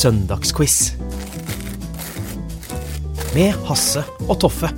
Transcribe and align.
Søndagsquiz. 0.00 0.94
Med 3.34 3.50
Hasse 3.68 4.00
og 4.30 4.38
Toffe. 4.40 4.70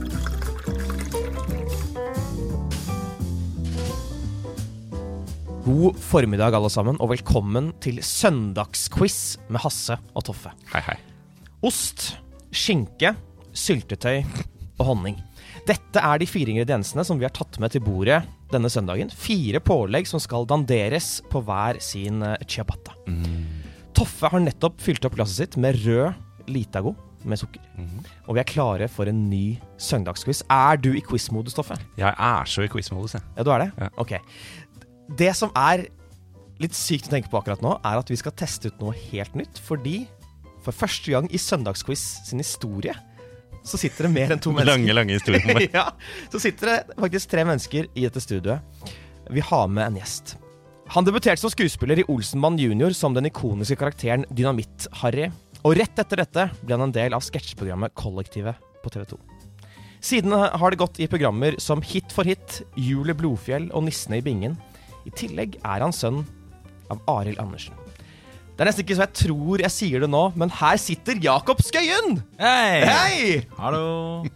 God 5.62 6.00
formiddag, 6.02 6.56
alle 6.58 6.72
sammen, 6.74 6.98
og 6.98 7.12
velkommen 7.12 7.70
til 7.84 8.02
søndagsquiz 8.02 9.20
med 9.46 9.62
Hasse 9.62 10.00
og 10.10 10.26
Toffe. 10.26 10.56
Hei, 10.74 10.82
hei. 10.88 10.98
Ost, 11.70 12.16
skinke, 12.50 13.14
syltetøy 13.54 14.24
og 14.80 14.86
honning. 14.90 15.22
Dette 15.70 16.02
er 16.02 16.18
de 16.18 16.26
fire 16.26 16.50
ingrediensene 16.50 17.06
som 17.06 17.22
vi 17.22 17.30
har 17.30 17.36
tatt 17.38 17.62
med 17.62 17.70
til 17.70 17.86
bordet 17.86 18.24
denne 18.50 18.74
søndagen. 18.74 19.14
Fire 19.14 19.62
pålegg 19.62 20.10
som 20.10 20.18
skal 20.18 20.50
danderes 20.50 21.20
på 21.30 21.46
hver 21.46 21.78
sin 21.78 22.24
ciabatta. 22.42 22.98
ciabatta. 23.06 23.61
Toffe 23.96 24.30
har 24.32 24.42
nettopp 24.42 24.80
fylt 24.82 25.04
opp 25.04 25.16
glasset 25.18 25.42
sitt 25.44 25.58
med 25.60 25.78
rød 25.84 26.48
Litago 26.50 26.94
med 27.28 27.38
sukker. 27.38 27.62
Og 28.26 28.34
vi 28.36 28.42
er 28.42 28.48
klare 28.48 28.88
for 28.90 29.06
en 29.10 29.24
ny 29.30 29.58
søndagsquiz. 29.80 30.42
Er 30.50 30.80
du 30.80 30.90
i 30.96 31.02
quiz-modus, 31.04 31.54
Toffe? 31.54 31.76
Jeg 31.98 32.10
er 32.12 32.48
så 32.50 32.64
i 32.64 32.70
quiz-modus, 32.72 33.14
jeg. 33.18 33.26
Ja, 33.36 33.44
du 33.46 33.52
er 33.54 33.66
det? 33.66 33.68
Ja. 33.78 33.90
Ok. 34.02 34.16
Det 35.18 35.30
som 35.38 35.52
er 35.58 35.86
litt 36.62 36.74
sykt 36.78 37.08
å 37.08 37.14
tenke 37.14 37.30
på 37.30 37.38
akkurat 37.40 37.62
nå, 37.64 37.76
er 37.84 38.00
at 38.00 38.10
vi 38.10 38.18
skal 38.18 38.34
teste 38.38 38.72
ut 38.72 38.82
noe 38.82 38.96
helt 39.10 39.36
nytt. 39.38 39.60
Fordi 39.62 40.02
for 40.62 40.74
første 40.74 41.14
gang 41.14 41.30
i 41.34 41.40
Søndagsquiz 41.42 42.02
sin 42.28 42.42
historie 42.42 42.94
så 43.62 43.78
sitter 43.78 44.08
det 44.08 44.12
mer 44.14 44.34
enn 44.34 44.42
to 44.42 44.50
mennesker. 44.54 44.72
Lange, 44.74 44.94
lange 44.96 45.18
historier 45.18 45.68
ja, 45.78 45.88
så 46.32 46.42
sitter 46.42 46.72
det 46.72 46.78
faktisk 46.98 47.30
tre 47.30 47.46
mennesker 47.46 47.90
i 47.94 48.06
dette 48.06 48.22
studioet. 48.22 48.90
Vi 49.32 49.42
har 49.46 49.68
med 49.70 49.86
en 49.86 50.00
gjest. 50.00 50.36
Han 50.92 51.06
debuterte 51.08 51.40
som 51.40 51.48
skuespiller 51.48 52.02
i 52.02 52.04
Olsenmann 52.12 52.58
jr. 52.60 52.92
som 52.92 53.14
den 53.16 53.24
ikoniske 53.30 53.78
karakteren 53.80 54.26
Dynamitt-Harry. 54.28 55.30
Og 55.64 55.78
rett 55.78 55.96
etter 55.96 56.20
dette 56.20 56.44
ble 56.60 56.76
han 56.76 56.84
en 56.84 56.92
del 56.92 57.16
av 57.16 57.24
sketsjprogrammet 57.24 57.94
Kollektivet 57.96 58.60
på 58.84 58.92
TV 58.92 59.06
2. 59.14 59.18
Siden 60.04 60.36
har 60.36 60.74
det 60.74 60.80
gått 60.82 61.00
i 61.00 61.08
programmer 61.08 61.56
som 61.62 61.80
Hit 61.80 62.12
for 62.12 62.28
hit, 62.28 62.58
Julie 62.76 63.16
Blodfjell 63.16 63.70
og 63.72 63.86
Nissene 63.86 64.20
i 64.20 64.26
bingen. 64.26 64.58
I 65.08 65.14
tillegg 65.16 65.56
er 65.62 65.80
han 65.80 65.96
sønn 65.96 66.26
av 66.92 67.00
Arild 67.08 67.40
Andersen. 67.40 67.81
Det 68.52 68.60
er 68.60 68.68
nesten 68.68 68.84
ikke 68.84 68.94
så 68.98 69.04
jeg 69.06 69.14
tror 69.16 69.62
jeg 69.64 69.72
sier 69.72 70.02
det 70.04 70.08
nå, 70.12 70.20
men 70.38 70.50
her 70.58 70.76
sitter 70.78 71.16
Jakob 71.24 71.62
Skøyen! 71.64 72.18
Hei! 72.38 72.82
Hei! 72.84 73.20
Hallo! 73.56 73.80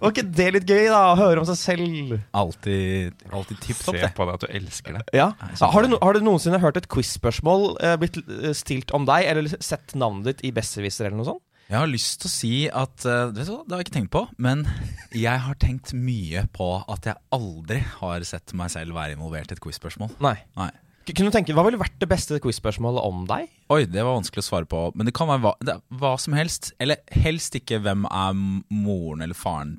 Var 0.00 0.14
ikke 0.14 0.24
det 0.38 0.46
litt 0.56 0.70
gøy, 0.72 0.86
da? 0.88 1.02
Å 1.12 1.18
høre 1.20 1.42
om 1.42 1.46
seg 1.50 1.58
selv. 1.60 2.14
Alltid, 2.40 3.12
alltid 3.28 3.60
tipp 3.62 3.82
topp, 3.84 3.92
Se 3.98 4.00
det. 4.06 4.10
på 4.16 4.24
deg 4.26 4.38
at 4.38 4.46
du 4.46 4.54
elsker 4.56 4.96
det. 4.96 5.02
Ja. 5.20 5.28
Har, 5.60 5.84
du, 5.84 5.92
no- 5.92 6.00
har 6.02 6.16
du 6.16 6.24
noensinne 6.24 6.58
hørt 6.64 6.80
et 6.80 6.88
quiz-spørsmål 6.90 7.68
eh, 7.84 7.98
blitt 8.00 8.16
eh, 8.24 8.54
stilt 8.56 8.94
om 8.96 9.04
deg, 9.06 9.28
eller 9.34 9.52
sett 9.60 9.92
navnet 10.00 10.30
ditt 10.32 10.42
i 10.48 10.54
Besserwisser 10.56 11.10
eller 11.10 11.20
noe 11.20 11.28
sånt? 11.34 11.44
Jeg 11.68 11.80
har 11.82 11.88
lyst 11.90 12.20
til 12.22 12.30
å 12.30 12.32
si 12.32 12.54
at 12.72 13.04
eh, 13.10 13.22
vet 13.36 13.48
du 13.50 13.52
hva, 13.52 13.60
Det 13.66 13.74
har 13.76 13.80
jeg 13.84 13.88
ikke 13.90 13.96
tenkt 13.98 14.12
på, 14.16 14.24
men 14.42 14.64
jeg 15.12 15.44
har 15.44 15.60
tenkt 15.60 15.92
mye 15.98 16.46
på 16.56 16.72
at 16.88 17.12
jeg 17.12 17.20
aldri 17.36 17.82
har 18.00 18.24
sett 18.26 18.56
meg 18.56 18.72
selv 18.74 18.96
være 18.96 19.18
involvert 19.18 19.52
i 19.52 19.58
et 19.58 19.62
quiz-spørsmål. 19.62 20.16
Nei. 20.24 20.38
Nei. 20.56 20.72
Kunne 21.14 21.30
tenke, 21.30 21.54
Hva 21.54 21.62
ville 21.66 21.78
vært 21.78 21.98
det 22.02 22.08
beste 22.10 22.38
quiz-spørsmålet 22.42 23.04
om 23.06 23.22
deg? 23.28 23.46
Oi, 23.70 23.84
det 23.86 24.02
var 24.02 24.16
vanskelig 24.16 24.42
å 24.42 24.48
svare 24.48 24.66
på. 24.70 24.80
Men 24.98 25.06
det 25.06 25.14
kan 25.14 25.28
være 25.30 25.42
hva, 25.44 25.52
det, 25.62 25.76
hva 26.00 26.16
som 26.18 26.34
helst. 26.34 26.72
Eller 26.82 26.98
helst 27.14 27.54
ikke 27.58 27.78
hvem 27.84 28.08
er 28.10 28.34
moren 28.34 29.22
eller 29.22 29.38
faren 29.38 29.76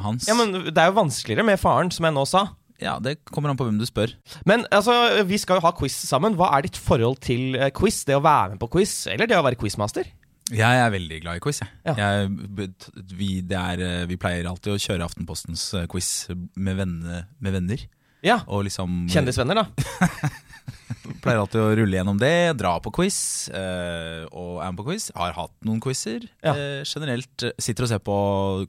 hans. 0.00 0.28
Ja, 0.28 0.36
men 0.36 0.52
Det 0.68 0.76
er 0.76 0.90
jo 0.92 0.98
vanskeligere 1.00 1.46
med 1.48 1.60
faren, 1.62 1.92
som 1.94 2.08
jeg 2.08 2.16
nå 2.16 2.26
sa. 2.28 2.46
Ja, 2.82 2.98
Det 3.00 3.18
kommer 3.30 3.48
an 3.48 3.56
på 3.56 3.64
hvem 3.68 3.78
du 3.80 3.86
spør. 3.88 4.12
Men 4.44 4.66
altså, 4.74 4.92
vi 5.24 5.38
skal 5.40 5.60
jo 5.60 5.64
ha 5.64 5.72
quiz 5.76 5.96
sammen. 6.04 6.36
Hva 6.36 6.50
er 6.56 6.66
ditt 6.68 6.76
forhold 6.76 7.22
til 7.24 7.56
eh, 7.56 7.72
quiz? 7.72 8.02
Det 8.04 8.18
å 8.18 8.24
være 8.24 8.54
med 8.54 8.60
på 8.60 8.68
quiz, 8.76 9.06
eller 9.12 9.30
det 9.30 9.38
å 9.38 9.44
være 9.46 9.56
quizmaster? 9.60 10.12
Jeg 10.52 10.78
er 10.78 10.92
veldig 10.94 11.22
glad 11.24 11.40
i 11.40 11.42
quiz. 11.42 11.58
Jeg. 11.64 11.72
Ja. 11.88 11.94
Jeg, 11.98 12.28
vi, 13.16 13.30
det 13.42 13.58
er, 13.58 13.80
eh, 13.82 14.04
vi 14.10 14.18
pleier 14.20 14.46
alltid 14.46 14.76
å 14.76 14.80
kjøre 14.82 15.08
Aftenpostens 15.08 15.64
eh, 15.74 15.88
quiz 15.90 16.10
med, 16.54 16.76
venne, 16.78 17.24
med 17.42 17.56
venner. 17.56 17.86
Ja. 18.24 18.40
Og 18.48 18.64
liksom 18.68 19.06
Kjendisvenner, 19.12 19.64
da. 19.64 19.66
Pleier 21.22 21.38
alltid 21.40 21.58
å 21.62 21.70
rulle 21.78 21.96
gjennom 21.98 22.18
det, 22.18 22.30
dra 22.58 22.72
på 22.82 22.90
quiz, 22.94 23.16
eh, 23.54 24.24
og 24.30 24.60
er 24.62 24.70
med 24.72 24.78
på 24.80 24.84
quiz. 24.88 25.08
Har 25.16 25.32
hatt 25.34 25.52
noen 25.66 25.80
quizer. 25.82 26.26
Ja. 26.44 26.52
Eh, 26.54 26.82
generelt 26.86 27.44
eh, 27.46 27.54
sitter 27.62 27.86
og 27.86 27.90
ser 27.90 28.02
på 28.06 28.16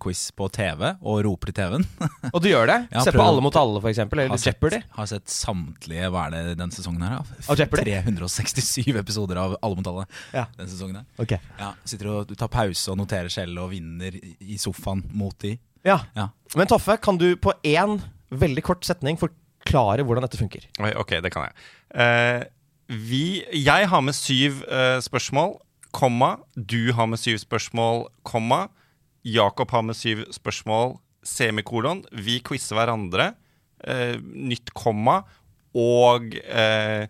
quiz 0.02 0.22
på 0.38 0.48
TV 0.54 0.84
og 1.02 1.20
roper 1.28 1.52
i 1.52 1.56
TV-en. 1.58 1.86
Og 2.34 2.40
du 2.44 2.50
gjør 2.50 2.70
det? 2.70 2.78
Ja, 2.94 3.04
Se 3.06 3.14
på. 3.14 3.22
Alle 3.24 3.42
mot 3.46 3.58
alle, 3.60 3.82
eksempel. 3.92 4.24
Eller 4.26 4.42
Jeopardy. 4.42 4.82
har 4.98 5.10
sett 5.10 5.30
samtlige, 5.34 6.10
hva 6.14 6.26
er 6.28 6.36
det 6.36 6.58
denne 6.60 6.74
sesongen 6.76 7.06
her? 7.06 7.22
Av 7.50 7.58
Jeopardy? 7.62 7.96
367 8.10 8.98
episoder 9.02 9.40
av 9.42 9.56
Alle 9.62 9.78
mot 9.80 9.90
alle 9.94 10.06
Ja. 10.34 10.46
denne 10.58 10.70
sesongen 10.72 11.00
her. 11.02 11.08
Ok. 11.22 11.38
Ja, 11.62 11.72
sitter 11.88 12.12
og 12.16 12.36
tar 12.38 12.52
pause 12.54 12.94
og 12.94 13.00
noterer 13.02 13.30
selv 13.34 13.64
og 13.66 13.72
vinner 13.74 14.18
i 14.18 14.36
i 14.54 14.58
sofaen 14.62 15.02
mot 15.18 15.38
de. 15.44 15.56
Ja. 15.86 16.00
Ja. 16.18 16.30
Men 16.58 16.70
Toffe, 16.70 16.98
kan 17.02 17.18
du 17.22 17.32
på 17.40 17.54
én 17.68 17.98
veldig 18.32 18.64
kort 18.66 18.86
setning 18.88 19.18
forklare 19.20 20.04
hvordan 20.08 20.26
dette 20.26 20.40
funker? 20.40 20.68
Oi, 20.84 20.92
Ok, 21.00 21.18
det 21.24 21.32
kan 21.34 21.48
jeg. 21.48 21.56
Eh, 21.96 22.44
vi, 22.88 23.44
jeg 23.52 23.88
har 23.92 24.04
med 24.04 24.16
syv 24.16 24.62
eh, 24.68 25.00
spørsmål, 25.04 25.58
komma. 25.96 26.38
Du 26.56 26.94
har 26.96 27.08
med 27.10 27.20
syv 27.20 27.40
spørsmål, 27.44 28.08
komma. 28.28 28.68
Jakob 29.28 29.72
har 29.76 29.84
med 29.84 29.98
syv 30.00 30.26
spørsmål, 30.36 30.98
semikolon. 31.24 32.06
Vi 32.16 32.40
quizer 32.46 32.80
hverandre. 32.80 33.34
Eh, 33.84 34.16
nytt 34.22 34.72
komma. 34.78 35.22
Og 35.78 36.36
eh, 36.48 37.08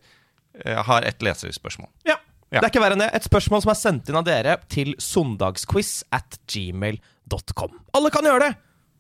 eh, 0.64 0.80
har 0.90 1.06
ett 1.06 1.22
leserspørsmål. 1.22 1.92
Ja. 2.10 2.18
Ja. 2.48 2.62
Det 2.62 2.70
er 2.70 2.72
ikke 2.72 2.82
verre 2.82 2.96
enn 2.96 3.02
det. 3.04 3.10
Et 3.18 3.26
spørsmål 3.28 3.60
som 3.66 3.74
er 3.74 3.78
sendt 3.78 4.08
inn 4.10 4.16
av 4.16 4.24
dere 4.24 4.54
til 4.72 4.94
søndagsquiz 5.04 6.06
at 6.16 6.38
gmail.com. 6.48 7.74
Alle 7.98 8.12
kan 8.14 8.24
gjøre 8.24 8.46
det! 8.46 8.54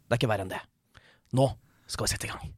Det 0.04 0.16
er 0.16 0.20
ikke 0.20 0.30
verre 0.34 0.44
enn 0.44 0.52
det. 0.52 0.60
Nå 1.38 1.46
skal 1.88 2.08
vi 2.08 2.14
sette 2.14 2.28
i 2.28 2.32
gang. 2.32 2.54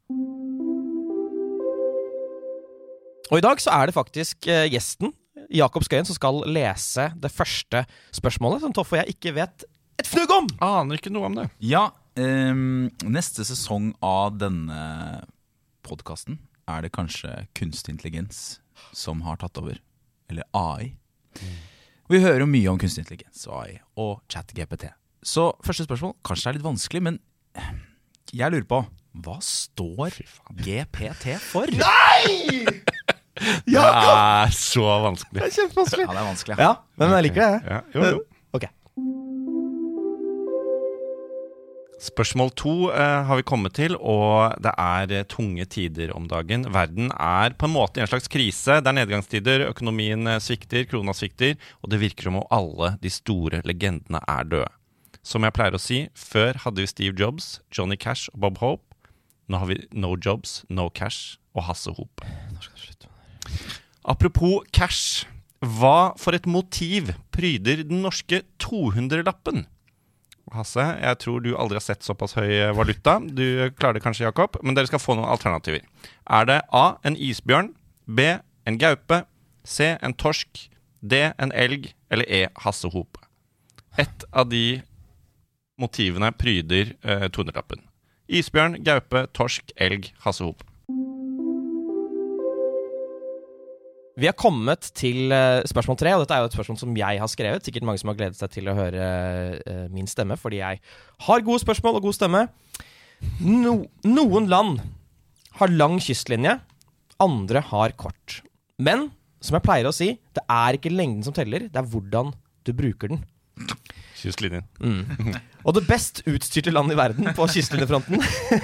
Og 3.29 3.38
i 3.38 3.45
dag 3.45 3.62
så 3.62 3.73
er 3.78 3.90
det 3.90 3.97
faktisk 3.97 4.50
eh, 4.50 4.67
gjesten, 4.73 5.13
Jakob 5.53 5.85
Skøyen, 5.85 6.06
som 6.06 6.17
skal 6.17 6.44
lese 6.50 7.09
det 7.17 7.31
første 7.34 7.84
spørsmålet, 8.16 8.63
som 8.63 8.73
Toffe 8.73 8.97
og 8.97 9.03
jeg 9.03 9.16
ikke 9.16 9.35
vet 9.38 9.66
et 10.00 10.07
fnugg 10.07 10.31
om! 10.34 10.50
Aner 10.63 11.00
ikke 11.00 11.12
noe 11.13 11.29
om 11.29 11.38
det. 11.38 11.47
Ja, 11.62 11.89
um, 12.19 12.89
neste 13.06 13.45
sesong 13.47 13.91
av 14.06 14.38
denne 14.39 14.79
podkasten 15.85 16.39
er 16.69 16.85
det 16.85 16.94
kanskje 16.95 17.34
kunstig 17.57 17.95
intelligens 17.95 18.59
som 18.95 19.23
har 19.25 19.41
tatt 19.41 19.57
over. 19.62 19.81
Eller 20.29 20.45
AI. 20.56 20.94
Vi 22.09 22.22
hører 22.22 22.45
jo 22.45 22.50
mye 22.50 22.72
om 22.72 22.79
kunstig 22.81 23.03
intelligens 23.03 23.45
og 23.50 23.57
AI 23.59 23.79
og 24.00 24.22
ChatGPT. 24.31 24.88
Så 25.25 25.51
første 25.66 25.85
spørsmål, 25.85 26.16
kanskje 26.25 26.45
det 26.45 26.51
er 26.51 26.59
litt 26.59 26.69
vanskelig, 26.69 27.03
men 27.09 27.19
jeg 28.34 28.53
lurer 28.53 28.67
på 28.69 28.84
hva 29.19 29.40
står 29.44 30.19
GPT 30.62 31.34
for? 31.41 31.69
Nei! 31.73 32.66
Det 33.39 33.80
er 33.80 34.51
så 34.51 34.83
vanskelig. 35.06 35.45
Kjempevanskelig. 35.56 36.03
Ja, 36.03 36.12
det 36.12 36.19
er 36.19 36.27
vanskelig. 36.27 36.57
Ja, 36.59 36.71
men 37.00 37.13
jeg 37.15 37.25
liker 37.30 37.39
det. 37.45 37.59
Ja, 37.71 37.77
jo, 37.95 38.09
jo. 38.18 38.19
Ok. 38.57 38.65
Spørsmål 42.03 42.51
to 42.56 42.74
eh, 42.92 43.21
har 43.27 43.39
vi 43.39 43.45
kommet 43.48 43.75
til, 43.75 43.95
og 43.95 44.56
det 44.63 44.71
er 44.75 45.13
eh, 45.18 45.25
tunge 45.27 45.65
tider 45.71 46.12
om 46.15 46.27
dagen. 46.31 46.68
Verden 46.71 47.13
er 47.15 47.56
på 47.59 47.68
en 47.68 47.75
måte 47.75 48.00
i 48.00 48.03
en 48.03 48.12
slags 48.12 48.27
krise. 48.31 48.81
Det 48.83 48.92
er 48.92 48.98
nedgangstider, 49.01 49.65
økonomien 49.68 50.27
eh, 50.27 50.39
svikter, 50.44 50.83
krona 50.92 51.15
svikter, 51.15 51.56
og 51.83 51.92
det 51.92 52.00
virker 52.03 52.27
som 52.30 52.39
om 52.39 52.48
alle 52.56 52.94
de 53.03 53.12
store 53.12 53.63
legendene 53.68 54.19
er 54.31 54.51
døde. 54.51 54.71
Som 55.24 55.44
jeg 55.44 55.56
pleier 55.56 55.75
å 55.75 55.81
si, 55.81 56.06
før 56.16 56.62
hadde 56.63 56.83
vi 56.83 56.89
Steve 56.89 57.16
Jobs, 57.19 57.60
Johnny 57.75 57.98
Cash 58.00 58.31
og 58.33 58.39
Bob 58.45 58.62
Hope. 58.63 58.86
Nå 59.50 59.60
har 59.60 59.69
vi 59.69 59.81
No 59.92 60.13
Jobs, 60.16 60.63
No 60.69 60.89
Cash 60.89 61.38
og 61.57 61.66
Hasse 61.68 61.92
Hope. 61.98 62.25
Apropos 64.06 64.63
cash. 64.71 65.25
Hva 65.60 66.13
for 66.16 66.38
et 66.38 66.48
motiv 66.48 67.12
pryder 67.36 67.83
den 67.83 68.00
norske 68.06 68.44
200-lappen? 68.63 69.66
Hasse, 70.54 70.81
jeg 70.98 71.18
tror 71.22 71.44
du 71.44 71.51
aldri 71.60 71.77
har 71.77 71.83
sett 71.83 72.06
såpass 72.06 72.33
høy 72.38 72.72
valuta. 72.77 73.18
Du 73.19 73.44
klarer 73.77 74.00
det 74.00 74.06
kanskje, 74.06 74.25
Jakob, 74.25 74.56
men 74.63 74.77
dere 74.77 74.89
skal 74.89 75.01
få 75.04 75.18
noen 75.18 75.30
alternativer. 75.30 75.83
Er 76.25 76.48
det 76.50 76.62
A. 76.74 76.86
En 77.06 77.18
isbjørn. 77.19 77.74
B. 78.07 78.31
En 78.65 78.80
gaupe. 78.81 79.24
C. 79.68 79.92
En 80.01 80.15
torsk. 80.15 80.69
D. 81.01 81.27
En 81.38 81.54
elg. 81.54 81.92
Eller 82.10 82.25
E. 82.25 82.48
Hassehope. 82.63 83.22
Ett 84.00 84.24
av 84.31 84.50
de 84.50 84.81
motivene 85.79 86.31
pryder 86.35 86.93
eh, 87.03 87.27
200-lappen. 87.31 87.83
Isbjørn, 88.29 88.79
gaupe, 88.85 89.25
torsk, 89.33 89.71
elg, 89.81 90.11
hassehop. 90.25 90.61
Vi 94.19 94.27
har 94.27 94.35
kommet 94.35 94.89
til 94.99 95.31
eh, 95.31 95.61
spørsmål 95.69 95.97
tre, 95.99 96.13
og 96.15 96.23
dette 96.23 96.35
er 96.35 96.43
jo 96.43 96.49
et 96.49 96.55
spørsmål 96.57 96.79
som 96.81 96.97
jeg 96.99 97.21
har 97.21 97.31
skrevet. 97.31 97.63
Sikkert 97.65 97.85
mange 97.87 98.01
som 98.01 98.11
har 98.11 98.17
gledet 98.19 98.39
seg 98.39 98.51
til 98.51 98.67
å 98.67 98.75
høre 98.75 99.05
eh, 99.63 99.85
min 99.93 100.09
stemme, 100.11 100.35
fordi 100.39 100.59
jeg 100.59 100.81
har 101.27 101.45
gode 101.47 101.63
spørsmål 101.63 101.99
og 101.99 102.09
god 102.09 102.17
stemme. 102.17 102.43
No, 103.43 103.77
noen 104.07 104.49
land 104.51 104.81
har 105.59 105.71
lang 105.71 105.97
kystlinje, 106.03 106.57
andre 107.23 107.63
har 107.71 107.95
kort. 107.99 108.41
Men 108.79 109.09
som 109.43 109.55
jeg 109.55 109.63
pleier 109.65 109.87
å 109.87 109.95
si, 109.95 110.13
det 110.35 110.43
er 110.51 110.75
ikke 110.75 110.91
lengden 110.91 111.23
som 111.23 111.35
teller, 111.35 111.69
det 111.71 111.79
er 111.79 111.87
hvordan 111.87 112.33
du 112.67 112.75
bruker 112.75 113.13
den. 113.13 113.23
Kystlinjen. 114.19 114.66
Og 115.66 115.75
det 115.75 115.86
best 115.88 116.24
utstyrte 116.27 116.74
landet 116.74 116.95
i 116.95 117.00
verden 117.00 117.30
på 117.36 117.48
kystlinjefronten, 117.51 118.19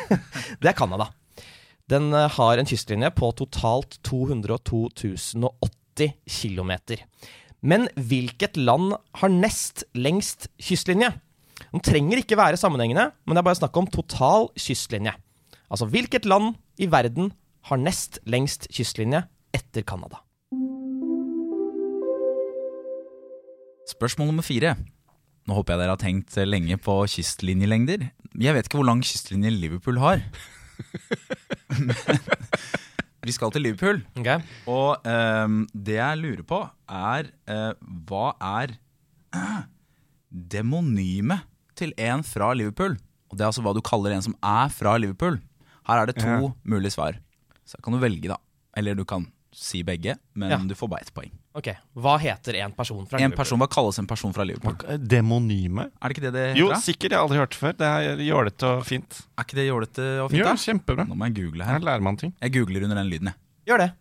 det 0.62 0.72
er 0.72 0.78
Canada. 0.78 1.10
Den 1.92 2.10
eh, 2.14 2.30
har 2.38 2.58
en 2.58 2.70
kystlinje 2.70 3.12
på 3.16 3.32
totalt 3.38 4.00
202 4.08 4.88
080 4.96 6.16
km. 6.26 6.72
Men 7.66 7.88
hvilket 7.96 8.58
land 8.58 8.96
har 9.22 9.32
nest 9.32 9.86
lengst 9.98 10.50
kystlinje? 10.62 11.14
Den 11.72 11.84
trenger 11.84 12.22
ikke 12.22 12.38
være 12.38 12.60
sammenhengende, 12.60 13.10
men 13.26 13.36
det 13.36 13.42
er 13.42 13.48
bare 13.48 13.62
snakk 13.62 13.78
om 13.80 13.90
total 13.92 14.50
kystlinje. 14.60 15.16
Altså 15.72 15.88
hvilket 15.90 16.28
land 16.30 16.54
i 16.78 16.90
verden 16.92 17.32
har 17.70 17.82
nest 17.82 18.20
lengst 18.30 18.68
kystlinje 18.74 19.24
etter 19.56 19.86
Canada? 19.88 20.22
Spørsmål 23.86 24.28
nummer 24.28 24.46
fire. 24.46 24.76
Nå 25.46 25.54
håper 25.60 25.76
jeg 25.76 25.82
dere 25.84 25.94
har 25.94 26.02
tenkt 26.02 26.38
lenge 26.50 26.78
på 26.82 26.94
kystlinjelengder. 27.12 28.08
Jeg 28.42 28.56
vet 28.58 28.66
ikke 28.68 28.80
hvor 28.80 28.88
lang 28.90 29.04
kystlinje 29.06 29.52
Liverpool 29.54 30.00
har. 30.02 30.24
Men 31.70 31.94
vi 33.26 33.34
skal 33.34 33.54
til 33.54 33.64
Liverpool. 33.66 34.02
Okay. 34.18 34.42
Og 34.70 35.06
um, 35.06 35.60
det 35.74 36.00
jeg 36.00 36.20
lurer 36.22 36.44
på, 36.50 36.60
er 36.90 37.30
uh, 37.50 37.74
Hva 38.10 38.32
er 38.42 38.76
demonymet 40.30 41.46
til 41.78 41.94
en 42.02 42.24
fra 42.26 42.52
Liverpool? 42.58 42.98
Og 43.30 43.38
Det 43.38 43.44
er 43.46 43.50
altså 43.52 43.64
hva 43.66 43.74
du 43.76 43.82
kaller 43.86 44.16
en 44.16 44.26
som 44.26 44.36
er 44.46 44.70
fra 44.74 44.98
Liverpool. 45.02 45.40
Her 45.88 46.02
er 46.02 46.10
det 46.10 46.18
to 46.22 46.28
Ja. 46.30 46.52
mulige 46.64 46.94
svar. 46.98 47.18
Så 47.66 47.78
kan 47.84 47.94
du 47.94 48.00
velge, 48.00 48.30
da. 48.30 48.38
Eller 48.78 48.96
du 48.96 49.04
kan 49.06 49.28
si 49.56 49.82
begge, 49.88 50.18
men 50.36 50.50
Ja. 50.52 50.58
du 50.60 50.74
får 50.76 50.90
bare 50.92 51.02
ett 51.06 51.14
poeng. 51.16 51.32
ok, 51.56 51.70
Hva 51.96 52.18
heter 52.20 52.56
en 52.60 52.74
person 52.76 53.06
fra 53.08 53.18
En 53.18 53.24
Liverpool? 53.32 53.38
person, 53.38 53.60
Hva 53.60 53.68
kalles 53.72 54.00
en 54.00 54.08
person 54.08 54.34
fra 54.36 54.44
Liverpool? 54.44 54.76
Demonyme? 55.00 55.86
Er 56.02 56.10
det 56.10 56.18
ikke 56.18 56.26
det 56.28 56.34
det 56.34 56.44
heter? 56.50 56.60
Jo, 56.60 56.68
da? 56.70 56.76
sikkert. 56.76 57.10
Jeg 57.12 57.18
har 57.20 57.24
aldri 57.28 57.38
hørt 57.40 57.50
det 57.56 57.60
før. 57.62 57.78
Det 57.78 57.88
er 57.88 58.18
jålete 58.28 58.64
og 58.68 58.84
fint. 58.86 59.22
Er 59.38 59.44
ikke 59.48 59.56
det 59.56 59.68
jålete 59.70 60.08
og 60.26 60.30
fint? 60.32 60.40
Jo, 60.40 60.46
da? 60.46 60.54
kjempebra. 60.56 61.08
Nå 61.08 61.16
må 61.16 61.26
jeg 61.32 61.36
google 61.40 61.64
Her 61.66 61.80
her. 61.80 61.80
lærer 61.80 62.02
man 62.02 62.18
ting. 62.18 62.34
Jeg 62.42 62.52
googler 62.54 62.84
under 62.84 62.96
den 62.96 63.08
lyden, 63.10 63.32
jeg. 63.32 63.36
Gjør 63.68 63.78
det. 63.80 63.92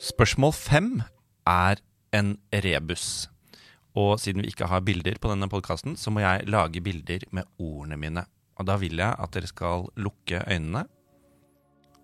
Spørsmål 0.00 0.52
fem 0.54 1.02
er 1.46 1.80
en 2.14 2.36
rebus. 2.52 3.28
Og 3.98 4.18
siden 4.22 4.42
vi 4.44 4.52
ikke 4.52 4.68
har 4.70 4.80
bilder 4.86 5.18
på 5.18 5.30
denne 5.32 5.48
podkasten, 5.50 5.96
så 5.98 6.10
må 6.14 6.20
jeg 6.22 6.46
lage 6.48 6.80
bilder 6.84 7.24
med 7.34 7.44
ordene 7.58 7.96
mine. 7.98 8.22
Og 8.58 8.66
da 8.66 8.76
vil 8.76 8.96
jeg 9.00 9.14
at 9.18 9.30
dere 9.34 9.46
skal 9.50 9.88
lukke 9.96 10.42
øynene. 10.46 10.84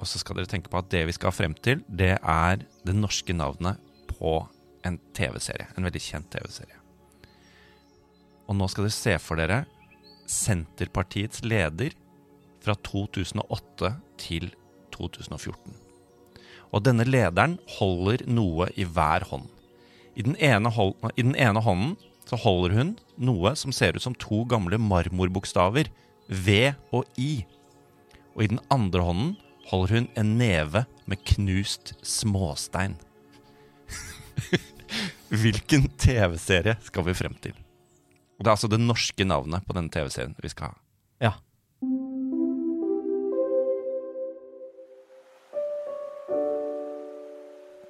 Og 0.01 0.09
så 0.11 0.21
skal 0.21 0.41
dere 0.41 0.51
tenke 0.51 0.71
på 0.73 0.81
at 0.81 0.91
det 0.93 1.05
vi 1.09 1.15
skal 1.17 1.35
frem 1.35 1.55
til, 1.65 1.83
det 1.89 2.17
er 2.19 2.65
det 2.87 2.97
norske 2.97 3.37
navnet 3.37 3.81
på 4.11 4.41
en 4.85 4.99
TV-serie. 5.17 5.71
En 5.77 5.87
veldig 5.87 6.03
kjent 6.03 6.31
TV-serie. 6.33 6.81
Og 8.49 8.59
nå 8.59 8.69
skal 8.69 8.89
dere 8.89 8.97
se 8.97 9.15
for 9.23 9.41
dere 9.41 9.65
Senterpartiets 10.31 11.43
leder 11.45 11.95
fra 12.65 12.75
2008 12.87 13.91
til 14.21 14.51
2014. 14.95 15.75
Og 16.75 16.83
denne 16.83 17.07
lederen 17.07 17.59
holder 17.77 18.25
noe 18.27 18.71
i 18.75 18.87
hver 18.89 19.27
hånd. 19.29 19.47
I 20.15 20.25
den, 20.27 20.37
ene 20.43 20.71
hold, 20.73 20.95
I 21.15 21.23
den 21.23 21.37
ene 21.37 21.63
hånden 21.63 21.97
så 22.25 22.39
holder 22.41 22.75
hun 22.79 22.93
noe 23.21 23.53
som 23.59 23.75
ser 23.75 23.97
ut 23.97 24.05
som 24.05 24.17
to 24.17 24.43
gamle 24.49 24.79
marmorbokstaver, 24.81 25.91
V 26.29 26.73
og 26.95 27.05
I. 27.21 27.45
Og 28.35 28.47
i 28.47 28.51
den 28.55 28.63
andre 28.73 29.05
hånden 29.05 29.35
holder 29.71 29.95
hun 29.95 30.09
en 30.15 30.37
neve 30.39 30.85
med 31.05 31.25
knust 31.25 31.95
småstein. 32.03 32.97
Hvilken 35.43 35.89
TV-serie 35.99 36.77
skal 36.85 37.07
vi 37.09 37.15
frem 37.17 37.35
til? 37.43 37.57
Det 38.39 38.47
er 38.47 38.55
altså 38.57 38.69
det 38.69 38.81
norske 38.83 39.25
navnet 39.25 39.65
på 39.67 39.77
denne 39.77 39.93
TV-serien 39.93 40.35
vi 40.43 40.51
skal 40.53 40.73
ha. 40.73 40.79
Ja. 41.23 41.33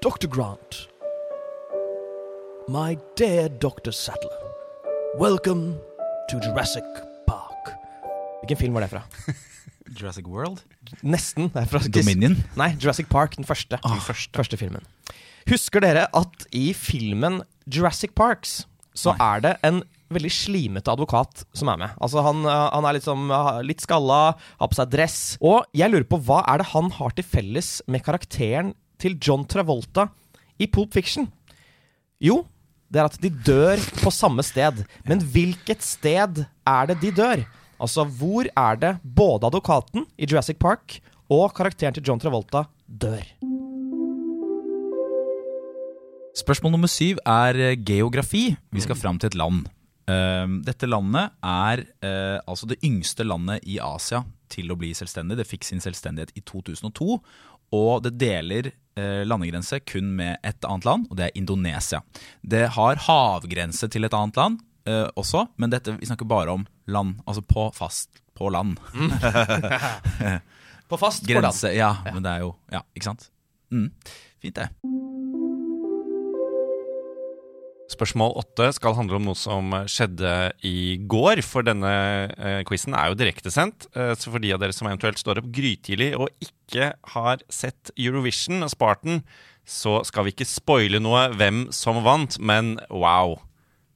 Dr. 0.04 0.28
Grant. 0.28 0.84
My 2.68 2.96
dear 3.16 3.48
Dr. 3.48 3.90
Sattler. 3.90 4.40
Welcome 5.18 5.78
to 6.30 6.38
Jurassic 6.44 6.84
Park. 7.26 7.72
Hvilken 8.42 8.56
film 8.56 8.74
var 8.74 8.80
det 8.84 8.90
fra? 8.90 9.02
Jurassic 9.94 10.28
World? 10.28 10.62
Nesten. 11.02 11.50
Det 11.54 11.64
er 11.64 11.70
fra 11.70 11.80
Dominion? 11.88 12.36
Nei, 12.58 12.72
Jurassic 12.80 13.08
Park, 13.12 13.36
den 13.38 13.48
første. 13.48 13.78
Den 13.82 14.04
første. 14.04 14.34
første 14.36 14.58
filmen. 14.60 14.84
Husker 15.50 15.84
dere 15.84 16.06
at 16.16 16.46
i 16.56 16.70
filmen 16.76 17.42
Jurassic 17.68 18.14
Parks 18.16 18.62
så 18.96 19.12
Nei. 19.12 19.26
er 19.26 19.44
det 19.44 19.52
en 19.66 19.82
veldig 20.14 20.30
slimete 20.32 20.92
advokat 20.92 21.44
som 21.56 21.70
er 21.72 21.80
med. 21.80 21.94
Altså 22.02 22.22
Han, 22.24 22.44
uh, 22.46 22.70
han 22.70 22.86
er 22.88 22.96
liksom 22.98 23.30
uh, 23.32 23.60
litt 23.66 23.82
skalla, 23.82 24.36
har 24.60 24.70
på 24.70 24.78
seg 24.78 24.92
dress. 24.92 25.18
Og 25.44 25.64
jeg 25.76 25.90
lurer 25.90 26.06
på 26.08 26.20
hva 26.26 26.42
er 26.50 26.62
det 26.62 26.70
han 26.72 26.90
har 26.98 27.14
til 27.16 27.26
felles 27.26 27.76
med 27.90 28.04
karakteren 28.06 28.74
til 29.02 29.18
John 29.18 29.46
Travolta 29.50 30.08
i 30.60 30.68
Pulp 30.70 30.94
Fiction? 30.94 31.26
Jo, 32.22 32.44
det 32.88 33.02
er 33.02 33.10
at 33.10 33.18
de 33.20 33.32
dør 33.44 33.82
på 34.00 34.12
samme 34.14 34.44
sted. 34.46 34.84
Men 35.08 35.22
hvilket 35.34 35.82
sted 35.84 36.44
er 36.46 36.90
det 36.90 37.00
de 37.02 37.10
dør? 37.14 37.44
Altså, 37.82 38.04
hvor 38.06 38.46
er 38.46 38.78
det 38.80 38.94
både 39.02 39.48
advokaten 39.48 40.06
i 40.16 40.28
Jurassic 40.28 40.58
Park 40.62 41.00
og 41.32 41.50
karakteren 41.56 41.94
til 41.96 42.04
John 42.06 42.20
Travolta 42.22 42.66
dør? 42.86 43.24
Spørsmål 46.34 46.74
nummer 46.74 46.90
syv 46.90 47.20
er 47.22 47.58
eh, 47.62 47.78
geografi. 47.78 48.48
Vi 48.74 48.82
skal 48.82 48.98
fram 48.98 49.18
til 49.22 49.30
et 49.30 49.38
land. 49.38 49.66
Eh, 50.10 50.46
dette 50.66 50.88
landet 50.90 51.34
er 51.46 51.84
eh, 52.02 52.38
altså 52.42 52.66
det 52.70 52.80
yngste 52.84 53.26
landet 53.26 53.62
i 53.70 53.78
Asia 53.82 54.24
til 54.50 54.70
å 54.70 54.78
bli 54.78 54.92
selvstendig. 54.94 55.38
Det 55.38 55.48
fikk 55.48 55.66
sin 55.66 55.82
selvstendighet 55.82 56.34
i 56.38 56.42
2002, 56.42 57.18
og 57.74 58.02
det 58.04 58.14
deler 58.20 58.70
eh, 58.98 59.22
landegrense 59.26 59.80
kun 59.86 60.10
med 60.18 60.42
et 60.46 60.66
annet 60.66 60.88
land, 60.88 61.06
og 61.10 61.18
det 61.18 61.28
er 61.28 61.38
Indonesia. 61.38 62.02
Det 62.42 62.66
har 62.76 63.02
havgrense 63.06 63.88
til 63.90 64.06
et 64.06 64.14
annet 64.14 64.42
land 64.42 64.62
eh, 64.88 65.06
også, 65.18 65.46
men 65.60 65.72
dette, 65.72 65.96
vi 66.00 66.08
snakker 66.08 66.28
bare 66.28 66.54
om 66.54 66.66
land, 66.86 67.18
altså 67.26 67.44
på 67.46 67.68
fast 67.76 68.22
på 68.34 68.50
land. 68.50 68.78
På 70.90 70.98
fast 71.00 71.24
på 71.24 71.32
land. 71.32 71.46
Grense, 71.46 71.70
ja, 71.72 71.94
men 72.12 72.20
det 72.24 72.32
er 72.34 72.42
jo 72.44 72.50
Ja, 72.68 72.82
ikke 72.92 73.06
sant? 73.08 73.30
Mm, 73.72 73.88
fint, 74.42 74.58
det. 74.58 74.68
Spørsmål 77.94 78.34
åtte 78.40 78.66
skal 78.74 78.96
handle 78.96 79.18
om 79.18 79.26
noe 79.28 79.38
som 79.38 79.72
skjedde 79.90 80.30
i 80.66 80.96
går, 81.10 81.42
for 81.46 81.66
denne 81.66 81.92
eh, 82.32 82.60
quizen 82.66 82.96
er 82.96 83.12
jo 83.12 83.18
direktesendt. 83.20 83.88
Eh, 83.94 84.14
så 84.18 84.32
for 84.32 84.42
de 84.42 84.52
av 84.54 84.62
dere 84.62 84.74
som 84.76 84.88
eventuelt 84.88 85.20
står 85.20 85.42
opp 85.42 85.50
grytidlig 85.54 86.10
og 86.16 86.32
ikke 86.42 86.92
har 87.14 87.44
sett 87.52 87.92
Eurovision 87.96 88.64
og 88.64 88.72
Spartan, 88.72 89.22
så 89.68 90.00
skal 90.04 90.26
vi 90.26 90.34
ikke 90.34 90.48
spoile 90.48 91.00
noe 91.00 91.28
hvem 91.36 91.66
som 91.72 92.02
vant, 92.04 92.38
men 92.40 92.74
wow. 92.90 93.38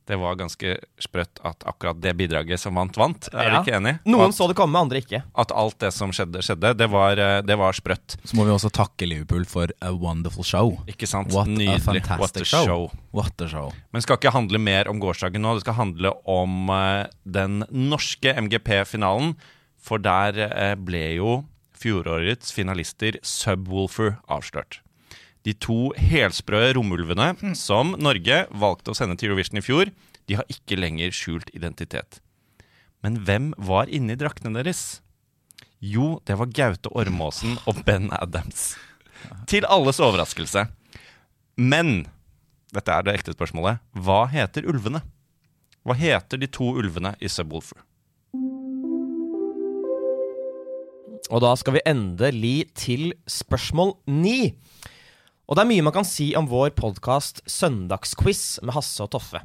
Det 0.08 0.16
var 0.16 0.38
ganske 0.40 0.70
sprøtt 1.04 1.40
at 1.44 1.64
akkurat 1.68 1.98
det 2.00 2.14
bidraget 2.16 2.56
som 2.62 2.74
vant, 2.80 2.96
vant. 2.96 3.28
Er 3.34 3.50
Ja. 3.50 3.50
du 3.50 3.56
ikke 3.68 3.76
enig? 3.76 3.98
Noen 4.08 4.30
at, 4.30 4.34
så 4.38 4.46
det 4.48 4.56
komme, 4.56 4.80
andre 4.80 5.02
ikke. 5.02 5.20
at 5.36 5.52
alt 5.52 5.76
det 5.84 5.90
som 5.92 6.10
skjedde, 6.16 6.40
skjedde. 6.40 6.70
Det 6.80 6.88
var, 6.88 7.18
eh, 7.20 7.42
det 7.44 7.58
var 7.60 7.76
sprøtt. 7.76 8.16
Så 8.24 8.34
må 8.38 8.46
vi 8.48 8.54
også 8.56 8.70
takke 8.72 9.06
Liverpool 9.06 9.44
for 9.44 9.68
a 9.82 9.92
wonderful 9.92 10.42
show. 10.48 10.78
Ikke 10.88 11.06
sant? 11.06 11.30
What 11.36 11.46
a 11.48 11.78
fantastic 11.78 12.18
What 12.18 12.36
a 12.40 12.44
show. 12.44 12.64
show. 12.64 12.90
What 13.12 13.40
a 13.44 13.48
show. 13.48 13.68
Men 13.92 14.00
det 14.00 14.02
skal 14.08 14.16
ikke 14.16 14.32
handle 14.32 14.58
mer 14.58 14.88
om 14.88 14.98
gårsdagen 14.98 15.42
nå. 15.44 15.54
Det 15.58 15.66
skal 15.66 15.74
handle 15.74 16.14
om 16.26 16.70
uh, 16.70 17.04
den 17.28 17.64
norske 17.70 18.32
MGP-finalen. 18.32 19.36
For 19.78 19.98
der 19.98 20.32
uh, 20.48 20.74
ble 20.74 21.04
jo 21.20 21.44
fjorårets 21.78 22.50
finalister 22.52 23.20
Subwoolfer 23.22 24.16
avslørt. 24.28 24.80
De 25.48 25.54
to 25.56 25.94
helsprø 25.96 26.58
romulvene 26.76 27.30
som 27.56 27.94
Norge 27.96 28.42
valgte 28.52 28.92
å 28.92 28.96
sende 28.98 29.16
til 29.16 29.30
Eurovision 29.30 29.60
i 29.60 29.64
fjor, 29.64 29.92
De 30.28 30.36
har 30.36 30.44
ikke 30.52 30.76
lenger 30.76 31.14
skjult 31.16 31.48
identitet. 31.56 32.18
Men 33.00 33.14
hvem 33.24 33.54
var 33.56 33.88
inni 33.88 34.12
draktene 34.20 34.60
deres? 34.60 35.00
Jo, 35.80 36.18
det 36.28 36.36
var 36.36 36.50
Gaute 36.52 36.92
Ormåsen 36.92 37.56
og 37.64 37.80
Ben 37.86 38.10
Adams. 38.12 38.74
Til 39.48 39.64
alles 39.64 40.02
overraskelse. 40.04 40.66
Men 41.56 42.02
dette 42.76 42.92
er 42.92 43.06
det 43.06 43.14
ekte 43.16 43.32
spørsmålet. 43.32 43.80
Hva 43.96 44.26
heter 44.28 44.68
ulvene? 44.68 45.00
Hva 45.80 45.96
heter 45.96 46.42
de 46.42 46.50
to 46.52 46.74
ulvene 46.76 47.14
i 47.24 47.32
Subwoolfer? 47.32 47.80
Og 51.32 51.40
da 51.40 51.56
skal 51.56 51.78
vi 51.78 51.86
endelig 51.88 52.68
til 52.76 53.14
spørsmål 53.24 53.96
ni. 54.12 54.52
Og 55.48 55.56
det 55.56 55.62
er 55.62 55.68
mye 55.70 55.84
man 55.86 55.94
kan 55.96 56.04
si 56.04 56.26
om 56.36 56.44
vår 56.44 56.74
podkast 56.76 57.40
Søndagsquiz 57.48 58.58
med 58.60 58.74
Hasse 58.76 59.00
og 59.00 59.14
Toffe. 59.14 59.40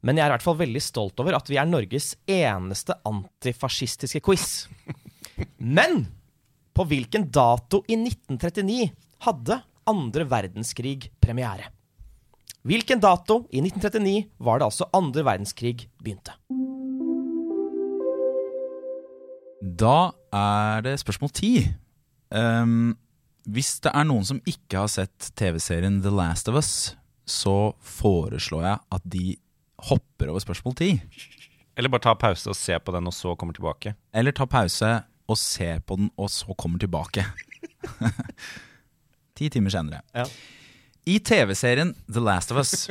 Men 0.00 0.16
jeg 0.16 0.24
er 0.24 0.30
i 0.30 0.32
hvert 0.32 0.46
fall 0.46 0.56
veldig 0.62 0.80
stolt 0.80 1.20
over 1.20 1.36
at 1.36 1.50
vi 1.52 1.58
er 1.60 1.68
Norges 1.68 2.14
eneste 2.24 2.96
antifascistiske 3.04 4.22
quiz. 4.24 4.46
Men 5.60 6.06
på 6.72 6.86
hvilken 6.88 7.28
dato 7.28 7.82
i 7.84 7.98
1939 8.00 8.88
hadde 9.26 9.60
andre 9.92 10.26
verdenskrig 10.32 11.10
premiere? 11.20 11.68
Hvilken 12.64 13.04
dato 13.04 13.42
i 13.52 13.60
1939 13.60 14.16
var 14.40 14.62
det 14.62 14.70
altså 14.70 14.88
andre 14.96 15.28
verdenskrig 15.28 15.84
begynte? 16.00 16.32
Da 19.60 20.14
er 20.32 20.88
det 20.88 20.96
spørsmål 21.04 21.36
ti. 21.36 21.54
Ehm, 22.32 22.94
hvis 23.44 23.76
det 23.82 23.92
er 23.94 24.06
noen 24.06 24.26
som 24.26 24.40
ikke 24.46 24.84
har 24.84 24.90
sett 24.90 25.32
TV-serien 25.38 26.00
The 26.04 26.12
Last 26.14 26.50
of 26.50 26.58
Us, 26.60 26.72
så 27.26 27.72
foreslår 27.82 28.66
jeg 28.66 28.82
at 28.98 29.06
de 29.14 29.36
hopper 29.88 30.30
over 30.30 30.42
spørsmål 30.42 30.76
ti. 30.78 30.90
Eller 31.76 31.90
bare 31.90 32.04
ta 32.04 32.14
pause 32.18 32.50
og 32.52 32.58
se 32.58 32.76
på 32.78 32.94
den, 32.94 33.08
og 33.08 33.14
så 33.16 33.34
kommer 33.38 33.56
tilbake. 33.56 33.94
Eller 34.14 34.34
ta 34.36 34.46
pause 34.46 34.90
og 35.30 35.38
se 35.38 35.68
på 35.86 35.96
den, 35.96 36.10
og 36.20 36.30
så 36.30 36.54
kommer 36.58 36.78
tilbake. 36.82 37.24
Ti 39.38 39.48
timer 39.48 39.72
senere. 39.72 40.02
Ja. 40.14 40.26
I 41.08 41.18
TV-serien 41.18 41.94
The 42.06 42.20
Last 42.20 42.52
of 42.52 42.60
Us 42.60 42.90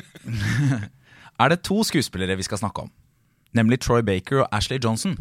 er 1.42 1.54
det 1.54 1.62
to 1.64 1.84
skuespillere 1.88 2.36
vi 2.36 2.48
skal 2.48 2.58
snakke 2.58 2.88
om. 2.88 2.92
Nemlig 3.54 3.80
Troy 3.80 4.02
Baker 4.02 4.44
og 4.44 4.50
Ashley 4.52 4.80
Johnson. 4.84 5.18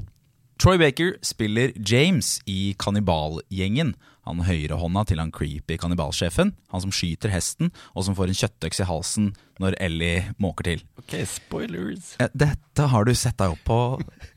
Troy 0.61 0.77
Baker 0.79 1.13
spiller 1.23 1.71
James 1.91 2.41
i 2.47 2.75
Kannibalgjengen. 2.81 3.95
Han 4.29 4.43
høyrehånda 4.45 5.03
til 5.09 5.19
han 5.23 5.31
creepy 5.33 5.79
kannibalsjefen. 5.81 6.51
Han 6.75 6.83
som 6.85 6.93
skyter 6.93 7.33
hesten, 7.33 7.71
og 7.97 8.05
som 8.07 8.15
får 8.19 8.31
en 8.33 8.39
kjøttøks 8.43 8.83
i 8.83 8.87
halsen 8.89 9.31
når 9.63 9.77
Ellie 9.81 10.27
måker 10.43 10.69
til. 10.69 10.83
Ok, 11.01 11.15
spoilers. 11.29 12.13
Dette 12.37 12.87
har 12.93 13.09
du 13.09 13.15
sett 13.17 13.39
deg 13.41 13.55
opp 13.57 13.65
på, 13.67 13.79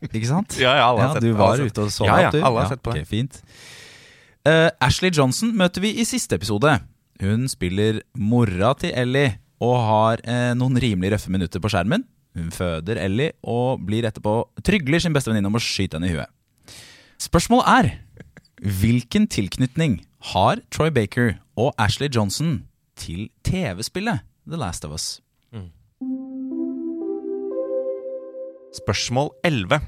ikke 0.10 0.30
sant? 0.30 0.56
Ja, 0.64 0.74
ja, 0.80 0.88
alle 0.90 1.04
har 1.08 1.18
sett 1.20 1.26
Du 1.28 1.34
var 1.36 1.56
alle 1.58 1.68
ute 1.70 1.84
og 1.86 1.92
så 1.94 2.08
Ja, 2.08 2.18
ja, 2.26 2.32
opp, 2.32 2.38
du? 2.38 2.42
alle 2.48 2.64
har 2.64 2.72
sett 2.74 2.84
på 2.86 2.96
det. 2.96 3.04
fint. 3.12 3.42
Uh, 4.48 4.70
Ashley 4.84 5.12
Johnson 5.16 5.54
møter 5.56 5.84
vi 5.84 5.94
i 6.00 6.08
siste 6.08 6.36
episode. 6.40 6.74
Hun 7.24 7.46
spiller 7.52 8.02
mora 8.20 8.74
til 8.80 8.92
Ellie 8.98 9.36
og 9.64 9.76
har 9.88 10.24
uh, 10.28 10.52
noen 10.60 10.80
rimelig 10.84 11.14
røffe 11.16 11.32
minutter 11.32 11.62
på 11.64 11.72
skjermen. 11.72 12.04
Hun 12.36 12.50
føder 12.52 12.98
Ellie 13.04 13.36
og 13.46 13.84
blir 13.86 14.08
etterpå 14.10 14.34
trygler 14.66 15.00
sin 15.04 15.14
beste 15.16 15.30
venninne 15.32 15.52
om 15.52 15.60
å 15.60 15.62
skyte 15.64 16.00
henne 16.00 16.10
i 16.10 16.16
huet. 16.16 16.32
Spørsmålet 17.24 17.70
er 17.78 17.92
hvilken 18.62 19.28
tilknytning 19.28 20.04
har 20.34 20.62
Troy 20.72 20.92
Baker 20.94 21.38
og 21.58 21.74
Ashley 21.80 22.10
Johnson 22.14 22.66
til 22.96 23.30
TV-spillet 23.44 24.22
The 24.46 24.60
Last 24.60 24.86
of 24.86 24.92
Us? 24.92 25.22
Spørsmål 28.74 29.30
11. 29.46 29.80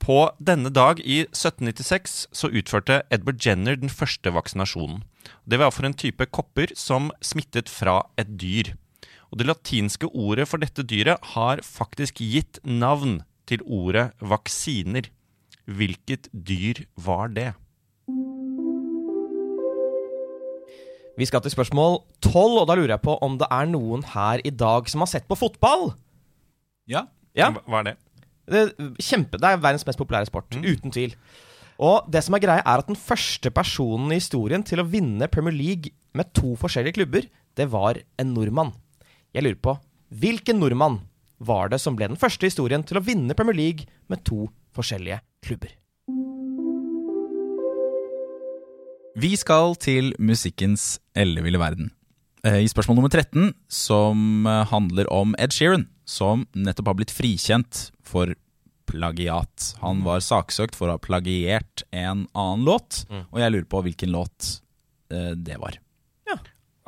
På 0.00 0.30
denne 0.38 0.70
dag 0.70 1.00
i 1.02 1.20
1796 1.26 2.28
så 2.32 2.48
utførte 2.48 3.02
Edward 3.10 3.40
Jenner 3.46 3.74
den 3.76 3.90
første 3.90 4.32
vaksinasjonen. 4.32 5.02
Det 5.50 5.58
var 5.58 5.72
for 5.74 5.86
en 5.86 5.94
type 5.94 6.26
kopper 6.30 6.70
som 6.78 7.10
smittet 7.22 7.68
fra 7.68 8.00
et 8.18 8.30
dyr. 8.40 8.74
Og 9.30 9.38
Det 9.38 9.46
latinske 9.46 10.06
ordet 10.06 10.48
for 10.48 10.62
dette 10.62 10.82
dyret 10.82 11.18
har 11.34 11.62
faktisk 11.62 12.22
gitt 12.22 12.58
navn 12.64 13.22
til 13.46 13.62
ordet 13.66 14.10
vaksiner. 14.20 15.10
Hvilket 15.66 16.30
dyr 16.32 16.86
var 16.96 17.28
det? 17.28 17.52
Vi 21.18 21.26
skal 21.28 21.42
til 21.44 21.52
spørsmål 21.52 21.98
12, 22.22 22.60
og 22.62 22.66
da 22.70 22.76
lurer 22.78 22.94
jeg 22.94 23.04
på 23.04 23.16
om 23.24 23.36
det 23.40 23.48
er 23.52 23.68
noen 23.68 24.04
her 24.14 24.42
i 24.46 24.52
dag 24.54 24.88
som 24.88 25.02
har 25.04 25.10
sett 25.10 25.26
på 25.28 25.38
fotball? 25.38 25.90
Ja. 26.90 27.06
Ja, 27.36 27.50
Hva 27.54 27.82
er 27.82 27.90
det? 27.90 27.96
det, 28.50 28.62
kjempe, 28.98 29.38
det 29.38 29.46
er 29.46 29.60
verdens 29.62 29.86
mest 29.86 30.00
populære 30.00 30.26
sport, 30.26 30.50
uten 30.50 30.90
tvil. 30.90 31.14
Og 31.80 32.08
det 32.12 32.24
som 32.26 32.34
er 32.36 32.42
greia, 32.42 32.64
er 32.64 32.82
at 32.82 32.88
den 32.90 32.98
første 32.98 33.52
personen 33.54 34.10
i 34.10 34.18
historien 34.18 34.64
til 34.66 34.82
å 34.82 34.88
vinne 34.90 35.28
Premier 35.30 35.54
League 35.54 35.94
med 36.16 36.32
to 36.36 36.56
forskjellige 36.58 36.98
klubber, 36.98 37.28
det 37.56 37.68
var 37.72 38.00
en 38.20 38.34
nordmann. 38.34 38.74
Jeg 39.34 39.46
lurer 39.46 39.60
på 39.62 39.76
hvilken 40.10 40.58
nordmann 40.58 41.00
var 41.38 41.70
det 41.70 41.78
som 41.80 41.94
ble 41.96 42.10
den 42.10 42.18
første 42.20 42.44
i 42.44 42.50
historien 42.50 42.82
til 42.84 42.98
å 42.98 43.04
vinne 43.04 43.36
Premier 43.38 43.56
League 43.56 43.86
med 44.10 44.24
to 44.26 44.48
forskjellige 44.76 45.22
klubber? 45.46 45.72
Vi 49.18 49.32
skal 49.36 49.74
til 49.82 50.12
musikkens 50.22 51.00
elleville 51.18 51.58
verden. 51.58 51.90
Eh, 52.46 52.62
I 52.64 52.68
spørsmål 52.70 53.00
nummer 53.00 53.10
13, 53.12 53.50
som 53.68 54.46
eh, 54.46 54.62
handler 54.70 55.10
om 55.12 55.34
Ed 55.38 55.52
Sheeran, 55.52 55.88
som 56.08 56.46
nettopp 56.54 56.92
har 56.92 56.98
blitt 57.00 57.12
frikjent 57.14 57.90
for 58.06 58.32
plagiat. 58.90 59.74
Han 59.82 60.04
var 60.06 60.22
saksøkt 60.24 60.78
for 60.78 60.88
å 60.88 60.96
ha 60.96 61.02
plagiert 61.02 61.84
en 61.94 62.24
annen 62.32 62.64
låt, 62.66 63.04
og 63.10 63.38
jeg 63.38 63.54
lurer 63.54 63.68
på 63.70 63.82
hvilken 63.86 64.14
låt 64.14 64.56
eh, 65.12 65.34
det 65.38 65.58
var. 65.62 65.76
Ja. 66.30 66.38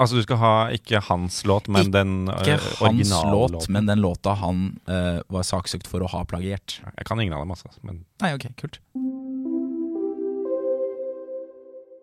Altså 0.00 0.18
Du 0.18 0.22
skal 0.24 0.40
ha 0.40 0.54
ikke 0.74 1.02
hans 1.10 1.42
låt, 1.46 1.68
men 1.70 1.92
den 1.94 2.14
Ikke 2.32 2.56
hans 2.56 2.80
originale 2.82 3.34
låt, 3.34 3.54
låten. 3.58 3.72
men 3.76 3.90
den 3.90 4.00
låta 4.02 4.32
han 4.40 4.64
uh, 4.88 5.20
var 5.30 5.44
saksøkt 5.46 5.86
for 5.86 6.02
å 6.02 6.08
ha 6.10 6.24
plagiert. 6.26 6.80
Jeg 6.96 7.06
kan 7.06 7.20
ingen 7.22 7.36
av 7.36 7.44
dem, 7.44 7.52
altså. 7.54 7.70
Men 7.86 8.00
Nei, 8.24 8.32
ok, 8.34 8.48
kult. 8.58 8.80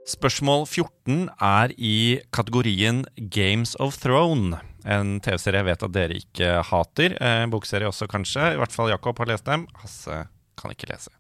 Spørsmål 0.10 0.64
14 0.66 1.28
er 1.44 1.72
i 1.78 2.18
kategorien 2.34 3.04
Games 3.30 3.76
of 3.84 4.00
Throne. 4.02 4.58
En 4.82 5.20
TV-serie 5.22 5.62
jeg 5.62 5.68
vet 5.68 5.86
at 5.86 5.94
dere 5.94 6.18
ikke 6.18 6.48
hater. 6.66 7.14
Eh, 7.22 7.44
bokserie 7.52 7.86
også, 7.86 8.08
kanskje. 8.10 8.56
I 8.56 8.58
hvert 8.58 8.74
fall 8.74 8.90
Jakob 8.90 9.22
har 9.22 9.30
lest 9.30 9.46
dem. 9.46 9.68
Hasse 9.84 10.24
kan 10.58 10.74
ikke 10.74 10.90
lese. 10.90 11.14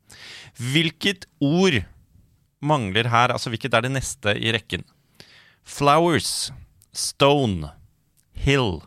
Hvilket 0.58 1.28
ord 1.38 1.84
mangler 2.66 3.12
her? 3.14 3.36
Altså 3.36 3.54
hvilket 3.54 3.78
er 3.78 3.86
det 3.86 3.94
neste 3.94 4.34
i 4.34 4.56
rekken? 4.58 4.88
Flowers, 5.62 6.50
stone, 6.90 7.70
hill, 8.34 8.80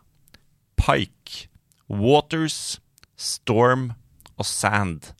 pike, 0.80 1.46
waters, 1.86 2.80
storm 3.14 3.92
og 4.34 4.50
sand. 4.50 5.12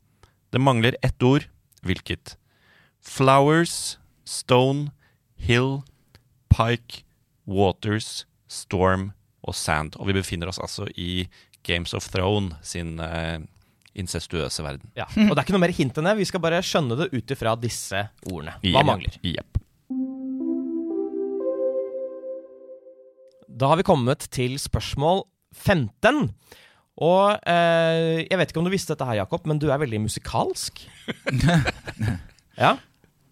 Det 0.51 0.59
mangler 0.59 0.99
ett 1.07 1.23
ord. 1.23 1.47
Hvilket? 1.87 2.35
Flowers, 2.99 3.99
Stone, 4.33 4.91
Hill, 5.37 5.83
Pike, 6.53 7.05
Waters, 7.47 8.25
Storm 8.49 9.11
og 9.43 9.57
Sand. 9.59 9.99
Og 10.01 10.09
vi 10.09 10.17
befinner 10.17 10.51
oss 10.51 10.61
altså 10.63 10.89
i 10.97 11.27
Games 11.67 11.95
of 11.95 12.09
Throne 12.11 12.57
sin 12.67 12.97
uh, 13.01 13.39
incestuøse 13.95 14.65
verden. 14.65 14.89
Ja, 14.99 15.07
Og 15.07 15.35
det 15.35 15.39
er 15.39 15.45
ikke 15.45 15.57
noe 15.57 15.65
mer 15.67 15.75
hint 15.77 15.99
enn 15.99 16.09
det. 16.09 16.17
Vi 16.23 16.29
skal 16.29 16.43
bare 16.43 16.63
skjønne 16.65 16.99
det 16.99 17.11
ut 17.13 17.35
ifra 17.35 17.55
disse 17.61 18.07
ordene. 18.25 18.57
Hva 18.65 18.81
yep. 18.81 18.89
mangler? 18.89 19.19
Yep. 19.23 19.61
Da 23.53 23.69
har 23.69 23.79
vi 23.79 23.87
kommet 23.87 24.25
til 24.33 24.57
spørsmål 24.59 25.27
15. 25.53 26.31
Og 27.03 27.37
eh, 27.49 28.23
jeg 28.25 28.39
vet 28.39 28.51
ikke 28.53 28.61
om 28.61 28.67
du 28.67 28.73
visste 28.73 28.95
dette 28.95 29.07
her, 29.09 29.21
Jakob, 29.23 29.47
men 29.49 29.61
du 29.61 29.69
er 29.71 29.81
veldig 29.81 30.01
musikalsk. 30.07 30.83
ja, 32.63 32.75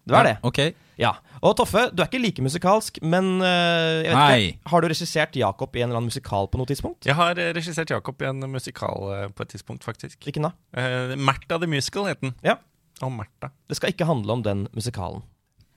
du 0.05 0.15
er 0.17 0.29
det. 0.29 0.35
Ok. 0.47 0.61
Ja. 1.01 1.15
Og 1.41 1.55
Toffe, 1.57 1.87
du 1.89 2.03
er 2.03 2.09
ikke 2.09 2.21
like 2.21 2.43
musikalsk, 2.45 2.99
men 3.01 3.39
eh, 3.41 4.03
jeg 4.05 4.11
vet 4.11 4.19
Nei. 4.19 4.41
ikke, 4.51 4.69
har 4.73 4.83
du 4.83 4.87
regissert 4.91 5.37
Jakob 5.39 5.75
i 5.75 5.81
en 5.81 5.89
eller 5.89 5.97
annen 6.01 6.11
musikal 6.11 6.49
på 6.51 6.61
noe 6.61 6.69
tidspunkt? 6.69 7.07
Jeg 7.09 7.17
har 7.17 7.39
eh, 7.41 7.49
regissert 7.57 7.89
Jakob 7.93 8.21
i 8.21 8.29
en 8.29 8.45
musikal 8.53 9.07
eh, 9.15 9.23
på 9.33 9.45
et 9.47 9.53
tidspunkt, 9.55 9.87
faktisk. 9.87 10.19
Hvilken 10.27 10.45
da? 10.45 10.53
Eh, 10.77 11.15
Märtha 11.17 11.57
the 11.57 11.69
Musical 11.71 12.05
het 12.11 12.21
den. 12.21 12.35
Ja. 12.45 12.59
Å, 13.01 13.09
Märtha. 13.09 13.49
Det 13.69 13.79
skal 13.79 13.95
ikke 13.95 14.05
handle 14.09 14.37
om 14.37 14.45
den 14.45 14.67
musikalen. 14.77 15.25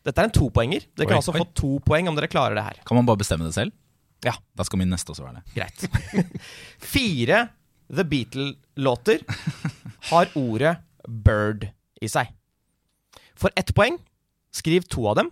Dette 0.04 0.21
er 0.21 0.28
en 0.28 0.37
topoenger. 0.37 0.85
Dere 0.93 1.09
kan 1.09 1.16
Oi, 1.16 1.23
altså 1.23 1.33
oi. 1.33 1.40
få 1.40 1.49
to 1.57 1.73
poeng 1.88 2.11
om 2.11 2.19
dere 2.19 2.28
klarer 2.28 2.59
det 2.59 2.66
her. 2.66 2.83
Kan 2.85 3.00
man 3.00 3.09
bare 3.09 3.23
bestemme 3.23 3.49
det 3.49 3.57
selv? 3.57 3.73
Ja. 4.25 4.35
Da 4.57 4.64
skal 4.69 4.81
min 4.83 4.93
neste 4.93 5.12
også 5.14 5.25
være 5.25 5.40
det. 5.40 5.54
Greit. 5.57 6.37
Fire 6.95 7.47
The 7.88 8.04
Beatle-låter 8.09 9.25
har 10.11 10.28
ordet 10.37 10.76
'bird' 11.09 11.71
i 12.04 12.09
seg. 12.09 12.31
For 13.37 13.52
ett 13.57 13.73
poeng, 13.76 13.99
skriv 14.54 14.87
to 14.90 15.06
av 15.11 15.18
dem. 15.20 15.30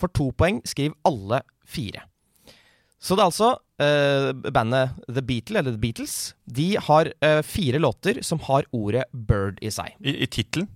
For 0.00 0.12
to 0.16 0.30
poeng, 0.36 0.62
skriv 0.68 0.94
alle 1.08 1.42
fire. 1.68 2.06
Så 3.00 3.16
det 3.16 3.22
er 3.24 3.30
altså 3.30 3.50
uh, 3.56 4.52
bandet 4.52 4.96
The 5.08 5.22
Beatle, 5.24 5.60
eller 5.60 5.72
The 5.72 5.80
Beatles, 5.80 6.16
de 6.44 6.74
har 6.76 7.08
uh, 7.24 7.40
fire 7.44 7.80
låter 7.80 8.20
som 8.24 8.42
har 8.44 8.68
ordet 8.76 9.06
bird 9.12 9.60
i 9.64 9.72
seg. 9.72 9.96
I, 10.00 10.18
i 10.24 10.28
tittelen? 10.28 10.68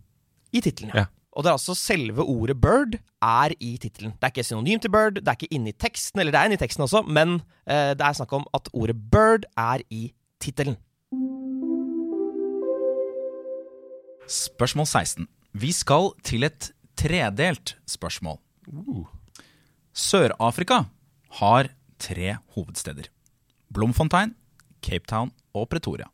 I 0.53 0.63
tittelen, 0.65 0.95
ja. 0.95 1.05
Ja. 1.05 1.11
Og 1.35 1.43
det 1.43 1.51
er 1.51 1.57
altså 1.59 1.75
selve 1.75 2.23
ordet 2.23 2.55
bird 2.63 2.95
er 3.27 3.53
i 3.59 3.75
tittelen. 3.83 4.15
Det 4.15 4.29
er 4.29 4.33
ikke 4.33 4.47
synonym 4.47 4.81
til 4.81 4.93
bird, 4.95 5.19
det 5.19 5.29
er 5.29 5.37
ikke 5.37 5.57
inni 5.57 5.73
teksten, 5.75 6.23
eller 6.23 6.33
det 6.33 6.41
er 6.41 6.49
inni 6.49 6.61
teksten 6.61 6.87
også, 6.87 7.03
men 7.03 7.41
uh, 7.69 7.93
det 7.93 8.07
er 8.07 8.17
snakk 8.17 8.33
om 8.39 8.47
at 8.57 8.71
ordet 8.73 8.97
bird 9.13 9.49
er 9.59 9.85
i 9.91 10.07
tittelen. 10.41 10.79
Spørsmål 14.31 14.87
16. 14.87 15.29
Vi 15.61 15.73
skal 15.73 16.15
til 16.25 16.49
et 16.49 16.71
tredelt 17.05 17.75
spørsmål. 17.89 18.39
Sør-Afrika 19.93 20.85
har 21.41 21.69
tre 22.01 22.37
hovedsteder. 22.57 23.11
Blomfontein, 23.75 24.35
Cape 24.83 25.07
Town 25.11 25.33
og 25.55 25.69
Pretoria. 25.69 26.09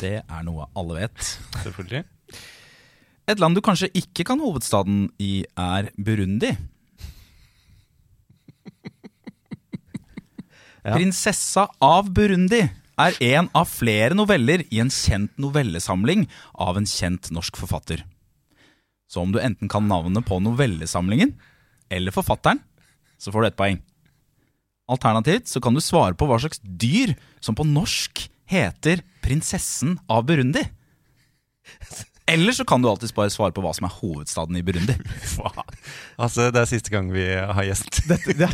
Det 0.00 0.22
er 0.22 0.42
noe 0.46 0.66
alle 0.78 0.94
vet. 1.02 1.38
Selvfølgelig. 1.64 2.04
Et 3.30 3.40
land 3.40 3.54
du 3.56 3.62
kanskje 3.64 3.90
ikke 3.98 4.24
kan 4.26 4.40
hovedstaden 4.42 5.10
i, 5.22 5.44
er 5.58 5.90
Burundi. 5.98 6.50
Prinsessa 10.94 11.68
av 11.82 12.10
Burundi 12.14 12.62
er 13.02 13.12
en 13.34 13.48
av 13.56 13.68
flere 13.70 14.14
noveller 14.16 14.64
i 14.70 14.80
en 14.82 14.90
kjent 14.92 15.32
novellesamling 15.40 16.26
av 16.54 16.76
en 16.80 16.88
kjent 16.88 17.30
norsk 17.34 17.56
forfatter. 17.60 18.04
Så 19.12 19.20
om 19.20 19.32
du 19.32 19.40
enten 19.42 19.68
kan 19.68 19.84
navnet 19.90 20.24
på 20.24 20.38
novellesamlingen 20.40 21.34
eller 21.92 22.14
forfatteren, 22.14 22.62
så 23.20 23.32
får 23.32 23.42
du 23.42 23.48
ett 23.50 23.58
poeng. 23.58 23.82
Alternativt 24.88 25.50
så 25.50 25.60
kan 25.60 25.76
du 25.76 25.82
svare 25.84 26.16
på 26.16 26.26
hva 26.28 26.38
slags 26.40 26.62
dyr 26.64 27.12
som 27.44 27.56
på 27.58 27.66
norsk 27.68 28.24
heter 28.48 29.04
prinsessen 29.24 29.98
av 30.10 30.24
Burundi. 30.28 30.64
Eller 32.32 32.56
så 32.56 32.64
kan 32.64 32.82
du 32.82 32.88
alltids 32.88 33.14
bare 33.14 33.32
svare 33.34 33.52
på 33.54 33.62
hva 33.64 33.74
som 33.76 33.86
er 33.86 33.94
hovedstaden 33.98 34.56
i 34.56 34.64
Burundi. 34.64 34.96
Faen. 35.36 35.76
Altså, 36.16 36.48
det 36.54 36.62
er 36.62 36.70
siste 36.70 36.92
gang 36.94 37.12
vi 37.12 37.26
har 37.36 37.68
gjest. 37.68 38.02
Dette, 38.08 38.36
det, 38.38 38.48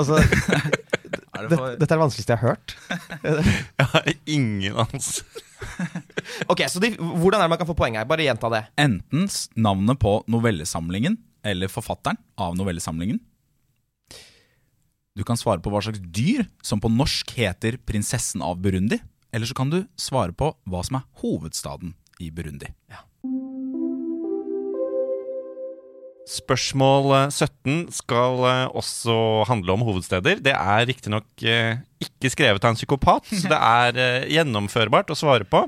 altså, 0.00 0.22
Er 1.32 1.48
det, 1.48 1.56
dette 1.80 1.86
er 1.88 1.96
det 1.96 2.02
vanskeligste 2.02 2.34
jeg 2.34 2.42
har 2.42 2.52
hørt. 2.52 2.74
Jeg 3.80 3.86
har 3.94 4.08
ingen 4.26 4.76
anelse. 4.84 5.24
Ok, 6.50 6.60
så 6.68 6.80
de, 6.82 6.90
Hvordan 6.98 7.38
er 7.38 7.46
det 7.46 7.52
man 7.52 7.58
kan 7.60 7.68
få 7.68 7.76
poeng 7.78 7.94
her? 7.96 8.06
Bare 8.08 8.24
gjenta 8.26 8.50
det. 8.52 8.64
Enten 8.82 9.28
navnet 9.62 10.00
på 10.02 10.16
novellesamlingen 10.30 11.16
eller 11.46 11.70
forfatteren 11.70 12.18
av 12.36 12.56
novellesamlingen. 12.58 13.20
Du 15.16 15.22
kan 15.28 15.38
svare 15.38 15.62
på 15.62 15.70
hva 15.72 15.80
slags 15.84 16.02
dyr 16.02 16.44
som 16.64 16.80
på 16.82 16.90
norsk 16.92 17.32
heter 17.36 17.78
prinsessen 17.86 18.44
av 18.44 18.60
Burundi. 18.64 18.98
Eller 19.32 19.48
så 19.48 19.56
kan 19.56 19.70
du 19.72 19.82
svare 19.96 20.34
på 20.36 20.50
hva 20.68 20.82
som 20.84 20.98
er 21.00 21.06
hovedstaden 21.22 21.94
i 22.20 22.28
Burundi. 22.34 22.68
Spørsmål 26.28 27.08
eh, 27.16 27.30
17 27.34 27.88
skal 27.94 28.44
eh, 28.46 28.64
også 28.78 29.14
handle 29.48 29.74
om 29.74 29.84
hovedsteder. 29.88 30.38
Det 30.44 30.54
er 30.54 30.86
riktignok 30.86 31.26
eh, 31.42 31.82
ikke 32.02 32.30
skrevet 32.30 32.62
av 32.62 32.72
en 32.72 32.78
psykopat, 32.78 33.26
så 33.32 33.50
det 33.50 33.58
er 33.58 33.98
eh, 33.98 34.28
gjennomførbart 34.36 35.10
å 35.10 35.18
svare 35.18 35.48
på. 35.48 35.64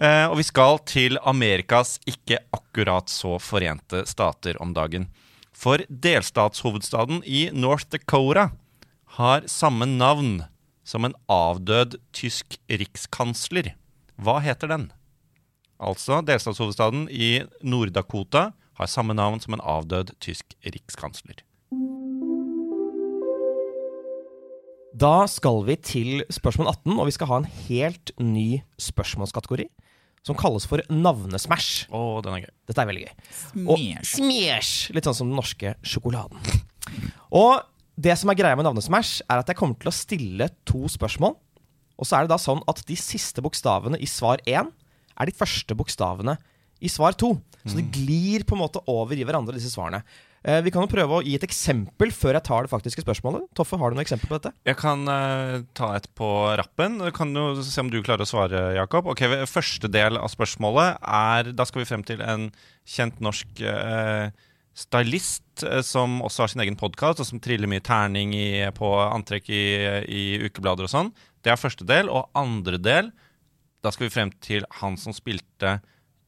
Eh, 0.00 0.26
og 0.28 0.38
vi 0.40 0.46
skal 0.48 0.80
til 0.88 1.20
Amerikas 1.24 1.96
ikke 2.08 2.40
akkurat 2.56 3.12
så 3.12 3.36
forente 3.40 4.04
stater 4.08 4.58
om 4.64 4.72
dagen. 4.76 5.08
For 5.56 5.84
delstatshovedstaden 5.88 7.22
i 7.24 7.46
North 7.56 7.88
Dakota 7.92 8.50
har 9.16 9.48
samme 9.48 9.88
navn 9.88 10.44
som 10.86 11.04
en 11.04 11.16
avdød 11.32 11.96
tysk 12.16 12.58
rikskansler. 12.68 13.72
Hva 14.20 14.38
heter 14.44 14.70
den? 14.72 14.90
Altså, 15.76 16.22
delstatshovedstaden 16.24 17.08
i 17.12 17.42
Nord-Dakota 17.64 18.50
har 18.76 18.90
samme 18.90 19.16
navn 19.16 19.40
som 19.42 19.56
en 19.56 19.64
avdød 19.64 20.14
tysk 20.22 20.56
rikskansler. 20.64 21.42
Da 24.96 25.26
skal 25.28 25.60
vi 25.66 25.76
til 25.76 26.22
spørsmål 26.32 26.70
18, 26.72 26.94
og 26.96 27.08
vi 27.08 27.14
skal 27.16 27.28
ha 27.28 27.40
en 27.42 27.50
helt 27.66 28.12
ny 28.22 28.62
spørsmålskategori. 28.80 29.66
Som 30.26 30.38
kalles 30.40 30.64
for 30.66 30.80
navnesmash. 30.90 31.86
Å, 31.94 32.20
den 32.24 32.38
er 32.38 32.46
gøy. 32.46 32.52
Dette 32.66 32.82
er 32.82 32.88
veldig 32.88 33.02
gøy. 33.04 33.12
Og 33.70 33.82
smash! 34.08 34.88
Litt 34.96 35.06
sånn 35.06 35.18
som 35.20 35.28
den 35.28 35.38
norske 35.38 35.76
sjokoladen. 35.86 36.40
Og 37.30 37.60
det 38.00 38.16
som 38.18 38.32
er 38.32 38.38
greia 38.40 38.56
med 38.58 38.66
navnesmash, 38.66 39.20
er 39.28 39.42
at 39.42 39.52
jeg 39.52 39.60
kommer 39.60 39.78
til 39.80 39.92
å 39.92 39.94
stille 39.94 40.48
to 40.68 40.88
spørsmål. 40.90 41.36
Og 41.96 42.08
så 42.08 42.18
er 42.18 42.26
det 42.26 42.34
da 42.34 42.40
sånn 42.40 42.64
at 42.68 42.82
de 42.88 42.96
siste 42.98 43.44
bokstavene 43.44 44.00
i 44.02 44.08
svar 44.10 44.42
1 44.48 44.72
er 45.16 45.28
de 45.28 45.36
første 45.36 45.76
bokstavene 45.76 46.36
i 46.80 46.90
svar 46.92 47.16
to. 47.18 47.34
Så 47.66 47.78
det 47.78 47.90
glir 47.94 48.44
på 48.46 48.54
en 48.54 48.62
måte 48.62 48.82
over 48.90 49.18
i 49.18 49.24
hverandre, 49.26 49.56
disse 49.56 49.72
svarene. 49.72 50.04
Eh, 50.46 50.60
vi 50.62 50.70
kan 50.70 50.84
jo 50.84 50.90
prøve 50.90 51.16
å 51.16 51.24
gi 51.26 51.32
et 51.34 51.42
eksempel 51.42 52.12
før 52.14 52.36
jeg 52.36 52.46
tar 52.46 52.66
det 52.66 52.70
faktiske 52.70 53.02
spørsmålet. 53.02 53.48
Toffe, 53.58 53.78
har 53.80 53.90
du 53.90 53.98
noe 53.98 54.04
eksempel 54.06 54.30
på 54.30 54.38
dette? 54.38 54.52
Jeg 54.68 54.78
kan 54.78 55.02
eh, 55.10 55.64
ta 55.74 55.90
et 55.96 56.06
på 56.14 56.28
rappen. 56.60 57.00
Kan 57.16 57.34
jo 57.34 57.48
se 57.66 57.82
om 57.82 57.90
du 57.90 57.98
klarer 58.06 58.22
å 58.22 58.30
svare, 58.30 58.60
Jakob. 58.76 59.10
Ok, 59.10 59.24
Første 59.50 59.90
del 59.90 60.20
av 60.20 60.30
spørsmålet 60.30 61.00
er 61.02 61.50
Da 61.56 61.66
skal 61.66 61.82
vi 61.82 61.88
frem 61.88 62.06
til 62.06 62.22
en 62.22 62.52
kjent 62.86 63.18
norsk 63.24 63.64
eh, 63.66 64.30
stylist 64.76 65.66
eh, 65.66 65.82
som 65.82 66.20
også 66.22 66.44
har 66.44 66.54
sin 66.54 66.62
egen 66.62 66.78
podkast, 66.78 67.24
og 67.24 67.26
som 67.26 67.42
triller 67.42 67.70
mye 67.70 67.82
terning 67.82 68.36
i, 68.36 68.62
på 68.76 68.92
antrekk 69.08 69.50
i, 69.50 69.66
i 70.06 70.24
ukeblader 70.46 70.86
og 70.86 70.92
sånn. 70.92 71.12
Det 71.42 71.50
er 71.50 71.58
første 71.58 71.88
del. 71.88 72.12
Og 72.12 72.30
andre 72.38 72.78
del, 72.78 73.10
da 73.82 73.90
skal 73.90 74.06
vi 74.06 74.14
frem 74.14 74.30
til 74.44 74.68
han 74.78 74.94
som 75.00 75.16
spilte 75.16 75.80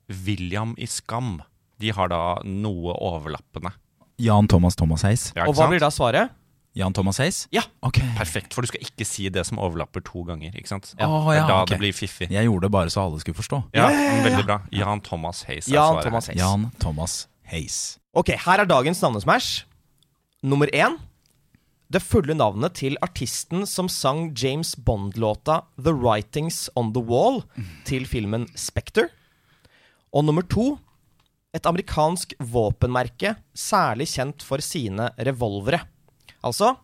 William 0.09 0.75
i 0.79 0.87
Skam. 0.89 1.39
De 1.79 1.93
har 1.95 2.11
da 2.11 2.41
noe 2.45 2.95
overlappende. 2.97 3.73
Jan 4.19 4.49
Thomas 4.51 4.75
Thomas 4.77 5.05
Heis. 5.07 5.29
Ja, 5.37 5.47
Og 5.47 5.55
hva 5.55 5.65
sant? 5.67 5.71
blir 5.75 5.83
da 5.85 5.91
svaret? 5.95 6.35
Jan 6.79 6.93
Thomas 6.95 7.19
Heis? 7.19 7.47
Ja. 7.55 7.63
okay. 7.83 8.07
Perfekt, 8.19 8.55
for 8.55 8.63
du 8.63 8.71
skal 8.71 8.83
ikke 8.85 9.07
si 9.07 9.29
det 9.35 9.45
som 9.49 9.59
overlapper 9.63 10.03
to 10.07 10.23
ganger. 10.27 10.55
ikke 10.55 10.71
sant? 10.71 10.93
Ja. 10.99 11.09
Å, 11.09 11.23
det 11.31 11.41
er 11.41 11.49
da 11.49 11.61
okay. 11.63 11.75
det 11.75 11.79
blir 11.83 11.95
fiffig. 11.97 12.29
Jeg 12.35 12.47
gjorde 12.47 12.67
det 12.69 12.73
bare 12.75 12.93
så 12.93 13.07
alle 13.07 13.21
skulle 13.23 13.39
forstå. 13.39 13.63
Ja, 13.79 13.89
Veldig 14.27 14.45
bra. 14.47 14.61
Jan 14.75 15.03
Thomas 15.07 15.45
Heis 15.49 15.67
er 15.69 15.75
Jan 15.79 15.95
svaret. 15.97 16.09
Thomas 16.09 16.31
Heis. 16.31 16.39
Jan 16.39 16.67
Thomas 16.83 17.17
Heis. 17.51 17.79
Ok, 18.15 18.35
her 18.45 18.63
er 18.63 18.69
dagens 18.69 19.03
navnesmash. 19.03 19.65
Nummer 20.43 20.71
én. 20.75 20.99
Det 21.89 22.03
fulle 22.05 22.35
navnet 22.37 22.75
til 22.77 22.99
artisten 23.03 23.65
som 23.67 23.89
sang 23.89 24.29
James 24.37 24.75
Bond-låta 24.77 25.63
The 25.81 25.95
Writings 25.97 26.67
on 26.77 26.93
the 26.93 27.01
Wall 27.01 27.41
til 27.89 28.05
filmen 28.07 28.45
Spectre. 28.55 29.09
Og 30.15 30.25
nummer 30.25 30.45
to. 30.49 30.77
Et 31.57 31.65
amerikansk 31.67 32.35
våpenmerke 32.45 33.35
særlig 33.57 34.09
kjent 34.13 34.45
for 34.45 34.61
sine 34.65 35.09
revolvere. 35.25 35.81
Altså, 36.45 36.75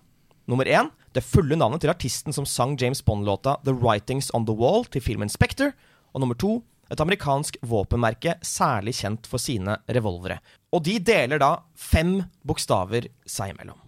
nummer 0.48 0.64
én. 0.64 0.90
Det 1.14 1.22
fulle 1.22 1.56
navnet 1.56 1.84
til 1.84 1.92
artisten 1.92 2.34
som 2.34 2.46
sang 2.48 2.74
James 2.80 3.04
Bond-låta 3.04 3.58
The 3.64 3.74
Writings 3.76 4.32
on 4.34 4.46
the 4.48 4.56
Wall 4.56 4.84
til 4.90 5.04
filmen 5.04 5.30
Spectre. 5.30 5.72
Og 6.12 6.24
nummer 6.24 6.34
to. 6.34 6.62
Et 6.92 7.00
amerikansk 7.00 7.56
våpenmerke 7.64 8.36
særlig 8.44 8.96
kjent 8.98 9.28
for 9.28 9.40
sine 9.40 9.78
revolvere. 9.88 10.40
Og 10.74 10.84
de 10.84 10.98
deler 11.00 11.40
da 11.40 11.56
fem 11.76 12.18
bokstaver 12.44 13.08
seg 13.24 13.54
imellom. 13.54 13.80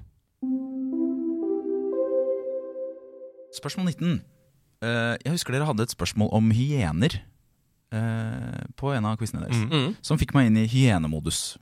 Spørsmål 3.57 3.92
19. 3.92 4.20
Eh, 4.85 5.14
jeg 5.25 5.33
husker 5.33 5.57
dere 5.57 5.68
hadde 5.68 5.85
et 5.85 5.92
spørsmål 5.92 6.33
om 6.37 6.53
hyener 6.57 7.20
på 8.79 8.93
en 8.95 9.07
av 9.09 9.17
quizene 9.21 9.45
deres. 9.47 9.63
Mm. 9.71 9.95
Som 10.05 10.21
fikk 10.21 10.35
meg 10.37 10.51
inn 10.51 10.61
i 10.63 10.69
hyenemodus. 10.71 11.57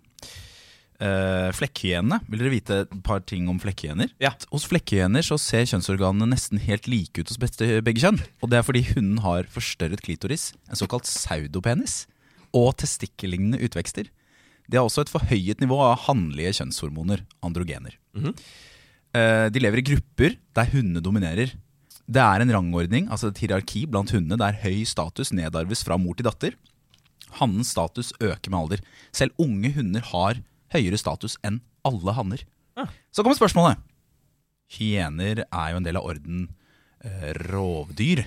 Uh, 1.02 1.50
Flekkhyenene. 1.52 2.20
Vil 2.30 2.40
dere 2.40 2.52
vite 2.52 2.76
et 2.84 2.92
par 3.04 3.24
ting 3.26 3.48
om 3.50 3.58
flekkhyener? 3.60 4.12
Ja. 4.22 4.30
Hos 4.52 4.66
flekkhyener 4.70 5.26
så 5.26 5.36
ser 5.42 5.66
kjønnsorganene 5.66 6.30
nesten 6.30 6.62
helt 6.62 6.86
like 6.88 7.20
ut 7.20 7.32
hos 7.32 7.40
begge 7.40 8.00
kjønn. 8.00 8.20
Og 8.40 8.52
det 8.52 8.60
er 8.60 8.66
fordi 8.66 8.84
hunden 8.92 9.18
har 9.24 9.48
forstørret 9.50 10.04
klitoris, 10.04 10.52
en 10.70 10.78
såkalt 10.78 11.08
pseudopenis, 11.08 12.04
og 12.54 12.76
testikkellignende 12.78 13.58
utvekster. 13.66 14.06
De 14.70 14.78
har 14.78 14.86
også 14.86 15.04
et 15.04 15.12
forhøyet 15.12 15.60
nivå 15.60 15.76
av 15.82 16.06
hannlige 16.06 16.54
kjønnshormoner, 16.60 17.24
androgener. 17.44 17.98
Eh, 19.14 19.46
de 19.52 19.62
lever 19.62 19.82
i 19.82 19.86
grupper 19.90 20.38
der 20.56 20.70
hundene 20.72 21.02
dominerer. 21.04 21.52
Det 22.04 22.20
er 22.20 22.42
en 22.42 22.52
rangordning, 22.52 23.08
altså 23.08 23.30
et 23.30 23.40
hierarki 23.40 23.86
blant 23.88 24.12
hundene 24.12 24.36
der 24.40 24.58
høy 24.60 24.82
status 24.88 25.32
nedarves 25.32 25.84
fra 25.86 25.96
mor 26.00 26.18
til 26.18 26.28
datter. 26.28 26.56
Hannens 27.40 27.72
status 27.72 28.12
øker 28.20 28.52
med 28.52 28.58
alder. 28.60 28.82
Selv 29.12 29.32
unge 29.40 29.72
hunder 29.74 30.04
har 30.12 30.42
høyere 30.74 31.00
status 31.00 31.38
enn 31.46 31.62
alle 31.86 32.14
hanner. 32.16 32.44
Så 33.14 33.22
kommer 33.22 33.38
spørsmålet. 33.38 33.80
Hyener 34.74 35.44
er 35.44 35.72
jo 35.72 35.80
en 35.80 35.86
del 35.86 35.98
av 36.00 36.08
orden 36.08 36.48
eh, 37.04 37.32
rovdyr. 37.48 38.24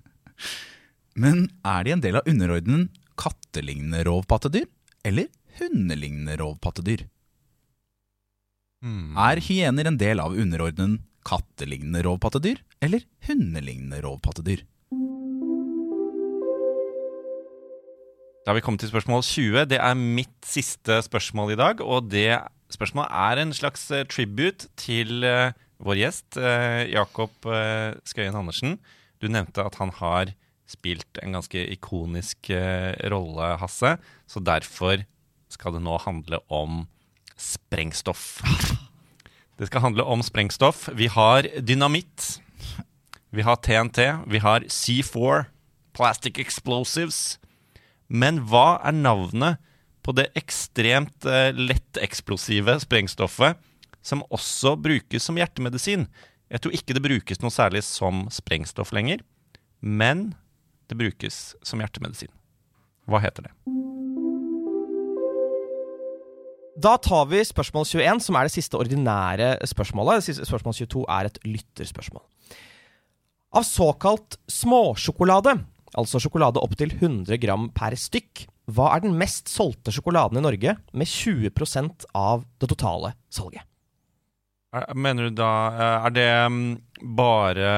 Men 1.22 1.46
er 1.66 1.86
de 1.86 1.94
en 1.94 2.02
del 2.04 2.18
av 2.20 2.28
underordenen 2.28 2.88
kattelignende 3.20 4.04
rovpattedyr 4.08 4.66
eller 5.06 5.28
hundelignende 5.60 6.36
rovpattedyr? 6.40 7.04
Mm. 8.80 9.16
Er 9.20 9.42
hyener 9.44 9.90
en 9.90 9.98
del 10.00 10.22
av 10.22 10.36
underordenen 10.36 11.00
kattelignende 11.30 12.02
rovpattedyr 12.06 12.58
eller 12.82 13.06
hundelignende 13.28 14.02
rovpattedyr? 14.02 14.64
Da 18.40 18.50
har 18.50 18.56
vi 18.56 18.62
kommet 18.64 18.80
til 18.82 18.90
spørsmål 18.90 19.22
20. 19.22 19.66
Det 19.70 19.78
er 19.78 19.98
mitt 20.00 20.48
siste 20.48 20.96
spørsmål 21.06 21.52
i 21.54 21.58
dag. 21.60 21.82
Og 21.84 22.08
det 22.10 22.40
spørsmålet 22.72 23.12
er 23.12 23.42
en 23.42 23.52
slags 23.54 23.84
eh, 23.94 24.06
tribute 24.08 24.70
til 24.80 25.22
eh, 25.28 25.52
vår 25.84 26.00
gjest, 26.00 26.38
eh, 26.40 26.88
Jakob 26.90 27.32
Skøyen 28.08 28.38
Andersen. 28.40 28.78
Du 29.20 29.28
nevnte 29.28 29.62
at 29.62 29.76
han 29.80 29.92
har 30.00 30.34
spilt 30.70 31.20
en 31.22 31.34
ganske 31.36 31.62
ikonisk 31.74 32.50
rolle, 33.10 33.54
Hasse. 33.60 33.96
Så 34.30 34.42
derfor 34.42 35.02
skal 35.50 35.74
det 35.76 35.82
nå 35.84 35.98
handle 36.02 36.42
om 36.48 36.84
sprengstoff. 37.36 38.38
Det 39.60 39.66
skal 39.68 39.82
handle 39.84 40.06
om 40.08 40.22
sprengstoff. 40.24 40.88
Vi 40.96 41.06
har 41.12 41.44
dynamitt. 41.60 42.40
Vi 43.28 43.42
har 43.44 43.56
TNT. 43.56 43.98
Vi 44.26 44.38
har 44.38 44.60
C4. 44.60 45.44
Plastic 45.92 46.38
Explosives. 46.40 47.36
Men 48.08 48.40
hva 48.48 48.80
er 48.80 48.96
navnet 48.96 49.60
på 50.00 50.14
det 50.16 50.30
ekstremt 50.38 51.28
eh, 51.28 51.52
letteksplosive 51.52 52.78
sprengstoffet 52.80 53.60
som 54.00 54.24
også 54.32 54.78
brukes 54.80 55.28
som 55.28 55.36
hjertemedisin? 55.36 56.08
Jeg 56.48 56.64
tror 56.64 56.78
ikke 56.80 56.96
det 56.96 57.04
brukes 57.04 57.44
noe 57.44 57.52
særlig 57.52 57.84
som 57.84 58.30
sprengstoff 58.32 58.94
lenger, 58.96 59.20
men 59.84 60.30
det 60.88 60.96
brukes 60.96 61.52
som 61.60 61.84
hjertemedisin. 61.84 62.32
Hva 63.04 63.20
heter 63.20 63.50
det? 63.50 63.54
Da 66.78 66.94
tar 67.02 67.26
vi 67.30 67.40
spørsmål 67.44 67.84
21, 67.88 68.20
som 68.22 68.36
er 68.38 68.46
det 68.46 68.54
siste 68.54 68.78
ordinære 68.78 69.48
spørsmålet. 69.68 70.20
Det 70.20 70.26
siste 70.30 70.46
Spørsmål 70.46 70.76
22 70.78 71.02
er 71.10 71.28
et 71.28 71.40
lytterspørsmål. 71.44 72.22
Av 73.58 73.64
såkalt 73.66 74.36
småsjokolade, 74.46 75.56
altså 75.98 76.20
sjokolade 76.22 76.62
opptil 76.62 76.92
100 76.94 77.40
gram 77.42 77.66
per 77.74 77.96
stykk, 77.98 78.44
hva 78.70 78.92
er 78.94 79.02
den 79.02 79.16
mest 79.18 79.50
solgte 79.50 79.90
sjokoladen 79.90 80.38
i 80.38 80.44
Norge 80.44 80.76
med 80.94 81.10
20% 81.10 82.06
av 82.14 82.44
det 82.62 82.68
totale 82.70 83.16
salget? 83.34 83.66
Er- 84.70 84.94
Mener 84.94 85.26
du 85.26 85.34
da 85.34 85.50
eh, 85.74 86.06
Er 86.06 86.10
det 86.14 86.28
mm, 86.46 86.60
bare 87.18 87.72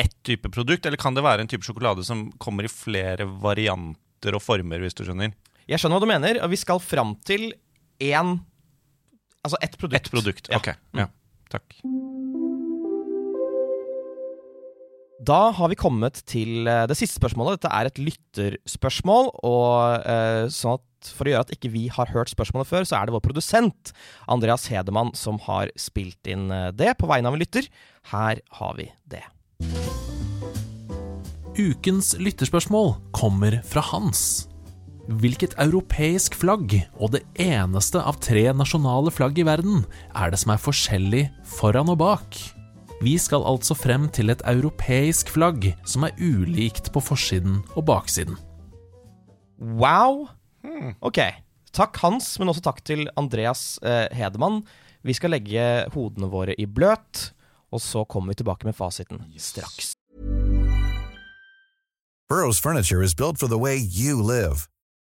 ett 0.00 0.14
type 0.24 0.48
produkt, 0.48 0.86
eller 0.88 0.96
kan 0.96 1.12
det 1.14 1.22
være 1.24 1.44
en 1.44 1.48
type 1.52 1.64
sjokolade 1.64 2.02
som 2.04 2.30
kommer 2.40 2.64
i 2.64 2.72
flere 2.72 3.26
varianter 3.28 4.34
og 4.36 4.40
former, 4.44 4.80
hvis 4.80 4.96
du 4.96 5.04
skjønner? 5.04 5.36
Jeg 5.68 5.80
skjønner 5.82 5.98
hva 6.00 6.06
du 6.06 6.10
mener, 6.14 6.40
og 6.40 6.50
vi 6.52 6.56
skal 6.60 6.80
fram 6.80 7.12
til 7.28 7.50
én 8.02 8.38
Altså 9.46 9.60
ett 9.62 9.76
produkt. 9.78 10.00
Ett 10.00 10.10
produkt. 10.10 10.48
Ja. 10.50 10.58
Ok. 10.58 10.72
Ja. 10.98 11.04
Takk. 11.52 11.76
Da 15.26 15.50
har 15.54 15.70
vi 15.70 15.78
kommet 15.78 16.18
til 16.28 16.66
eh, 16.66 16.84
det 16.90 16.96
siste 16.98 17.20
spørsmålet. 17.20 17.60
Dette 17.60 17.70
er 17.72 17.88
et 17.88 18.00
lytterspørsmål. 18.00 19.30
Og 19.46 20.02
eh, 20.02 20.48
sånn 20.52 20.80
at 20.80 21.12
for 21.14 21.28
å 21.28 21.32
gjøre 21.32 21.46
at 21.46 21.54
ikke 21.54 21.70
vi 21.70 21.84
har 21.94 22.10
hørt 22.10 22.32
spørsmålet 22.32 22.68
før, 22.68 22.88
så 22.88 22.98
er 22.98 23.06
det 23.06 23.14
vår 23.14 23.22
produsent 23.22 23.92
Andreas 24.32 24.66
Hedemann 24.72 25.14
som 25.14 25.38
har 25.46 25.70
spilt 25.78 26.26
inn 26.30 26.50
eh, 26.50 26.72
det 26.74 26.96
på 26.98 27.06
vegne 27.10 27.30
av 27.30 27.38
en 27.38 27.42
lytter. 27.42 27.70
Her 28.10 28.42
har 28.58 28.76
vi 28.78 28.90
det. 29.06 29.22
Ukens 31.56 32.16
lytterspørsmål 32.20 32.96
kommer 33.16 33.62
fra 33.64 33.86
Hans. 33.94 34.48
Hvilket 35.06 35.52
europeisk 35.62 36.34
flagg, 36.34 36.72
og 36.98 37.12
det 37.14 37.20
eneste 37.38 38.00
av 38.02 38.16
tre 38.18 38.42
nasjonale 38.50 39.12
flagg 39.14 39.36
i 39.38 39.44
verden, 39.46 39.84
er 40.18 40.32
det 40.32 40.40
som 40.42 40.50
er 40.50 40.58
forskjellig 40.58 41.22
foran 41.46 41.92
og 41.92 42.00
bak? 42.00 42.38
Vi 42.98 43.12
skal 43.20 43.46
altså 43.46 43.76
frem 43.78 44.08
til 44.10 44.34
et 44.34 44.42
europeisk 44.50 45.30
flagg 45.30 45.68
som 45.86 46.08
er 46.08 46.16
ulikt 46.18 46.90
på 46.90 47.04
forsiden 47.04 47.60
og 47.76 47.86
baksiden. 47.86 48.34
Wow! 49.62 50.26
Ok. 50.98 51.22
Takk, 51.70 52.02
Hans, 52.02 52.34
men 52.40 52.50
også 52.50 52.66
takk 52.66 52.82
til 52.82 53.06
Andreas 53.20 53.76
eh, 53.86 54.10
Hedemann. 54.10 54.64
Vi 55.06 55.14
skal 55.14 55.36
legge 55.36 55.86
hodene 55.94 56.26
våre 56.32 56.56
i 56.58 56.66
bløt, 56.66 57.30
og 57.70 57.78
så 57.84 58.02
kommer 58.10 58.34
vi 58.34 58.42
tilbake 58.42 58.66
med 58.66 58.74
fasiten 58.74 59.22
straks. 59.38 59.94
Burrow's 62.26 62.58
furniture 62.58 63.04
is 63.04 63.14
built 63.14 63.38
for 63.38 63.46
the 63.46 63.60
way 63.60 63.78
you 63.78 64.18
live. 64.18 64.66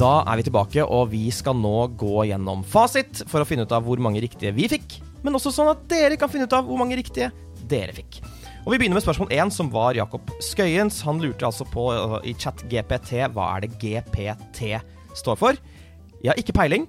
Da 0.00 0.22
er 0.24 0.38
vi 0.40 0.46
tilbake, 0.46 0.80
og 0.80 1.10
vi 1.12 1.26
skal 1.28 1.58
nå 1.60 1.90
gå 2.00 2.22
gjennom 2.30 2.62
fasit 2.64 3.18
for 3.28 3.42
å 3.42 3.44
finne 3.44 3.66
ut 3.66 3.72
av 3.76 3.84
hvor 3.84 4.00
mange 4.00 4.22
riktige 4.24 4.54
vi 4.56 4.64
fikk, 4.72 4.94
men 5.20 5.36
også 5.36 5.52
sånn 5.52 5.68
at 5.74 5.82
dere 5.90 6.16
kan 6.16 6.30
finne 6.32 6.46
ut 6.48 6.56
av 6.56 6.64
hvor 6.64 6.80
mange 6.80 6.96
riktige 6.96 7.28
dere 7.68 7.92
fikk. 7.92 8.22
Og 8.64 8.72
Vi 8.72 8.78
begynner 8.80 8.96
med 8.96 9.04
spørsmål 9.04 9.28
1, 9.36 9.52
som 9.52 9.68
var 9.72 9.98
Jakob 9.98 10.32
Skøyens. 10.40 11.02
Han 11.04 11.20
lurte 11.20 11.44
altså 11.44 11.68
på 11.68 11.90
uh, 11.92 12.16
i 12.24 12.32
chat 12.32 12.64
GPT 12.72 13.26
hva 13.34 13.50
er 13.58 13.66
det 13.66 13.74
GPT 13.76 14.80
står 15.20 15.36
for. 15.36 15.60
Jeg 16.24 16.32
har 16.32 16.40
ikke 16.40 16.56
peiling, 16.56 16.88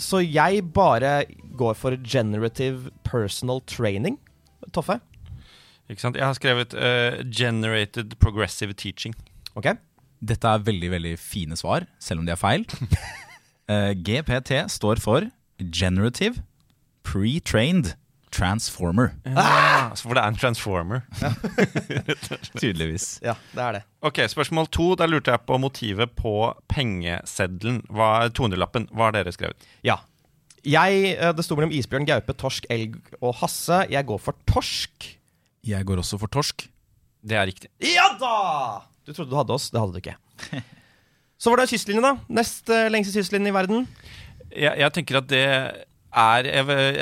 så 0.00 0.24
jeg 0.24 0.64
bare 0.72 1.26
går 1.52 1.76
for 1.76 2.00
generative 2.00 2.94
personal 3.04 3.60
training. 3.68 4.16
Toffe? 4.72 5.02
Ikke 5.84 6.00
sant? 6.00 6.16
Jeg 6.16 6.24
har 6.24 6.40
skrevet 6.40 6.72
uh, 6.72 7.20
'generated 7.28 8.16
progressive 8.16 8.72
teaching'. 8.72 9.12
Ok? 9.52 9.74
Dette 10.22 10.46
er 10.48 10.62
veldig 10.62 10.90
veldig 10.92 11.16
fine 11.18 11.58
svar, 11.58 11.88
selv 12.02 12.22
om 12.22 12.28
de 12.28 12.34
er 12.36 12.40
feil. 12.40 12.66
Uh, 13.70 13.94
GPT 13.94 14.58
står 14.68 14.98
for 15.00 15.22
Generative 15.72 16.42
Pre-trained 17.06 17.92
Transformer. 18.34 19.12
Altså, 19.28 20.08
for 20.08 20.16
det 20.16 20.22
er 20.24 20.32
en 20.32 20.38
transformer. 20.40 21.00
Tydeligvis. 22.60 23.20
Ja, 23.22 23.34
det 23.52 23.62
er 23.62 23.76
det. 23.76 23.82
Ok, 24.02 24.18
Spørsmål 24.32 24.66
to. 24.72 24.86
Da 24.98 25.06
lurte 25.06 25.34
jeg 25.34 25.44
på 25.46 25.58
motivet 25.60 26.14
på 26.16 26.34
pengeseddelen. 26.72 27.82
Hva, 27.92 28.28
200-lappen. 28.32 28.88
Hva 28.90 29.10
har 29.10 29.16
dere 29.18 29.34
skrevet? 29.36 29.68
Ja. 29.86 30.00
Jeg, 30.64 31.16
eh, 31.18 31.32
det 31.36 31.44
sto 31.44 31.58
mellom 31.58 31.74
isbjørn, 31.76 32.06
gaupe, 32.08 32.34
torsk, 32.40 32.66
elg 32.72 32.96
og 33.20 33.36
hasse. 33.42 33.82
Jeg 33.92 34.08
går 34.08 34.22
for 34.22 34.38
torsk. 34.48 35.12
Jeg 35.68 35.86
går 35.86 36.00
også 36.02 36.18
for 36.22 36.32
torsk. 36.32 36.66
Det 37.22 37.36
er 37.38 37.46
riktig. 37.46 37.70
Ja 37.84 38.14
da! 38.18 38.91
Du 39.06 39.12
trodde 39.12 39.32
du 39.32 39.38
hadde 39.38 39.54
oss, 39.54 39.70
det 39.72 39.80
hadde 39.82 39.96
du 39.96 40.02
ikke. 40.02 40.16
Så 41.42 41.50
var 41.50 41.58
det 41.62 41.70
kystlinje, 41.72 42.02
da. 42.04 42.14
Nest 42.30 42.70
eh, 42.70 42.90
lengste 42.92 43.18
kystlinje 43.18 43.50
i 43.50 43.54
verden. 43.56 43.86
Jeg, 44.52 44.76
jeg 44.78 44.94
tenker 44.94 45.18
at 45.18 45.30
det 45.30 45.46
er 46.12 46.48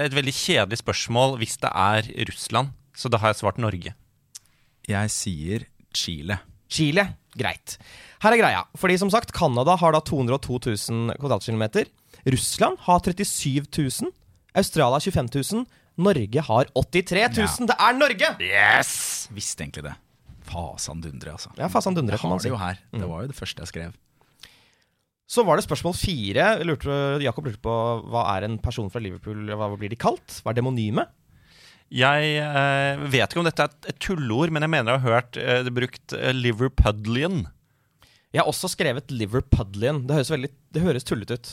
et 0.06 0.14
veldig 0.14 0.32
kjedelig 0.32 0.78
spørsmål 0.80 1.34
hvis 1.40 1.58
det 1.60 1.72
er 1.74 2.08
Russland. 2.30 2.72
Så 2.96 3.10
da 3.12 3.20
har 3.20 3.32
jeg 3.32 3.40
svart 3.42 3.60
Norge. 3.60 3.92
Jeg 4.88 5.12
sier 5.12 5.66
Chile. 5.96 6.38
Chile. 6.70 7.04
Greit. 7.38 7.76
Her 8.22 8.34
er 8.34 8.40
greia. 8.40 8.62
Fordi 8.78 8.96
som 9.00 9.10
sagt, 9.12 9.32
Canada 9.36 9.76
har 9.78 9.94
da 9.94 10.00
202 10.02 10.58
000 10.66 11.18
kvadratkilometer. 11.20 11.90
Russland 12.26 12.80
har 12.86 13.00
37 13.04 13.68
000. 13.76 14.12
Australia 14.54 14.98
25 15.00 15.30
000. 15.52 15.66
Norge 16.00 16.42
har 16.48 16.70
83 16.74 17.28
000. 17.36 17.68
Det 17.70 17.76
er 17.76 17.98
Norge! 17.98 18.32
Yes! 18.40 19.28
Visste 19.34 19.64
egentlig 19.64 19.84
det. 19.90 19.94
Fasan 20.50 21.02
dundre, 21.04 21.34
altså. 21.36 21.52
Ja, 21.58 21.68
fasan 21.70 21.96
dundre, 21.96 22.16
Jeg 22.16 22.22
kan 22.22 22.30
har 22.30 22.36
man 22.36 22.42
si. 22.42 22.48
det 22.48 22.54
jo 22.54 22.60
her. 22.60 22.80
Det 22.92 23.08
var 23.08 23.22
jo 23.22 23.30
det 23.30 23.38
første 23.38 23.62
jeg 23.62 23.70
skrev. 23.70 23.98
Så 25.30 25.44
var 25.46 25.56
det 25.56 25.64
spørsmål 25.64 25.94
fire. 25.94 26.46
Lurte, 26.66 26.94
Jakob 27.22 27.46
lurte 27.46 27.62
på 27.62 27.74
hva 28.10 28.26
er 28.34 28.48
en 28.48 28.58
person 28.58 28.90
fra 28.90 29.02
Liverpool 29.02 29.52
Hva 29.54 29.68
blir 29.78 29.92
de 29.92 29.98
kalt? 30.00 30.40
Hva 30.42 30.50
er 30.50 30.58
demonyme? 30.58 31.06
Jeg 31.90 32.34
eh, 32.38 33.00
vet 33.10 33.30
ikke 33.30 33.40
om 33.42 33.46
dette 33.46 33.64
er 33.66 33.70
et, 33.70 33.96
tullord 33.98 34.20
tulleord, 34.22 34.52
men 34.54 34.62
jeg 34.62 34.70
mener 34.70 34.94
jeg 34.94 35.02
har 35.02 35.16
hørt 35.16 35.38
eh, 35.42 35.62
det 35.66 35.72
brukt 35.74 36.14
eh, 36.14 36.34
Liverpudlian. 36.34 37.44
Jeg 38.30 38.42
har 38.42 38.50
også 38.50 38.70
skrevet 38.70 39.10
Liverpudlian. 39.10 40.04
Det 40.06 40.18
høres, 40.18 40.30
veldig, 40.30 40.50
det 40.74 40.84
høres 40.84 41.06
tullete 41.06 41.38
ut. 41.38 41.50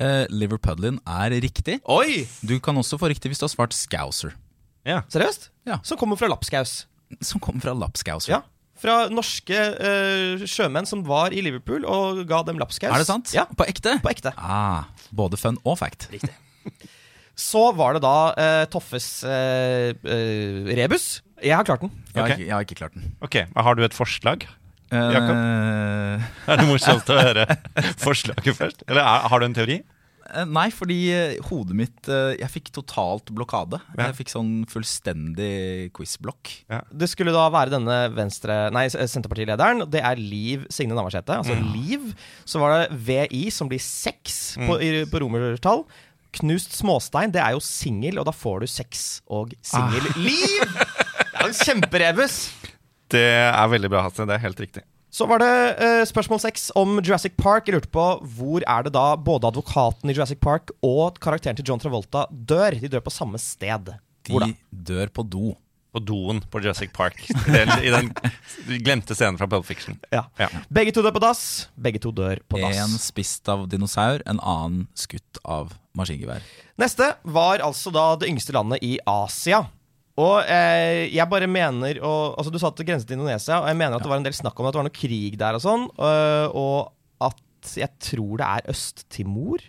Eh, 0.00 0.24
Liverpudlian 0.32 0.98
er 1.08 1.36
riktig. 1.40 1.78
Oi! 1.88 2.26
Du 2.44 2.58
kan 2.60 2.76
også 2.76 3.00
få 3.00 3.08
riktig 3.12 3.32
hvis 3.32 3.40
du 3.40 3.46
har 3.48 3.52
svart 3.54 3.76
Scouser. 3.76 4.36
Ja. 4.84 5.00
Seriøst? 5.12 5.48
Ja. 5.68 5.80
Som 5.84 6.00
kommer 6.00 6.20
fra 6.20 6.28
lapskaus. 6.28 6.82
Som 7.24 7.40
kom 7.42 7.60
fra 7.62 7.74
lapskaus? 7.76 8.26
Ja. 8.30 8.42
fra 8.76 9.06
norske 9.08 9.56
uh, 9.56 10.42
sjømenn 10.44 10.84
som 10.88 11.00
var 11.06 11.32
i 11.32 11.40
Liverpool 11.44 11.86
og 11.88 12.24
ga 12.28 12.42
dem 12.44 12.58
lapskaus. 12.60 12.92
Er 12.92 13.00
det 13.00 13.06
sant? 13.08 13.30
Ja, 13.32 13.46
På 13.56 13.64
ekte? 13.64 13.94
på 14.04 14.10
ekte. 14.12 14.34
Ah, 14.36 14.84
både 15.16 15.38
fun 15.40 15.56
og 15.64 15.78
fact. 15.80 16.08
Riktig. 16.12 16.34
Så 17.36 17.62
var 17.76 17.96
det 17.96 18.02
da 18.04 18.16
uh, 18.36 18.64
Toffes 18.72 19.08
uh, 19.24 19.92
rebus. 20.76 21.22
Jeg 21.44 21.52
har 21.56 21.64
klart 21.68 21.82
den. 21.84 21.90
Jeg, 22.14 22.20
har 22.22 22.30
ikke, 22.32 22.44
jeg 22.46 22.54
har 22.56 22.64
ikke 22.64 22.78
klart 22.78 22.94
den. 22.96 23.10
Ok, 23.24 23.36
Har 23.56 23.74
du 23.76 23.84
et 23.84 23.94
forslag? 23.96 24.46
Jakob? 24.92 25.34
Eh, 25.34 26.22
Er 26.52 26.60
det 26.60 26.66
morsomt 26.68 27.08
å 27.10 27.16
høre 27.18 27.44
forslaget 28.00 28.54
først? 28.56 28.84
Eller 28.88 29.02
er, 29.02 29.26
har 29.32 29.42
du 29.42 29.46
en 29.48 29.56
teori? 29.56 29.80
Eh, 30.36 30.46
nei, 30.48 30.66
fordi 30.74 30.98
eh, 31.14 31.36
hodet 31.48 31.76
mitt 31.78 32.08
eh, 32.12 32.36
Jeg 32.40 32.52
fikk 32.52 32.70
totalt 32.76 33.30
blokade. 33.34 33.80
Ja. 33.94 34.08
Jeg 34.08 34.18
fikk 34.20 34.32
sånn 34.32 34.52
fullstendig 34.70 35.90
quizblokk. 35.96 36.52
Det 36.92 37.08
skulle 37.10 37.34
da 37.34 37.46
være 37.52 37.74
denne 37.76 37.98
venstre 38.14 38.66
Nei, 38.74 38.86
Senterpartilederen. 38.92 39.86
Det 39.90 40.02
er 40.04 40.20
Liv 40.20 40.66
Signe 40.72 40.96
Navarsete. 40.96 41.40
Altså 41.40 41.56
Liv. 41.74 42.12
Så 42.48 42.62
var 42.62 42.76
det 42.76 43.00
VI, 43.06 43.46
som 43.54 43.70
blir 43.70 43.82
seks 43.82 44.56
på, 44.60 44.78
i, 44.82 45.04
på 45.10 45.22
romertall. 45.24 45.86
Knust 46.36 46.74
småstein, 46.76 47.32
det 47.32 47.40
er 47.40 47.54
jo 47.56 47.62
singel, 47.64 48.18
og 48.20 48.26
da 48.28 48.34
får 48.34 48.66
du 48.66 48.68
sex 48.68 49.06
og 49.32 49.54
singel. 49.64 50.04
Liv! 50.20 50.66
Det 50.66 51.30
er 51.32 51.46
jo 51.46 51.52
en 51.52 51.62
kjemperebus! 51.62 52.36
Det 53.12 53.24
er 53.46 53.72
veldig 53.72 53.88
bra, 53.92 54.04
Hasse. 54.08 54.26
Det 54.26 54.36
er 54.36 54.42
helt 54.42 54.60
riktig. 54.60 54.82
Så 55.16 55.24
var 55.24 55.40
det 55.40 55.52
eh, 55.80 56.02
spørsmål 56.04 56.42
seks 56.42 56.66
om 56.76 56.98
Jurassic 57.00 57.38
Park. 57.40 57.70
Jeg 57.70 57.78
lurte 57.78 57.88
på 57.88 58.04
hvor 58.36 58.64
er 58.68 58.84
det 58.84 58.92
da 58.92 59.14
både 59.16 59.48
advokaten 59.48 60.10
i 60.12 60.16
Jurassic 60.16 60.42
Park 60.44 60.74
og 60.84 61.16
karakteren 61.24 61.56
til 61.56 61.64
John 61.70 61.80
Travolta 61.80 62.26
dør. 62.28 62.76
De 62.76 62.90
dør 62.92 63.04
på 63.06 63.14
samme 63.14 63.40
sted. 63.40 63.94
Hvor 64.28 64.44
da? 64.44 64.50
De 64.52 64.82
dør 64.90 65.12
på 65.16 65.24
do. 65.24 65.54
På 65.96 66.02
doen 66.04 66.42
på 66.52 66.60
Jurassic 66.60 66.92
Park. 66.92 67.22
I 67.48 67.88
den, 67.94 68.10
glemte 68.84 69.16
scenen 69.16 69.40
fra 69.40 69.48
Pulp 69.48 69.64
Fiction. 69.64 69.96
Ja. 70.12 70.26
Ja. 70.36 70.50
Begge 70.68 70.92
to 70.92 71.00
dør 71.00 71.14
på 71.16 71.22
dass. 71.24 71.70
Begge 71.80 72.02
to 72.04 72.12
dør 72.12 72.42
på 72.44 72.60
dass. 72.60 72.76
En 72.84 73.00
spist 73.00 73.48
av 73.48 73.64
dinosaur, 73.72 74.20
en 74.28 74.42
annen 74.44 74.84
skutt 75.00 75.40
av 75.48 75.72
maskingevær. 75.96 76.44
Neste 76.76 77.14
var 77.24 77.64
altså 77.64 77.88
da 77.94 78.10
det 78.20 78.28
yngste 78.28 78.52
landet 78.52 78.84
i 78.84 78.98
Asia. 79.08 79.64
Og 80.16 80.38
eh, 80.48 81.06
jeg 81.12 81.28
bare 81.28 81.44
mener 81.50 81.98
og, 82.00 82.38
Altså 82.40 82.48
Du 82.52 82.56
sa 82.60 82.70
at 82.70 82.78
det 82.80 82.86
grenset 82.88 83.08
til 83.10 83.18
Indonesia, 83.18 83.58
og 83.60 83.66
jeg 83.68 83.76
mener 83.76 83.98
at 83.98 84.04
det 84.04 84.08
var 84.08 84.20
en 84.22 84.24
del 84.24 84.36
snakk 84.36 84.56
om 84.62 84.68
at 84.68 84.72
det 84.72 84.80
var 84.80 84.86
noe 84.88 84.96
krig 84.96 85.36
der 85.40 85.58
og 85.58 85.64
sånn. 85.64 85.84
Og, 85.92 86.56
og 86.56 87.28
at 87.28 87.74
jeg 87.82 87.90
tror 88.00 88.40
det 88.40 88.46
er 88.48 88.70
Øst-Timor. 88.72 89.64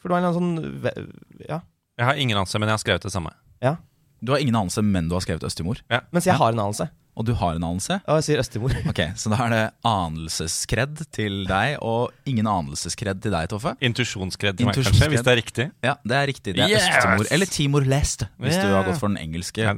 For 0.00 0.08
det 0.08 0.14
var 0.14 0.20
en 0.22 0.28
eller 0.28 0.40
annen 0.40 0.82
sånn 0.86 1.46
Ja. 1.48 1.60
Jeg 2.00 2.06
har 2.08 2.16
ingen 2.22 2.38
anelse, 2.38 2.58
men 2.62 2.70
jeg 2.70 2.78
har 2.78 2.84
skrevet 2.86 3.04
det 3.08 3.12
samme. 3.12 3.34
ja. 3.64 3.76
Du 4.22 4.32
har 4.34 4.40
ingen 4.44 4.56
anelse, 4.56 4.82
men 4.84 5.06
du 5.08 5.14
har 5.16 5.22
skrevet 5.24 5.44
Øst-Timor. 5.48 5.78
Mens 6.12 6.26
jeg 6.28 6.36
har 6.36 6.52
en 6.52 6.60
anelse. 6.60 6.90
Og 7.20 7.26
du 7.28 7.34
har 7.36 7.58
en 7.58 7.64
anelse. 7.68 7.98
Ja, 8.00 8.14
jeg 8.16 8.24
sier 8.24 8.40
Øst-Timor. 8.40 8.72
Ok, 8.88 9.00
Så 9.20 9.28
da 9.28 9.36
er 9.44 9.50
det 9.52 9.62
anelseskred 9.84 11.02
til 11.12 11.34
deg, 11.48 11.74
og 11.84 12.14
ingen 12.30 12.48
anelseskred 12.48 13.20
til 13.20 13.34
deg, 13.34 13.50
Toffe. 13.52 13.74
Intuisjonskred 13.84 14.56
til 14.56 14.70
meg, 14.70 14.78
kanskje, 14.78 15.08
hvis 15.12 15.24
det 15.26 15.32
er 15.34 15.38
riktig. 15.40 15.66
Ja, 15.84 15.94
det 16.00 16.16
er 16.16 16.28
riktig. 16.30 16.54
Det 16.56 16.64
er 16.64 16.72
Yes! 16.72 16.86
Øst-Timor. 16.88 17.28
Eller 17.36 17.50
Timor-Leste, 17.52 18.30
hvis 18.40 18.56
du 18.56 18.66
har 18.72 18.86
gått 18.88 19.00
for 19.02 19.12
den 19.12 19.20
engelske 19.20 19.60
Ja, 19.66 19.74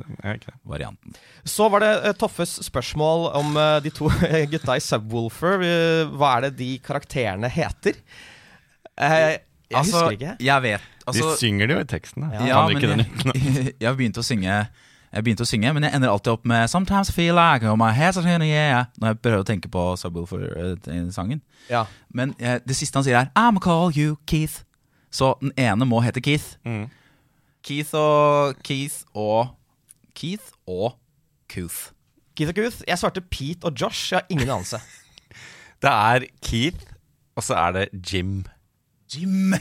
varianten. 0.71 1.17
Så 1.43 1.67
var 1.73 1.83
det 1.83 1.91
eh, 2.07 2.15
Toffes 2.23 2.55
spørsmål 2.69 3.27
om 3.41 3.57
eh, 3.59 3.79
de 3.83 3.91
to 3.99 4.07
gutta 4.55 4.79
i 4.79 4.85
Subwoolfer. 4.87 5.67
Hva 6.15 6.37
er 6.39 6.47
det 6.47 6.53
de 6.63 6.71
karakterene 6.87 7.51
heter? 7.51 7.99
Eh, 8.95 9.19
jeg 9.73 9.79
Altså, 9.81 10.03
husker 10.05 10.17
ikke. 10.19 10.33
jeg 10.45 10.63
vet 10.67 10.83
altså, 11.09 11.29
De 11.33 11.37
synger 11.41 11.67
det 11.71 11.77
jo 11.79 11.81
i 11.81 11.87
teksten. 11.89 12.25
Da. 12.29 12.43
Ja, 12.47 12.63
Kan 12.69 12.75
men 12.77 13.03
jeg, 13.03 13.75
jeg 13.81 13.89
har 13.89 13.97
begynt 13.97 14.19
å 14.21 14.25
synge 14.27 14.57
Jeg 15.13 15.25
begynte 15.27 15.45
å 15.45 15.49
synge, 15.49 15.73
men 15.77 15.85
jeg 15.85 15.93
ender 15.97 16.09
alltid 16.09 16.33
opp 16.33 16.47
med 16.49 16.71
Sometimes 16.73 17.11
I 17.13 17.13
feel 17.13 17.37
like 17.37 17.67
oh, 17.69 17.77
my 17.77 17.91
head's 17.93 18.17
in 18.17 18.45
yeah 18.47 18.87
Når 18.97 19.13
jeg 19.13 19.19
prøver 19.21 19.43
å 19.43 19.49
tenke 19.49 19.69
på 19.69 19.83
Subwoolfer-sangen. 20.01 21.43
Ja. 21.69 21.85
Men 22.09 22.33
eh, 22.41 22.61
det 22.65 22.77
siste 22.79 22.97
han 22.97 23.05
sier, 23.05 23.19
er 23.21 23.29
I'm 23.37 23.59
gonna 23.59 23.61
call 23.61 23.93
you 23.93 24.17
Keith. 24.27 24.63
Så 25.13 25.35
den 25.43 25.53
ene 25.61 25.85
må 25.85 26.01
hete 26.01 26.23
Keith. 26.25 26.57
Mm. 26.65 26.87
Keith 27.63 27.93
og 27.95 28.57
Keith 28.65 29.05
og 29.13 29.53
Keith 30.17 30.49
og 30.67 30.97
Cooth. 31.53 31.93
Keith 32.37 32.49
og 32.49 32.57
Cooth. 32.57 32.81
Jeg 32.89 32.99
svarte 32.99 33.21
Pete 33.21 33.69
og 33.69 33.77
Josh. 33.77 34.13
Jeg 34.13 34.23
har 34.23 34.27
ingen 34.33 34.49
anelse. 34.49 34.81
Det 35.83 35.91
er 35.91 36.27
Keith, 36.43 36.85
og 37.37 37.43
så 37.43 37.57
er 37.59 37.73
det 37.77 37.89
Jim. 38.13 38.45
Jim. 39.13 39.55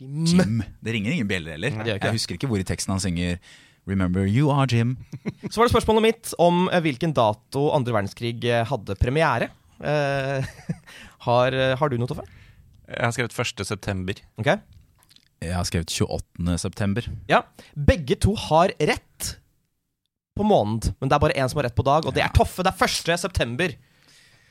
Jim. 0.00 0.62
Det 0.80 0.94
ringer 0.94 1.12
ingen 1.12 1.28
bjeller 1.28 1.50
heller. 1.54 1.84
Jeg 1.84 2.12
husker 2.16 2.34
ikke 2.38 2.48
hvor 2.48 2.58
i 2.58 2.66
teksten 2.66 2.94
han 2.94 3.02
synger 3.02 3.36
Remember 3.86 4.24
you 4.26 4.50
are 4.52 4.66
Jim. 4.70 4.96
Så 5.50 5.60
var 5.60 5.68
det 5.68 5.74
spørsmålet 5.74 6.06
mitt 6.06 6.32
om 6.40 6.68
eh, 6.70 6.80
hvilken 6.84 7.12
dato 7.16 7.68
andre 7.76 7.96
verdenskrig 7.96 8.44
eh, 8.48 8.64
hadde 8.68 8.96
premiere. 9.00 9.50
Eh, 9.84 10.46
har, 11.28 11.52
eh, 11.52 11.74
har 11.78 11.92
du 11.92 11.98
noe, 12.00 12.08
Toffe? 12.10 12.24
Jeg 12.88 13.04
har 13.04 13.14
skrevet 13.16 13.38
1. 13.44 13.64
september. 13.68 14.20
Jeg 15.44 15.56
har 15.56 15.66
skrevet 15.68 15.92
28. 15.92 16.58
september. 16.60 17.08
Ja. 17.28 17.42
Begge 17.76 18.16
to 18.20 18.34
har 18.48 18.72
rett 18.80 19.34
på 20.34 20.46
måned, 20.46 20.90
men 20.98 21.10
det 21.10 21.16
er 21.16 21.22
bare 21.22 21.36
én 21.38 21.50
som 21.50 21.60
har 21.60 21.68
rett 21.68 21.76
på 21.78 21.86
dag, 21.86 22.06
og 22.08 22.14
det 22.16 22.24
er 22.24 22.32
Toffe. 22.34 22.64
Det 22.66 22.72
er 22.72 22.88
1. 22.88 23.76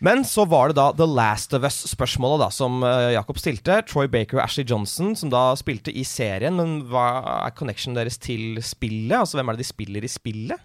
Men 0.04 0.26
så 0.28 0.44
var 0.52 0.68
det 0.72 0.76
da 0.76 0.90
The 1.00 1.06
Last 1.08 1.54
of 1.56 1.64
Us-spørsmålet 1.64 2.42
da 2.44 2.50
som 2.52 2.82
eh, 2.84 3.14
Jakob 3.16 3.38
stilte. 3.40 3.78
Troy 3.88 4.10
Baker 4.12 4.42
og 4.42 4.44
Ashley 4.50 4.66
Johnson, 4.68 5.14
som 5.16 5.32
da 5.32 5.46
spilte 5.60 5.94
i 5.96 6.04
serien. 6.08 6.58
Men 6.60 6.82
hva 6.92 7.06
er 7.48 7.56
connectionen 7.56 7.96
deres 8.02 8.20
til 8.20 8.60
spillet? 8.66 9.16
Altså 9.22 9.40
Hvem 9.40 9.54
er 9.54 9.56
det 9.58 9.64
de 9.64 9.70
spiller 9.72 10.04
i 10.04 10.12
spillet? 10.12 10.60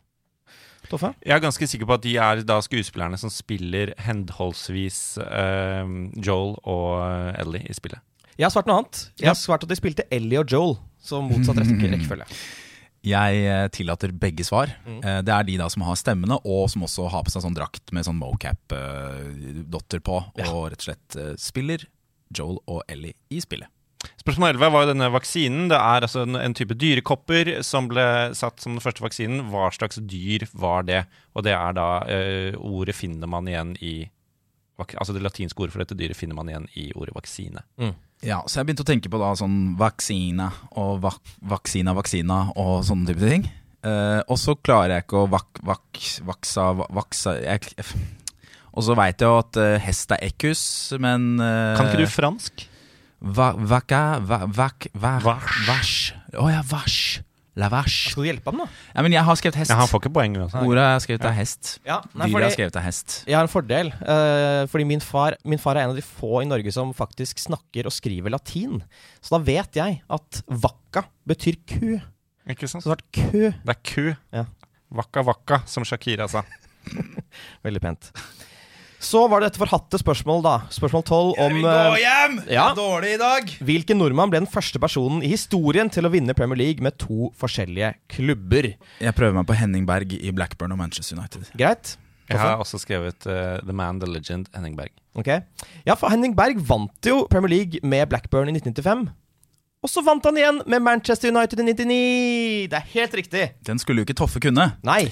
Toffe? 0.88 1.12
Jeg 1.22 1.36
er 1.36 1.42
ganske 1.44 1.66
sikker 1.70 1.86
på 1.86 1.98
at 1.98 2.02
de 2.06 2.16
er 2.18 2.42
da 2.48 2.56
skuespillerne 2.64 3.18
som 3.20 3.30
spiller 3.30 3.92
henholdsvis 4.06 5.00
uh, 5.20 5.84
Joel 6.24 6.54
og 6.64 6.94
eh, 7.04 7.42
Ellie 7.42 7.66
i 7.68 7.76
spillet. 7.76 8.00
Jeg 8.38 8.46
har 8.46 8.54
svart 8.54 8.70
noe 8.70 8.80
annet. 8.80 9.04
Jeg 9.20 9.28
har 9.30 9.36
svart 9.38 9.66
at 9.66 9.70
de 9.70 9.76
spilte 9.78 10.06
Ellie 10.14 10.38
og 10.40 10.48
Joel. 10.50 10.78
Så 11.02 11.20
motsatt 11.22 11.60
rekke- 11.62 11.90
rekkefølge. 11.94 12.26
Jeg 13.08 13.40
eh, 13.48 13.66
tillater 13.72 14.12
begge 14.12 14.44
svar. 14.44 14.70
Mm. 14.84 14.98
Eh, 15.00 15.20
Det 15.24 15.32
er 15.34 15.46
de 15.48 15.56
da 15.60 15.68
som 15.72 15.84
har 15.86 15.96
stemmene, 15.96 16.36
og 16.44 16.68
som 16.72 16.84
også 16.84 17.08
har 17.12 17.24
på 17.26 17.32
seg 17.32 17.44
sånn 17.46 17.56
drakt 17.56 17.92
med 17.96 18.04
sånn 18.06 18.20
mocap-dotter 18.20 20.02
på, 20.04 20.20
og 20.48 20.62
rett 20.72 20.82
og 20.82 20.86
slett 20.90 21.18
eh, 21.18 21.34
spiller 21.40 21.86
Joel 22.34 22.58
og 22.68 22.82
Ellie 22.92 23.16
i 23.32 23.40
spillet. 23.40 23.70
Spørsmål 24.20 24.52
11 24.54 24.70
var 24.70 24.84
jo 24.84 24.90
denne 24.92 25.08
vaksinen. 25.10 25.64
Det 25.72 25.78
er 25.78 26.04
altså 26.06 26.22
en, 26.22 26.36
en 26.38 26.54
type 26.54 26.76
dyrekopper 26.78 27.48
som 27.66 27.88
ble 27.90 28.04
satt 28.36 28.60
som 28.62 28.76
den 28.76 28.84
første 28.84 29.02
vaksinen. 29.02 29.48
Hva 29.50 29.70
slags 29.74 29.98
dyr 30.06 30.44
var 30.54 30.84
det? 30.86 31.00
Og 31.34 31.42
det 31.46 31.54
er 31.56 31.74
da 31.74 31.86
eh, 32.06 32.54
Ordet 32.60 32.94
finner 32.94 33.26
man 33.30 33.48
igjen 33.50 33.72
i 33.82 33.96
Altså 34.78 35.12
det 35.16 35.22
latinske 35.24 35.58
ordet 35.64 35.72
for 35.74 35.82
dette 35.82 35.96
dyret 35.98 36.16
finner 36.16 36.36
man 36.38 36.48
igjen 36.52 36.68
i 36.78 36.88
ordet 36.94 37.14
vaksine. 37.16 37.62
Ja, 38.22 38.40
så 38.46 38.60
jeg 38.60 38.66
begynte 38.68 38.82
å 38.82 38.88
tenke 38.88 39.10
på 39.10 39.18
da 39.20 39.32
sånn 39.38 39.76
vaksine 39.78 40.48
og 40.78 41.00
vak 41.04 41.20
vaksina, 41.50 41.94
vaksina 41.94 42.38
og 42.58 42.84
sånne 42.86 43.06
type 43.12 43.22
ting. 43.28 43.44
Eh, 43.86 44.20
og 44.26 44.38
så 44.42 44.56
klarer 44.58 44.96
jeg 44.96 45.04
ikke 45.06 45.20
å 45.24 45.28
vak 45.30 45.60
vak 45.62 46.00
vaksa 46.26 46.64
vaksa 46.90 47.36
jeg, 47.44 47.68
Og 48.74 48.82
så 48.86 48.94
veit 48.98 49.18
jeg 49.22 49.26
jo 49.30 49.38
at 49.38 49.56
eh, 49.62 49.78
hest 49.82 50.10
er 50.14 50.24
ekus, 50.26 50.62
men 50.98 51.38
eh, 51.42 51.76
Kan 51.78 51.86
ikke 51.90 52.02
du 52.02 52.10
fransk? 52.10 52.66
va 53.22 53.52
Vaka 53.58 54.18
va 54.22 54.44
Vak 54.46 54.86
va- 54.94 55.18
vars. 55.22 55.54
Vache. 55.66 56.14
oh, 56.38 56.46
ja, 56.50 56.60
vache. 56.62 57.22
La. 57.58 57.68
Skal 57.90 58.22
du 58.22 58.28
hjelpe 58.28 58.52
ham, 58.52 58.60
da? 58.62 58.66
Ja, 58.94 59.02
men 59.02 59.14
jeg 59.16 59.24
har 59.26 59.38
skrevet 59.40 59.56
hest. 59.58 59.72
Ja, 59.72 59.78
han 59.80 59.88
får 59.90 60.04
ikke 60.04 60.12
poeng 60.14 60.36
uansett. 60.38 60.62
Ordet 60.62 60.84
er 60.86 61.00
skrevet 61.02 61.24
av 61.26 61.34
hest. 61.34 61.72
Ja, 61.88 61.96
nei, 62.14 62.28
Dyret 62.28 62.36
fordi 62.36 62.46
er 62.46 62.54
skrevet 62.54 62.78
av 62.78 62.84
hest. 62.86 63.16
jeg 63.26 63.34
har 63.38 63.48
en 63.48 63.50
fordel. 63.50 63.90
Uh, 63.98 64.62
fordi 64.70 64.86
min 64.86 65.02
far, 65.02 65.34
min 65.44 65.58
far 65.62 65.74
er 65.80 65.88
en 65.88 65.94
av 65.94 65.98
de 65.98 66.04
få 66.06 66.44
i 66.44 66.46
Norge 66.48 66.70
som 66.76 66.92
faktisk 66.94 67.42
snakker 67.42 67.90
og 67.90 67.94
skriver 67.96 68.30
latin. 68.30 68.78
Så 69.20 69.34
da 69.34 69.42
vet 69.42 69.80
jeg 69.80 69.98
at 70.18 70.42
vakka 70.46 71.02
betyr 71.26 71.58
ku. 71.66 71.98
Ikke 72.48 72.68
Så 72.70 72.78
sant? 72.78 72.86
det 72.86 72.94
er 72.94 73.30
kø. 73.32 73.50
Det 73.66 73.74
er 73.74 73.80
ku. 73.90 74.06
Ja. 74.32 74.46
Vakka 75.02 75.26
vakka, 75.26 75.62
som 75.68 75.84
Shakira 75.84 76.28
sa. 76.30 76.44
Veldig 77.66 77.82
pent. 77.82 78.12
Så 78.98 79.20
var 79.30 79.40
det 79.40 79.52
dette 79.52 79.60
forhatte 79.62 79.98
spørsmål, 80.00 80.40
da. 80.42 80.54
Spørsmål 80.74 81.04
12 81.06 81.28
om 81.44 81.58
eh, 81.60 81.98
hjem! 82.02 82.40
ja. 82.50 82.64
dårlig 82.74 83.12
i 83.14 83.20
dag! 83.20 83.52
Hvilken 83.68 84.00
nordmann 84.00 84.32
ble 84.32 84.42
den 84.42 84.50
første 84.50 84.80
personen 84.82 85.22
i 85.22 85.30
historien 85.30 85.90
til 85.92 86.08
å 86.08 86.10
vinne 86.10 86.34
Premier 86.38 86.58
League 86.58 86.82
med 86.84 86.98
to 86.98 87.30
forskjellige 87.38 87.92
klubber? 88.10 88.72
Jeg 88.98 89.14
prøver 89.14 89.38
meg 89.38 89.46
på 89.46 89.56
Henning 89.60 89.86
Berg 89.88 90.16
i 90.18 90.34
Blackburn 90.34 90.74
og 90.74 90.82
Manchester 90.82 91.20
United. 91.20 91.46
Greit? 91.54 91.94
Jeg 92.28 92.42
har 92.42 92.58
også 92.60 92.80
skrevet 92.82 93.24
uh, 93.30 93.56
The 93.62 93.72
Man, 93.72 94.02
The 94.02 94.10
Legend, 94.10 94.50
Henning 94.52 94.74
Berg. 94.76 94.92
Ok. 95.16 95.30
Ja, 95.86 95.94
for 95.94 96.10
Henning 96.12 96.34
Berg 96.36 96.58
vant 96.68 97.08
jo 97.08 97.22
Premier 97.30 97.54
League 97.54 97.80
med 97.86 98.10
Blackburn 98.10 98.50
i 98.50 98.58
1995. 98.58 99.08
Og 99.78 99.90
så 99.92 100.02
vant 100.02 100.26
han 100.26 100.36
igjen 100.36 100.60
med 100.66 100.82
Manchester 100.82 101.30
United 101.30 101.62
i 101.62 101.70
99! 101.70 102.68
Det 102.74 102.82
er 102.82 102.92
helt 102.98 103.14
riktig. 103.14 103.48
Den 103.64 103.78
skulle 103.78 104.02
jo 104.02 104.08
ikke 104.08 104.18
Toffe 104.18 104.42
kunne. 104.42 104.72
Nei, 104.84 105.04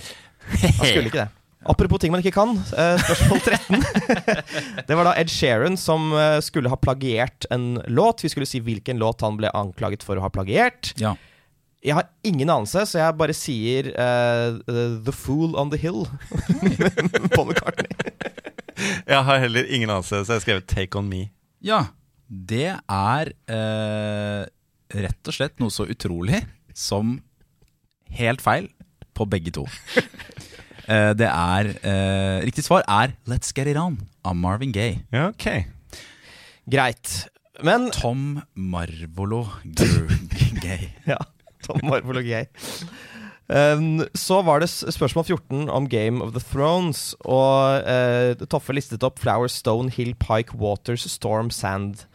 han 0.51 0.81
skulle 0.83 1.07
ikke 1.07 1.23
det. 1.23 1.33
Apropos 1.67 1.99
ting 1.99 2.13
man 2.15 2.23
ikke 2.23 2.35
kan. 2.37 2.53
eh, 2.79 2.97
spørsmål 3.03 3.41
13. 3.49 4.85
det 4.87 4.97
var 4.99 5.09
da 5.09 5.15
Ed 5.19 5.31
Sheeran 5.33 5.77
som 5.81 6.13
eh, 6.15 6.39
skulle 6.45 6.71
ha 6.71 6.79
plagiert 6.79 7.47
en 7.51 7.81
låt. 7.91 8.23
Vi 8.25 8.31
skulle 8.33 8.47
si 8.47 8.61
hvilken 8.63 9.01
låt 9.03 9.25
han 9.27 9.39
ble 9.41 9.51
anklaget 9.57 10.07
for 10.07 10.19
å 10.19 10.25
ha 10.27 10.31
plagiert. 10.31 10.93
Ja. 11.03 11.17
Jeg 11.87 11.95
har 11.95 12.07
ingen 12.27 12.51
anelse, 12.51 12.83
så 12.89 12.99
jeg 12.99 13.15
bare 13.19 13.35
sier 13.37 13.93
uh, 13.95 14.57
The 15.07 15.13
Fool 15.15 15.53
on 15.61 15.69
the 15.71 15.79
Hill. 15.79 16.07
Paul 17.35 17.47
McCartney. 17.53 17.93
Jeg 19.07 19.21
har 19.29 19.39
heller 19.45 19.69
ingen 19.71 19.93
anelse, 19.93 20.25
så 20.25 20.33
jeg 20.33 20.41
har 20.41 20.45
skrevet 20.47 20.67
'Take 20.67 20.99
On 20.99 21.07
Me'. 21.07 21.29
Ja, 21.63 21.85
det 22.27 22.73
er 22.75 23.31
uh, 23.53 24.43
rett 24.99 25.31
og 25.31 25.37
slett 25.37 25.63
noe 25.63 25.71
så 25.71 25.87
utrolig 25.87 26.43
som 26.75 27.21
helt 28.19 28.43
feil 28.43 28.67
på 29.15 29.25
begge 29.31 29.55
to. 29.55 29.65
Eh, 30.87 31.13
det 31.19 31.27
er 31.27 31.73
eh, 31.83 32.45
Riktig 32.47 32.65
svar 32.65 32.85
er 32.87 33.15
'Let's 33.27 33.53
Get 33.55 33.67
It 33.67 33.77
On' 33.77 33.99
av 34.25 34.37
Marvin 34.37 34.73
Gaye. 34.73 35.03
Ja, 35.13 35.29
ok. 35.29 35.67
Greit. 36.71 37.29
Men 37.63 37.91
Tom 37.91 38.43
Marvolo 38.55 39.47
Gay. 40.65 40.91
Ja, 41.07 41.19
Tom 41.63 41.81
Marvolo 41.83 42.21
Gay. 42.21 42.47
Um, 43.49 44.03
så 44.15 44.43
var 44.43 44.59
det 44.59 44.69
spørsmål 44.69 45.25
14 45.25 45.69
om 45.71 45.89
Game 45.89 46.23
of 46.23 46.33
the 46.33 46.41
Thrones. 46.41 47.15
Og 47.21 47.83
uh, 47.87 48.47
Toffe 48.47 48.75
listet 48.75 49.03
opp 49.07 49.19
Flower, 49.19 49.47
Stone, 49.47 49.91
Hill, 49.91 50.15
Pike, 50.15 50.55
Waters, 50.59 51.07
Storm, 51.11 51.51
Sand. 51.51 52.07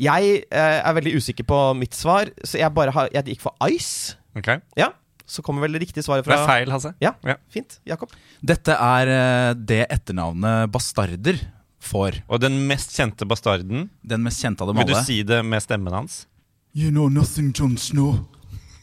Jeg 0.00 0.42
uh, 0.52 0.58
er 0.58 0.92
veldig 0.92 1.16
usikker 1.16 1.44
på 1.44 1.72
mitt 1.72 1.94
svar, 1.94 2.28
så 2.44 2.58
jeg 2.58 2.74
bare 2.74 2.90
har, 2.90 3.08
jeg 3.12 3.24
gikk 3.24 3.40
for 3.40 3.56
Ice. 3.68 4.16
ok. 4.36 4.60
Ja, 4.76 4.92
Så 5.32 5.40
kommer 5.44 5.64
vel 5.64 5.72
det 5.78 5.80
riktige 5.86 6.04
svaret 6.04 6.26
fra 6.26 6.36
Det 6.36 6.42
er 6.44 6.50
feil, 6.50 6.72
Hasse. 6.74 6.92
Ja, 7.00 7.14
Ja. 7.24 7.36
fint. 7.48 7.78
Jakob. 7.88 8.10
Dette 8.44 8.74
er 8.76 9.08
eh, 9.08 9.54
det 9.56 9.86
etternavnet 9.88 10.68
bastarder 10.74 11.38
får. 11.82 12.20
Og 12.28 12.38
den 12.44 12.60
mest 12.68 12.92
kjente 12.94 13.24
bastarden, 13.26 13.88
Den 14.04 14.22
mest 14.22 14.42
kjente 14.44 14.60
av 14.62 14.68
dem 14.68 14.76
alle. 14.82 14.86
vil 14.92 14.94
du 14.94 15.02
si 15.08 15.22
det 15.24 15.40
med 15.44 15.62
stemmen 15.64 15.92
hans? 15.96 16.26
You 16.76 16.90
know 16.92 17.08
nothing, 17.08 17.50
John 17.56 17.76
Snow. 17.80 18.20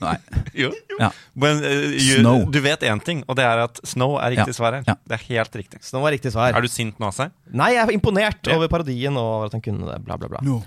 Nei. 0.01 0.15
Jo. 0.55 0.71
Ja. 0.99 1.09
Men 1.35 1.57
uh, 1.59 1.91
you, 1.91 2.19
Snow. 2.21 2.45
du 2.51 2.59
vet 2.63 2.81
én 2.87 3.01
ting, 3.03 3.21
og 3.27 3.35
det 3.35 3.43
er 3.45 3.63
at 3.65 3.79
Snow 3.83 4.17
er 4.17 4.31
riktig 4.31 4.53
Ja. 4.53 4.57
svar 4.57 4.73
her. 4.77 4.83
Ja. 4.87 4.95
Det 5.05 5.17
er 5.19 5.23
helt 5.35 5.55
riktig. 5.59 5.81
Snow 5.83 6.05
Er 6.07 6.13
riktig 6.15 6.31
svar. 6.31 6.53
Er 6.55 6.61
du 6.61 6.67
sint 6.71 6.97
nå, 6.99 7.09
Hasse? 7.11 7.29
Nei, 7.51 7.73
jeg 7.75 7.83
er 7.87 7.91
imponert 7.97 8.47
Ja. 8.47 8.55
over 8.55 8.67
parodien 8.71 9.17
og 9.17 9.23
over 9.35 9.45
at 9.47 9.51
han 9.57 9.61
kunne 9.61 9.85
det. 9.85 9.97
Bla, 10.05 10.17
bla, 10.17 10.27
bla. 10.31 10.39
No, 10.41 10.63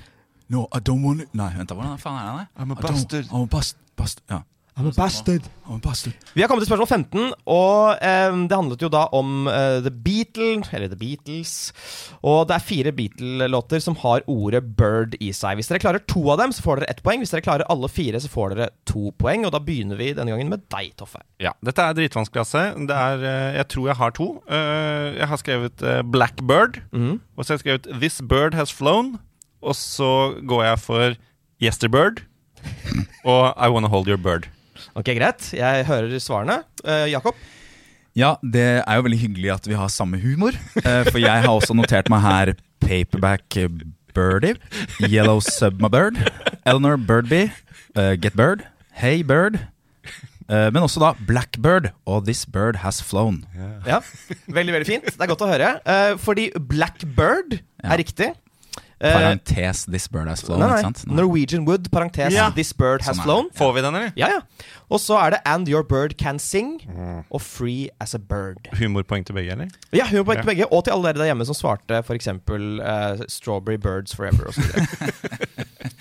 no, 0.52 0.66
I 0.72 0.80
don't 0.80 1.02
want 1.02 1.22
it. 1.22 1.28
Nei, 1.34 1.48
vent 1.56 1.68
da, 1.68 1.74
hvordan 1.74 1.98
faen 1.98 2.20
er 2.20 2.32
han? 2.36 2.48
I'm 2.58 2.72
a 2.72 2.80
bastard. 2.80 3.26
I'm 3.32 3.42
a 3.44 3.46
bast, 3.46 3.76
bast, 3.96 4.20
ja. 4.30 4.42
I'm 4.74 4.86
a 4.88 4.92
bastard. 4.96 5.42
I'm 5.68 5.76
a 5.76 5.80
bastard. 5.84 6.14
Vi 6.32 6.40
har 6.40 6.48
kommet 6.48 6.64
til 6.64 6.70
spørsmål 6.70 6.88
15, 6.88 7.34
og 7.52 7.98
eh, 8.00 8.36
det 8.48 8.56
handlet 8.56 8.80
jo 8.80 8.88
da 8.88 9.02
om 9.12 9.44
eh, 9.50 9.82
The 9.84 9.90
Beatles, 9.92 10.70
eller 10.72 10.88
The 10.88 10.96
Beatles. 10.96 11.52
Og 12.24 12.46
det 12.48 12.56
er 12.56 12.64
fire 12.64 12.92
Beatle-låter 12.96 13.82
som 13.84 13.98
har 14.00 14.24
ordet 14.32 14.62
'bird' 14.78 15.18
i 15.20 15.28
seg. 15.36 15.58
Hvis 15.60 15.68
dere 15.68 15.82
klarer 15.82 16.00
to 16.08 16.22
av 16.32 16.40
dem, 16.40 16.54
så 16.56 16.64
får 16.64 16.80
dere 16.80 16.88
ett 16.94 17.02
poeng. 17.04 17.20
Hvis 17.20 17.34
dere 17.34 17.44
klarer 17.44 17.68
alle 17.68 17.90
fire, 17.92 18.20
så 18.20 18.30
får 18.32 18.54
dere 18.54 18.70
to 18.88 19.12
poeng. 19.20 19.44
Og 19.44 19.52
da 19.52 19.60
begynner 19.60 20.00
vi 20.00 20.14
denne 20.16 20.32
gangen 20.32 20.48
med 20.48 20.64
deg, 20.72 20.96
Toffe. 20.96 21.20
Ja, 21.42 21.52
Dette 21.60 21.84
er 21.84 21.98
dritvanskelig, 21.98 22.40
Asse. 22.46 22.64
Det 22.88 22.96
er, 22.96 23.26
eh, 23.28 23.58
jeg 23.60 23.68
tror 23.68 23.86
jeg 23.92 23.96
har 24.00 24.16
to. 24.16 24.30
Uh, 24.48 25.12
Jeg 25.12 25.28
har 25.28 25.36
skrevet 25.36 25.82
eh, 25.82 26.00
Blackbird, 26.02 26.80
mm. 26.92 27.20
og 27.36 27.44
så 27.44 27.52
har 27.52 27.58
jeg 27.58 27.64
skrevet 27.66 28.00
This 28.00 28.22
Bird 28.24 28.54
Has 28.54 28.72
Flown. 28.72 29.18
Og 29.60 29.76
så 29.76 30.40
går 30.48 30.64
jeg 30.64 30.78
for 30.78 31.14
Yesterbird 31.62 32.24
og 33.28 33.52
I 33.60 33.68
Wanna 33.68 33.88
Hold 33.92 34.08
Your 34.08 34.16
Bird. 34.16 34.48
Ok, 34.98 35.08
greit. 35.16 35.46
Jeg 35.56 35.86
hører 35.88 36.12
svarene. 36.20 36.60
Eh, 36.84 37.06
Jakob? 37.14 37.36
Ja, 38.18 38.34
det 38.44 38.64
er 38.84 38.98
jo 38.98 39.04
veldig 39.06 39.20
hyggelig 39.22 39.52
at 39.54 39.66
vi 39.70 39.76
har 39.78 39.88
samme 39.92 40.18
humor. 40.20 40.52
eh, 40.84 41.04
For 41.08 41.18
jeg 41.22 41.44
har 41.46 41.48
også 41.52 41.72
notert 41.78 42.10
meg 42.12 42.20
her 42.26 42.52
Paperback 42.82 43.56
Birdie, 44.12 44.58
Yellow 45.00 45.40
Submabird, 45.40 46.18
Eleanor 46.68 46.98
Birdby, 47.00 47.46
eh, 47.96 48.14
Get 48.20 48.36
Bird, 48.36 48.66
Hey 49.00 49.22
Bird. 49.22 49.56
eh, 50.50 50.68
Men 50.74 50.82
også 50.84 51.00
da 51.00 51.14
Blackbird 51.24 51.92
og 52.04 52.26
This 52.26 52.44
Bird 52.44 52.76
Has 52.84 53.00
Flown. 53.00 53.46
Ja, 53.86 54.02
Veldig, 54.46 54.74
veldig 54.76 54.86
fint. 54.90 55.04
Det 55.08 55.16
er 55.24 55.30
godt 55.32 55.46
å 55.46 55.48
høre. 55.48 55.72
Eh, 55.88 56.16
fordi 56.20 56.50
Blackbird 56.52 57.62
er 57.82 57.96
riktig. 58.02 58.34
Eh, 59.02 59.12
Parentes 59.16 59.80
This 59.90 60.04
Bird 60.06 60.28
Has 60.30 60.44
Flown, 60.46 60.60
nei, 60.62 60.76
ikke 60.78 61.06
nei. 61.08 61.16
Norwegian 61.18 61.64
Wood, 61.66 61.88
parentes 61.90 62.30
Ja. 62.32 62.50
This 62.54 62.70
Bird 62.72 63.02
Has 63.02 63.16
Sånn. 63.18 63.24
Flown. 63.24 63.48
Får 63.58 63.72
vi 63.74 63.82
den, 63.82 63.96
eller? 63.98 64.12
Ja, 64.14 64.28
ja. 64.36 64.66
Og 64.94 65.00
så 65.02 65.16
er 65.18 65.34
det 65.34 65.40
And 65.44 65.68
Your 65.68 65.82
Bird 65.82 66.14
Can 66.20 66.38
Sing 66.38 66.76
og 67.30 67.40
Free 67.42 67.88
As 68.00 68.14
A 68.14 68.20
Bird. 68.22 68.68
Humorpoeng 68.78 69.26
til 69.26 69.34
begge, 69.34 69.56
eller? 69.56 69.72
Ja, 69.90 70.06
humorpoeng 70.06 70.38
Ja. 70.38 70.42
til 70.44 70.50
begge, 70.52 70.68
og 70.70 70.84
til 70.86 70.92
alle 70.94 71.10
dere 71.10 71.18
der 71.24 71.32
hjemme 71.32 71.46
som 71.48 71.58
svarte 71.58 71.98
f.eks. 72.04 72.28
Uh, 72.28 73.26
Strawberry 73.26 73.76
Birds 73.76 74.14
Forever 74.14 74.46
osv. 74.52 74.62
Så, 74.62 75.98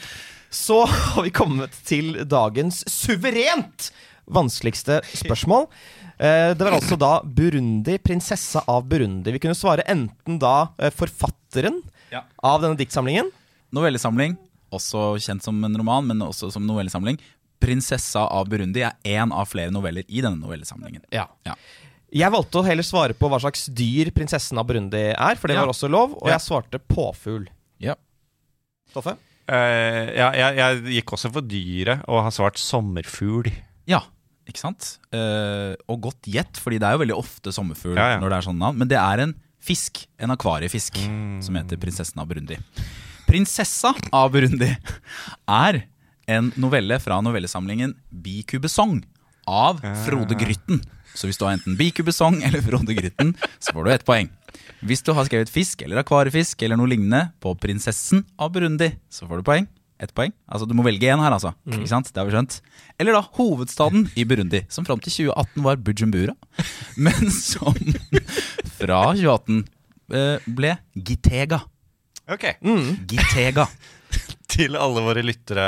så 0.68 0.86
har 0.86 1.24
vi 1.26 1.34
kommet 1.34 1.74
til 1.88 2.14
dagens 2.30 2.84
suverent 2.92 3.90
vanskeligste 4.32 5.02
spørsmål. 5.18 5.66
Eh, 6.22 6.54
det 6.54 6.62
var 6.62 6.76
altså 6.78 6.96
da 7.00 7.16
Burundi, 7.26 7.98
prinsessa 7.98 8.62
av 8.70 8.86
Burundi. 8.88 9.32
Vi 9.34 9.40
kunne 9.42 9.58
svare 9.58 9.82
enten 9.90 10.38
da 10.40 10.68
eh, 10.78 10.92
forfatteren 10.94 11.82
Ja. 12.12 12.24
av 12.44 12.62
denne 12.62 12.78
diktsamlingen. 12.78 13.30
Novellesamling, 13.74 14.38
også 14.72 15.16
kjent 15.24 15.44
som 15.44 15.64
en 15.64 15.78
roman, 15.80 16.06
men 16.08 16.20
også 16.26 16.52
som 16.52 16.66
novellesamling. 16.68 17.18
'Prinsessa 17.62 18.26
av 18.32 18.48
Burundi' 18.50 18.82
er 18.84 18.96
én 19.06 19.32
av 19.32 19.46
flere 19.48 19.72
noveller 19.72 20.04
i 20.10 20.22
denne 20.22 20.40
novellesamlingen. 20.42 21.04
Ja. 21.14 21.28
Ja. 21.46 21.54
Jeg 22.12 22.32
valgte 22.34 22.60
å 22.60 22.66
heller 22.66 22.84
svare 22.84 23.14
på 23.14 23.30
hva 23.30 23.40
slags 23.40 23.68
dyr 23.72 24.10
prinsessen 24.12 24.58
av 24.60 24.66
Burundi 24.68 25.14
er, 25.16 25.36
for 25.36 25.48
det 25.48 25.56
Ja. 25.56 25.62
var 25.66 25.70
også 25.72 25.88
lov, 25.90 26.16
og 26.22 26.28
Ja. 26.28 26.38
jeg 26.38 26.42
svarte 26.42 26.80
påfugl. 26.80 27.48
Ja. 27.80 27.96
Toffe? 28.94 29.16
Uh, 29.50 30.08
ja, 30.16 30.32
jeg, 30.32 30.56
jeg 30.58 30.84
gikk 31.04 31.14
også 31.14 31.32
for 31.32 31.42
dyret 31.42 32.04
og 32.08 32.24
har 32.24 32.32
svart 32.32 32.58
sommerfugl. 32.58 33.52
Ja, 33.88 34.02
ikke 34.48 34.58
sant? 34.60 34.98
Uh, 35.14 35.76
og 35.90 36.02
godt 36.02 36.22
gjett, 36.28 36.54
fordi 36.60 36.80
det 36.80 36.88
er 36.88 36.98
jo 36.98 37.04
veldig 37.06 37.18
ofte 37.18 37.52
sommerfugl 37.52 37.96
Ja, 37.98 38.14
ja. 38.16 38.20
når 38.20 38.30
det 38.30 38.38
er 38.38 38.48
sånne 38.50 38.60
navn. 38.66 38.78
Men 38.78 38.88
det 38.88 38.98
er 38.98 39.20
en 39.26 39.36
fisk, 39.62 40.06
en 40.18 40.34
akvariefisk, 40.34 40.98
som 41.46 41.58
heter 41.58 41.80
prinsessen 41.82 42.22
av 42.22 42.28
Burundi. 42.32 42.58
Prinsessa 43.28 43.94
av 44.12 44.32
Burundi 44.34 44.68
er 45.48 45.84
en 46.32 46.50
novelle 46.60 46.98
fra 47.00 47.20
novellesamlingen 47.24 47.94
Bikubesong 48.10 49.00
av 49.48 49.80
Frode 50.06 50.36
Grytten. 50.40 50.82
Så 51.16 51.28
hvis 51.28 51.40
du 51.40 51.46
har 51.46 51.56
enten 51.56 51.78
Bikubesong 51.80 52.42
eller 52.48 52.64
Frode 52.66 52.96
Grytten, 52.98 53.34
så 53.60 53.76
får 53.76 53.88
du 53.88 53.92
ett 53.94 54.08
poeng. 54.08 54.30
Hvis 54.84 55.04
du 55.06 55.14
har 55.16 55.28
skrevet 55.28 55.52
fisk 55.52 55.84
eller 55.86 56.02
akvariefisk 56.02 56.64
eller 56.66 56.80
noe 56.80 56.92
lignende 56.92 57.30
på 57.44 57.54
prinsessen 57.60 58.26
av 58.40 58.54
Burundi, 58.56 58.92
så 59.12 59.28
får 59.30 59.42
du 59.42 59.48
poeng. 59.48 59.68
Ett 60.02 60.14
poeng. 60.18 60.32
Altså 60.50 60.66
Du 60.66 60.74
må 60.78 60.84
velge 60.86 61.06
én 61.14 61.22
her, 61.22 61.34
altså. 61.36 61.52
Ikke 61.70 61.90
sant? 61.92 62.10
Det 62.10 62.18
har 62.18 62.26
vi 62.26 62.34
skjønt. 62.34 62.56
Eller 63.00 63.14
da 63.14 63.22
hovedstaden 63.38 64.08
i 64.18 64.26
Burundi, 64.26 64.64
som 64.74 64.86
fram 64.88 65.00
til 65.04 65.14
2018 65.14 65.66
var 65.68 65.78
Bujumbura, 65.86 66.34
men 67.06 67.30
som 67.36 67.78
fra 68.80 69.02
2018 69.14 69.62
eh, 70.18 70.50
ble 70.50 70.74
Gitega. 70.98 71.62
Ok. 72.32 72.48
Gitega. 73.10 73.68
Til 74.52 74.76
alle 74.76 75.00
våre 75.06 75.22
lyttere 75.24 75.66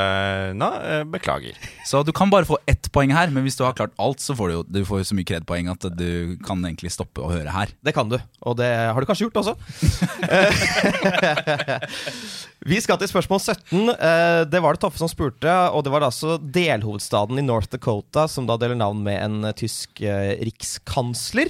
nå, 0.58 0.68
eh, 0.84 1.04
beklager. 1.08 1.56
Så 1.88 2.02
du 2.04 2.10
kan 2.16 2.28
bare 2.32 2.44
få 2.48 2.58
ett 2.68 2.90
poeng 2.92 3.12
her, 3.16 3.30
men 3.32 3.44
hvis 3.46 3.56
du 3.56 3.62
har 3.64 3.72
klart 3.76 3.94
alt, 4.02 4.20
så 4.20 4.34
får 4.36 4.50
du 4.50 4.54
jo 4.58 4.62
du 4.76 4.80
får 4.84 5.04
så 5.08 5.16
mye 5.16 5.24
kredpoeng 5.28 5.70
at 5.72 5.86
du 5.96 6.36
kan 6.44 6.60
egentlig 6.66 6.92
stoppe 6.92 7.22
å 7.24 7.30
høre 7.32 7.50
her. 7.54 7.68
Det 7.84 7.94
kan 7.96 8.08
du, 8.12 8.18
og 8.44 8.58
det 8.60 8.68
har 8.68 9.00
du 9.00 9.08
kanskje 9.08 9.24
gjort 9.28 9.40
også. 9.40 9.54
Vi 12.64 12.78
skal 12.80 12.96
til 13.00 13.10
spørsmål 13.10 13.40
17. 13.42 13.90
Eh, 13.92 14.44
Det 14.52 14.60
var 14.64 14.72
det 14.76 14.80
Toffe 14.84 15.00
som 15.00 15.08
spurte, 15.10 15.52
og 15.72 15.84
det 15.84 15.92
var 15.92 16.04
altså 16.06 16.36
delhovedstaden 16.40 17.38
i 17.40 17.44
North 17.44 17.68
Dakota 17.72 18.26
som 18.30 18.46
da 18.48 18.56
deler 18.60 18.76
navn 18.78 19.02
med 19.04 19.18
en 19.20 19.52
tysk 19.56 20.00
eh, 20.04 20.34
rikskansler. 20.44 21.48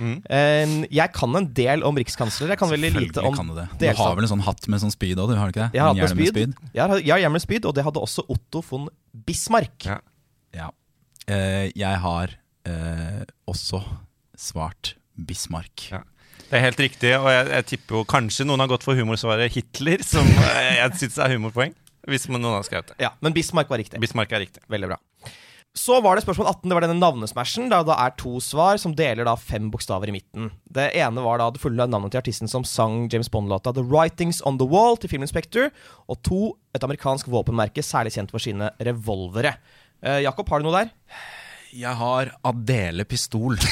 Eh, 0.00 0.74
Jeg 0.90 1.12
kan 1.16 1.36
en 1.36 1.46
del 1.56 1.82
om 1.86 1.96
rikskansler. 2.00 2.48
Jeg 2.54 2.58
kan 2.60 2.70
veldig 2.72 2.90
lite 2.96 3.24
om 3.26 3.36
kan 3.36 3.50
du 3.50 3.54
det. 3.58 3.66
Du 3.78 3.86
har 4.00 4.14
vel 4.16 4.24
en 4.26 4.32
sånn 4.32 4.44
hatt 4.46 4.68
med 4.72 4.80
sånn 4.82 4.94
spyd 4.94 5.18
òg, 5.20 5.32
du 5.32 5.36
har 5.38 5.50
du 5.50 5.54
ikke 5.54 5.66
det? 5.68 5.78
Jeg 5.78 5.82
har 5.84 5.90
hatt 5.92 6.00
med 6.16 6.26
hjelm 6.26 6.34
spyd. 6.34 6.54
Jeg 6.74 6.88
har, 6.92 7.02
jeg 7.10 7.26
har 7.26 7.34
med 7.34 7.44
spyd, 7.44 7.66
og 7.68 7.74
det 7.76 7.84
hadde 7.84 8.00
også 8.02 8.24
Otto 8.32 8.62
von 8.70 8.88
Bismarck. 9.12 9.86
Ja. 9.86 9.98
Ja. 10.56 10.70
Eh, 11.28 11.70
jeg 11.76 12.00
har 12.06 12.32
eh, 12.66 13.24
også 13.50 13.82
svart 14.40 14.94
Bismarck. 15.16 15.90
Ja. 15.92 16.02
Det 16.50 16.58
er 16.58 16.64
helt 16.64 16.80
riktig, 16.82 17.12
og 17.14 17.28
jeg, 17.30 17.46
jeg 17.52 17.66
tipper 17.74 18.00
jo 18.00 18.06
kanskje 18.10 18.46
noen 18.48 18.58
har 18.64 18.70
gått 18.72 18.82
for 18.82 18.98
humorsvaret 18.98 19.52
Hitler, 19.54 20.02
som 20.02 20.26
eh, 20.26 20.80
jeg 20.80 20.96
syns 21.04 21.20
er 21.22 21.36
humorpoeng. 21.36 21.76
Hvis 22.10 22.24
noen 22.32 22.42
har 22.48 22.64
skrevet 22.66 22.94
det. 22.94 22.96
Ja, 23.04 23.12
Men 23.20 23.34
Bismarck 23.36 23.68
var 23.70 23.78
riktig. 23.78 24.00
Bismarck 24.02 24.32
er 24.32 24.40
riktig. 24.42 24.62
Veldig 24.72 24.88
bra. 24.94 24.96
Så 25.78 26.00
var 26.02 26.18
det 26.18 26.24
spørsmål 26.24 26.48
18. 26.50 26.68
Det 26.68 26.74
var 26.76 26.82
denne 26.84 26.98
navnesmashen. 26.98 27.68
Der 27.70 27.84
det 27.86 27.94
er 27.94 28.14
to 28.18 28.40
svar 28.42 28.78
som 28.82 28.94
deler 28.98 29.24
da 29.28 29.36
fem 29.38 29.68
bokstaver 29.70 30.10
i 30.10 30.14
midten. 30.16 30.48
Det 30.66 30.88
ene 30.98 31.22
var 31.22 31.38
da 31.38 31.46
det 31.54 31.62
fulle 31.62 31.86
navnet 31.86 32.10
til 32.10 32.18
artisten 32.18 32.50
som 32.50 32.66
sang 32.66 33.04
James 33.12 33.30
Bond-låta 33.30 33.72
The 33.76 33.84
Writings 33.86 34.42
On 34.46 34.58
The 34.58 34.66
Wall 34.66 34.98
til 34.98 35.12
filmen 35.12 35.30
Spectre. 35.30 35.68
Og 36.10 36.18
to, 36.26 36.40
et 36.74 36.82
amerikansk 36.82 37.30
våpenmerke 37.30 37.84
særlig 37.86 38.16
kjent 38.16 38.34
for 38.34 38.42
sine 38.42 38.72
revolvere. 38.82 39.54
Eh, 40.02 40.24
Jakob, 40.26 40.50
har 40.50 40.58
du 40.58 40.66
noe 40.66 40.80
der? 40.80 40.90
Jeg 41.70 41.94
har 42.02 42.34
Adele 42.50 43.04
Pistol. 43.06 43.58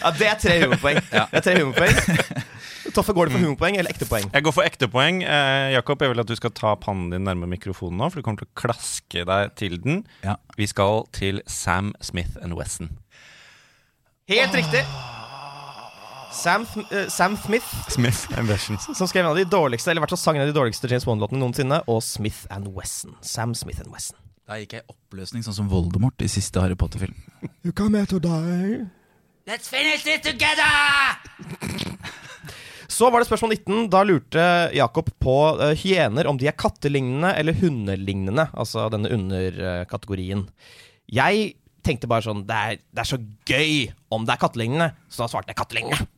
Ja, 0.00 0.10
Det 0.16 0.26
er 0.26 0.38
tre 0.40 0.54
humorpoeng. 0.62 0.96
Det 1.12 1.36
er 1.36 1.42
tre 1.44 1.54
humorpoeng. 1.60 1.96
Toffe, 2.94 3.14
går 3.14 3.28
det 3.28 3.34
for 3.36 3.44
humorpoeng 3.44 3.76
eller 3.80 3.92
ekte 3.92 4.06
poeng? 4.08 4.26
Jeg 4.32 4.44
går 4.46 4.54
for 4.54 4.66
ekte 4.66 4.88
poeng. 4.90 5.20
Eh, 5.22 5.70
Jakob, 5.74 6.00
jeg 6.02 6.12
vil 6.12 6.22
at 6.22 6.30
du 6.30 6.34
skal 6.38 6.52
ta 6.56 6.72
pannen 6.80 7.10
din 7.12 7.24
nærme 7.26 7.48
mikrofonen 7.50 8.00
nå, 8.00 8.08
for 8.10 8.20
du 8.20 8.26
kommer 8.26 8.42
til 8.42 8.50
å 8.50 8.58
klaske 8.58 9.24
deg 9.28 9.54
til 9.60 9.76
den. 9.82 10.02
Ja. 10.24 10.36
Vi 10.58 10.66
skal 10.70 11.04
til 11.16 11.42
Sam 11.46 11.92
Smith 12.04 12.38
and 12.42 12.56
Wesson. 12.58 12.92
Helt 14.30 14.54
riktig. 14.54 14.82
Sam, 16.32 16.66
eh, 16.90 17.08
Sam 17.08 17.36
Smith, 17.36 17.66
Smith 17.90 18.28
Wesson. 18.46 18.78
som 18.78 19.06
skrev 19.06 19.24
en 19.24 19.32
av 19.32 19.36
de 19.36 19.44
dårligste 19.44 19.90
Eller 19.90 19.98
i 19.98 20.02
hvert 20.04 20.14
fall 20.14 20.22
sangen 20.22 20.42
av 20.42 20.46
de 20.46 20.54
dårligste 20.54 20.88
James 20.88 21.04
Bond-låtene 21.04 21.42
noensinne, 21.42 21.82
og 21.90 22.02
Smith 22.02 22.46
and 22.50 22.68
Wesson. 22.76 23.16
Sam 23.20 23.54
Smith 23.54 23.80
and 23.80 23.90
Wesson. 23.90 24.16
Da 24.46 24.54
gikk 24.58 24.72
jeg 24.78 24.82
i 24.82 24.94
oppløsning, 24.94 25.42
sånn 25.46 25.54
som 25.54 25.68
Voldemort 25.70 26.22
i 26.22 26.30
siste 26.30 26.62
Harry 26.62 26.74
Potter-film. 26.74 27.14
You 27.64 27.72
come 27.72 27.98
here 27.98 28.06
to 28.06 28.18
die. 28.18 28.86
Så 32.90 33.06
var 33.12 33.22
det 33.22 33.28
spørsmål 33.30 33.52
19. 33.54 33.84
Da 33.92 34.00
lurte 34.04 34.44
Jakob 34.74 35.10
på 35.22 35.34
uh, 35.60 35.70
hyener 35.78 36.26
om 36.26 36.38
de 36.40 36.48
er 36.50 36.56
kattelignende 36.58 37.30
eller 37.38 37.54
hundelignende. 37.60 38.48
Altså 38.58 38.88
denne 38.90 39.12
underkategorien. 39.14 40.48
Jeg 41.10 41.52
tenkte 41.86 42.10
bare 42.10 42.26
sånn 42.26 42.42
det 42.48 42.56
er, 42.56 42.80
det 42.92 43.04
er 43.04 43.08
så 43.08 43.18
gøy 43.48 43.86
om 44.12 44.26
det 44.26 44.34
er 44.34 44.42
kattelignende, 44.42 44.90
så 45.08 45.22
da 45.24 45.30
svarte 45.32 45.54
jeg 45.54 45.58
kattelignende. 45.62 46.08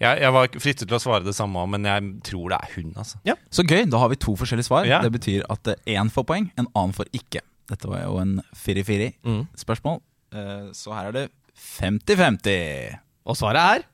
Jeg, 0.00 0.18
jeg 0.22 0.32
var 0.34 0.48
fristet 0.60 0.88
til 0.88 0.96
å 0.96 1.00
svare 1.02 1.24
det 1.24 1.34
samme, 1.36 1.62
men 1.70 1.86
jeg 1.86 2.08
tror 2.26 2.50
det 2.52 2.58
er 2.58 2.72
hund, 2.74 2.96
altså. 3.00 3.20
Så 3.54 3.64
gøy, 3.68 3.84
da 3.92 4.00
har 4.02 4.10
vi 4.12 4.18
to 4.20 4.34
forskjellige 4.38 4.66
svar. 4.68 4.88
Ja. 4.88 4.98
Det 5.04 5.12
betyr 5.14 5.44
at 5.52 5.70
én 5.88 6.10
får 6.12 6.26
poeng, 6.28 6.48
en 6.60 6.68
annen 6.72 6.96
får 6.96 7.08
ikke. 7.16 7.40
Dette 7.70 7.88
var 7.88 8.02
jo 8.04 8.18
en 8.20 8.34
Mm. 8.40 8.42
firi-firi-spørsmål. 8.64 10.00
Eh, 10.34 10.66
Så 10.76 10.92
her 10.96 11.08
er 11.08 11.12
det 11.12 11.24
50-50. 11.56 12.98
Og 13.26 13.36
svaret 13.38 13.62
er 13.62 13.84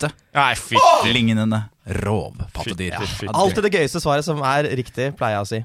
Fytti. 0.00 1.12
Lignende 1.12 1.64
rovpattedyr. 1.86 2.96
Fytti. 3.06 3.28
alltid 3.32 3.62
det 3.64 3.72
gøyeste 3.76 4.00
svaret 4.02 4.26
som 4.26 4.42
er 4.44 4.68
riktig, 4.76 5.12
pleier 5.18 5.38
jeg 5.40 5.46
å 5.46 5.52
si. 5.52 5.62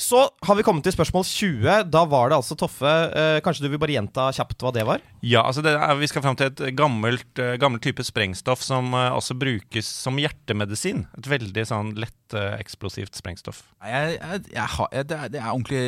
Så 0.00 0.16
har 0.48 0.56
vi 0.56 0.62
kommet 0.64 0.80
til 0.86 0.94
spørsmål 0.94 1.26
20. 1.28 1.90
Da 1.92 2.06
var 2.08 2.30
det 2.32 2.36
altså 2.38 2.56
Toffe 2.56 2.88
eh, 2.88 3.40
Kanskje 3.44 3.66
du 3.66 3.68
vil 3.68 3.80
bare 3.82 3.92
gjenta 3.98 4.30
kjapt 4.32 4.62
hva 4.64 4.70
det 4.72 4.84
var? 4.88 5.02
Ja, 5.20 5.42
altså 5.44 5.60
det 5.66 5.74
er, 5.76 5.92
Vi 6.00 6.08
skal 6.08 6.24
fram 6.24 6.38
til 6.40 6.48
et 6.48 6.62
gammelt, 6.78 7.28
eh, 7.36 7.58
gammelt 7.60 7.84
type 7.84 8.00
sprengstoff 8.08 8.62
som 8.64 8.94
eh, 8.96 9.10
også 9.12 9.36
brukes 9.36 9.84
som 10.06 10.16
hjertemedisin. 10.16 11.04
Et 11.20 11.28
veldig 11.34 11.66
sånn 11.68 11.92
lett 12.00 12.32
eh, 12.32 12.56
eksplosivt 12.62 13.12
sprengstoff. 13.20 13.60
Jeg, 13.84 14.16
jeg, 14.22 14.42
jeg 14.56 15.04
det, 15.10 15.20
er, 15.20 15.28
det 15.36 15.42
er 15.44 15.52
ordentlig 15.52 15.84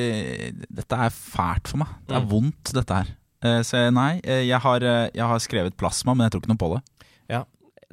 Dette 0.68 1.00
er 1.08 1.16
fælt 1.16 1.72
for 1.72 1.80
meg. 1.86 1.96
Det 2.04 2.18
er 2.18 2.22
Mm. 2.26 2.30
vondt, 2.36 2.74
dette 2.76 3.00
her. 3.00 3.14
Eh, 3.42 3.62
Så 3.66 3.80
nei, 3.96 4.20
eh, 4.22 4.44
jeg 4.44 4.60
har, 4.62 4.84
eh, 4.84 5.24
har 5.24 5.40
skrevet 5.42 5.74
plasma, 5.80 6.12
men 6.14 6.28
jeg 6.28 6.36
tror 6.36 6.44
ikke 6.44 6.52
noe 6.52 6.60
på 6.60 6.74
det. 6.76 6.82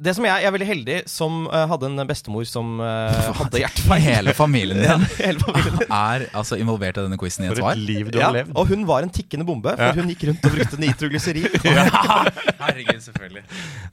Det 0.00 0.14
som 0.16 0.24
jeg, 0.24 0.40
jeg 0.40 0.48
er 0.48 0.54
veldig 0.54 0.66
heldig 0.68 0.96
som 1.10 1.42
uh, 1.50 1.66
hadde 1.68 1.90
en 1.90 2.02
bestemor 2.08 2.46
som 2.48 2.78
uh, 2.82 3.30
hadde 3.36 3.60
hjertefeil. 3.60 4.00
Hele 4.10 4.34
familien 4.36 4.80
din 4.80 5.04
Hele 5.18 5.42
familien. 5.46 5.82
er 5.92 6.24
altså 6.32 6.56
involvert 6.60 6.96
i 7.00 7.04
denne 7.04 7.18
quizen 7.20 7.44
i 7.44 7.50
et 7.50 7.60
svar. 7.60 7.76
et 7.76 7.84
liv 7.84 8.08
du 8.10 8.18
Ja, 8.20 8.30
og 8.54 8.72
hun 8.72 8.86
var 8.88 9.04
en 9.04 9.12
tikkende 9.12 9.44
bombe, 9.48 9.74
for 9.76 9.90
Ja. 9.90 9.92
hun 10.00 10.08
gikk 10.14 10.24
rundt 10.30 10.48
og 10.48 10.56
brukte 10.56 10.80
nitroglyserin. 10.80 11.48
Herregud, 11.64 13.00
selvfølgelig. 13.04 13.44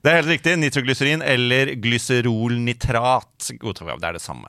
Det 0.04 0.12
er 0.12 0.20
helt 0.22 0.32
riktig. 0.32 0.58
Nitroglyserin 0.64 1.24
eller 1.26 1.76
glyserolnitrat. 1.84 3.52
Godtar 3.60 3.90
vi, 3.90 3.98
Det 4.02 4.08
er 4.12 4.20
det 4.20 4.24
samme. 4.24 4.48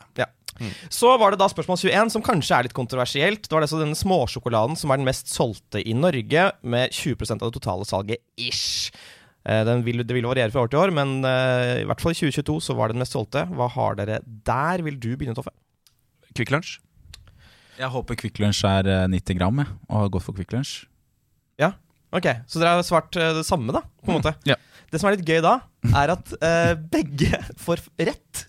Så 0.90 1.12
var 1.20 1.30
det 1.30 1.38
da 1.38 1.46
spørsmål 1.50 1.78
21, 1.78 2.10
som 2.16 2.24
kanskje 2.26 2.56
er 2.56 2.66
litt 2.66 2.74
kontroversielt. 2.76 3.46
Det 3.46 3.54
var 3.54 3.62
altså 3.66 3.78
denne 3.82 3.98
småsjokoladen 3.98 4.74
som 4.78 4.90
er 4.90 4.98
den 5.00 5.06
mest 5.06 5.30
solgte 5.30 5.82
i 5.82 5.94
Norge, 5.94 6.48
med 6.62 6.90
20% 6.94 7.42
av 7.42 7.50
det 7.50 7.60
totale 7.60 7.86
salget 7.88 8.22
ish. 8.38 8.90
Eh, 9.46 9.62
Den 9.68 9.84
vil, 9.86 10.02
det 10.06 10.16
vil 10.16 10.26
variere 10.26 10.50
fra 10.54 10.64
år 10.66 10.72
til 10.72 10.80
år, 10.82 10.94
men 10.94 11.18
eh, 11.24 11.82
i 11.82 11.86
hvert 11.88 12.00
fall 12.02 12.14
i 12.16 12.18
2022 12.18 12.58
så 12.68 12.76
var 12.78 12.88
det 12.88 12.96
den 12.98 13.04
mest 13.04 13.14
solgte. 13.16 13.46
Hva 13.54 13.70
har 13.76 13.98
dere 14.00 14.20
der? 14.24 14.84
Vil 14.86 14.98
du 14.98 15.12
begynne, 15.16 15.36
Toffe? 15.38 15.54
Kvikk 16.34 16.52
Lunsj. 16.54 16.78
Jeg 17.78 17.92
håper 17.94 18.18
Kvikk 18.18 18.40
Lunsj 18.42 18.64
er 18.66 18.88
eh, 18.90 19.08
90 19.10 19.38
gram, 19.38 19.62
jeg, 19.62 19.74
og 19.88 20.00
har 20.02 20.14
gått 20.16 20.26
for 20.26 20.38
Kvikk 20.38 20.56
Lunsj. 20.56 20.86
Ok, 22.08 22.24
Så 22.48 22.60
dere 22.60 22.78
har 22.78 22.86
svart 22.86 23.16
eh, 23.20 23.34
det 23.36 23.44
samme, 23.44 23.72
da? 23.74 23.82
på 24.00 24.12
en 24.12 24.20
måte 24.20 24.34
Ja. 24.48 24.56
Det 24.88 24.96
som 25.00 25.10
er 25.10 25.18
litt 25.18 25.28
gøy 25.28 25.42
da, 25.44 25.58
er 25.92 26.14
at 26.14 26.30
eh, 26.40 26.70
begge 26.88 27.36
får 27.64 27.82
rett. 28.00 28.46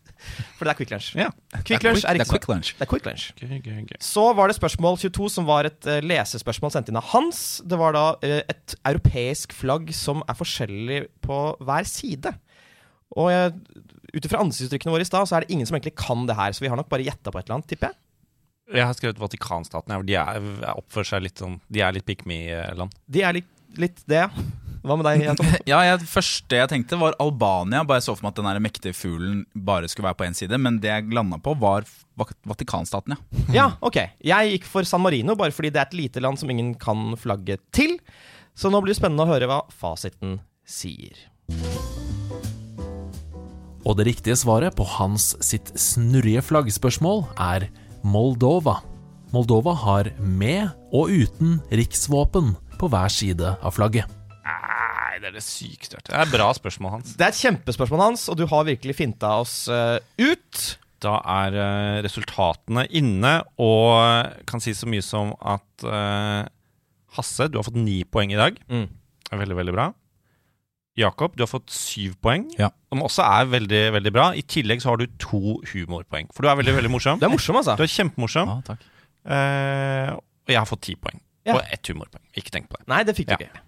For 0.59 0.67
det 0.67 0.73
er 0.73 0.77
Quick 0.81 0.91
Lunch. 0.91 1.13
Ja. 1.15 1.29
Quick 1.63 1.85
Lunch 1.87 2.03
er 2.03 2.17
riktig 2.17 2.27
er 2.27 2.33
Quick 2.33 2.47
Lunch. 2.51 2.73
Det 2.75 2.83
er 2.83 2.89
Quick 2.91 3.05
Lunch. 3.07 3.29
Okay, 3.31 3.47
okay, 3.61 3.77
okay. 3.85 3.99
Så 4.03 4.25
var 4.35 4.51
det 4.51 4.57
spørsmål 4.57 4.99
22, 4.99 5.29
som 5.37 5.47
var 5.47 5.69
et 5.69 5.87
uh, 5.87 6.01
lesespørsmål 6.03 6.73
sendt 6.75 6.91
inn 6.91 6.99
av 6.99 7.07
Hans. 7.13 7.39
Det 7.63 7.79
var 7.79 7.95
da 7.95 8.03
uh, 8.19 8.41
et 8.43 8.75
europeisk 8.91 9.55
flagg 9.55 9.93
som 9.95 10.19
er 10.27 10.35
forskjellig 10.35 10.99
på 11.23 11.39
hver 11.63 11.87
side. 11.87 12.35
Og 13.15 13.31
uh, 13.31 13.47
ut 14.11 14.27
ifra 14.27 14.43
ansiktsuttrykkene 14.43 14.91
våre 14.97 15.07
i 15.07 15.09
stad, 15.09 15.31
så 15.31 15.39
er 15.39 15.47
det 15.47 15.55
ingen 15.55 15.69
som 15.69 15.79
egentlig 15.79 15.95
kan 16.01 16.27
det 16.27 16.35
her. 16.35 16.51
Så 16.51 16.67
vi 16.67 16.73
har 16.73 16.79
nok 16.79 16.91
bare 16.91 17.07
gjetta 17.07 17.31
på 17.31 17.39
et 17.39 17.47
eller 17.47 17.61
annet, 17.61 17.71
tipper 17.71 17.93
jeg. 17.93 18.01
Jeg 18.69 18.85
har 18.85 18.97
skrevet 18.99 19.23
Vatikanstaten. 19.23 19.95
ja, 19.95 20.03
De 20.05 20.19
er, 20.19 20.49
er 20.61 20.77
oppfører 20.77 21.15
seg 21.15 21.23
litt 21.25 21.41
sånn 21.41 21.55
De 21.73 21.81
er 21.81 21.95
litt 21.95 22.05
pick 22.05 22.27
me-land. 22.29 22.93
De 23.09 23.23
er 23.25 23.39
litt, 23.39 23.49
litt 23.79 24.03
det. 24.11 24.27
Hva 24.79 24.95
med 24.95 25.07
deg, 25.07 25.23
Jakob? 25.27 25.47
Ja, 25.69 25.79
jeg, 25.87 26.05
første 26.07 26.59
jeg 26.61 26.71
tenkte 26.71 26.99
var 27.01 27.17
Albania. 27.19 27.83
Bare 27.87 27.99
jeg 27.99 28.07
så 28.07 28.15
for 28.15 28.27
meg 28.27 28.35
at 28.35 28.41
den 28.41 28.63
mektige 28.63 28.95
fuglen 28.95 29.41
bare 29.53 29.89
skulle 29.91 30.07
være 30.09 30.19
på 30.21 30.27
én 30.29 30.37
side. 30.37 30.59
Men 30.61 30.79
det 30.83 30.91
jeg 30.91 31.09
landa 31.15 31.39
på, 31.43 31.55
var 31.59 31.87
Vatikanstaten, 32.19 33.15
ja. 33.15 33.39
Ja, 33.55 33.67
ok. 33.85 34.01
Jeg 34.27 34.55
gikk 34.55 34.67
for 34.67 34.87
San 34.87 35.03
Marino, 35.03 35.37
bare 35.39 35.55
fordi 35.55 35.71
det 35.71 35.79
er 35.79 35.87
et 35.87 35.99
lite 36.01 36.23
land 36.23 36.39
som 36.39 36.51
ingen 36.51 36.73
kan 36.79 37.13
flagge 37.19 37.59
til. 37.75 37.97
Så 38.59 38.71
nå 38.71 38.81
blir 38.83 38.91
det 38.91 38.99
spennende 38.99 39.23
å 39.23 39.31
høre 39.31 39.47
hva 39.47 39.61
fasiten 39.71 40.39
sier. 40.67 41.15
Og 43.87 43.95
det 43.97 44.09
riktige 44.09 44.35
svaret 44.37 44.75
på 44.75 44.85
Hans 44.97 45.31
sitt 45.45 45.71
snurrige 45.79 46.43
flaggspørsmål 46.45 47.23
er 47.39 47.69
Moldova. 48.03 48.81
Moldova 49.31 49.73
har 49.85 50.11
med 50.19 50.71
og 50.91 51.11
uten 51.13 51.59
riksvåpen 51.71 52.55
på 52.79 52.91
hver 52.91 53.11
side 53.13 53.55
av 53.55 53.75
flagget. 53.75 54.18
Det 55.19 55.27
er 55.29 55.35
det 55.35 55.43
sykt 55.43 55.93
hørt. 55.97 56.05
Det 56.07 56.15
er 56.15 56.25
et 56.25 56.31
bra 56.33 56.49
spørsmål, 56.55 56.91
Hans. 56.97 57.15
Det 57.19 57.25
er 57.25 57.33
et 57.33 57.39
kjempespørsmål, 57.41 58.03
Hans, 58.07 58.27
og 58.31 58.37
du 58.39 58.45
har 58.47 58.67
virkelig 58.67 58.95
finta 58.95 59.33
oss 59.41 59.55
uh, 59.71 59.97
ut. 60.19 60.61
Da 61.03 61.17
er 61.39 61.55
uh, 61.59 61.99
resultatene 62.03 62.85
inne, 62.99 63.33
og 63.59 63.93
eh, 64.03 64.41
kan 64.49 64.59
si 64.63 64.73
så 64.75 64.87
mye 64.91 65.03
som 65.05 65.31
at 65.39 65.85
uh, 65.87 66.43
Hasse, 67.15 67.47
du 67.51 67.55
har 67.59 67.63
fått 67.67 67.79
ni 67.79 68.01
poeng 68.03 68.33
i 68.35 68.39
dag. 68.39 68.57
Mm. 68.67 68.87
Er 69.31 69.39
veldig, 69.43 69.55
veldig 69.61 69.75
bra. 69.77 69.85
Jakob, 70.99 71.35
du 71.39 71.45
har 71.45 71.47
fått 71.51 71.71
syv 71.71 72.17
poeng, 72.19 72.49
Ja. 72.59 72.71
som 72.91 73.03
også 73.05 73.23
er 73.23 73.47
veldig, 73.47 73.83
veldig 73.95 74.11
bra. 74.11 74.25
I 74.35 74.43
tillegg 74.43 74.81
så 74.83 74.91
har 74.91 74.99
du 74.99 75.07
to 75.21 75.59
humorpoeng, 75.71 76.27
for 76.35 76.43
du 76.43 76.49
er 76.51 76.59
veldig, 76.59 76.75
veldig 76.81 76.91
morsom. 76.91 77.19
Du 77.21 77.27
er 77.29 77.31
morsom, 77.31 77.55
altså. 77.61 77.77
Du 77.79 77.85
er 77.85 77.93
kjempemorsom. 77.95 78.51
ja 78.51 78.59
takk. 78.67 78.83
Eh, 79.29 80.11
og 80.17 80.51
jeg 80.51 80.59
har 80.59 80.67
fått 80.67 80.83
ti 80.89 80.95
poeng. 80.99 81.19
Ja. 81.47 81.55
Og 81.55 81.63
ett 81.71 81.87
humorpoeng. 81.87 82.23
Ikke 82.35 82.51
tenk 82.51 82.67
på 82.71 82.75
det. 82.81 82.87
Nei, 82.91 83.03
det 83.07 83.15
fikk 83.15 83.31
du 83.31 83.37
Ja. 83.37 83.47
ikke. 83.47 83.63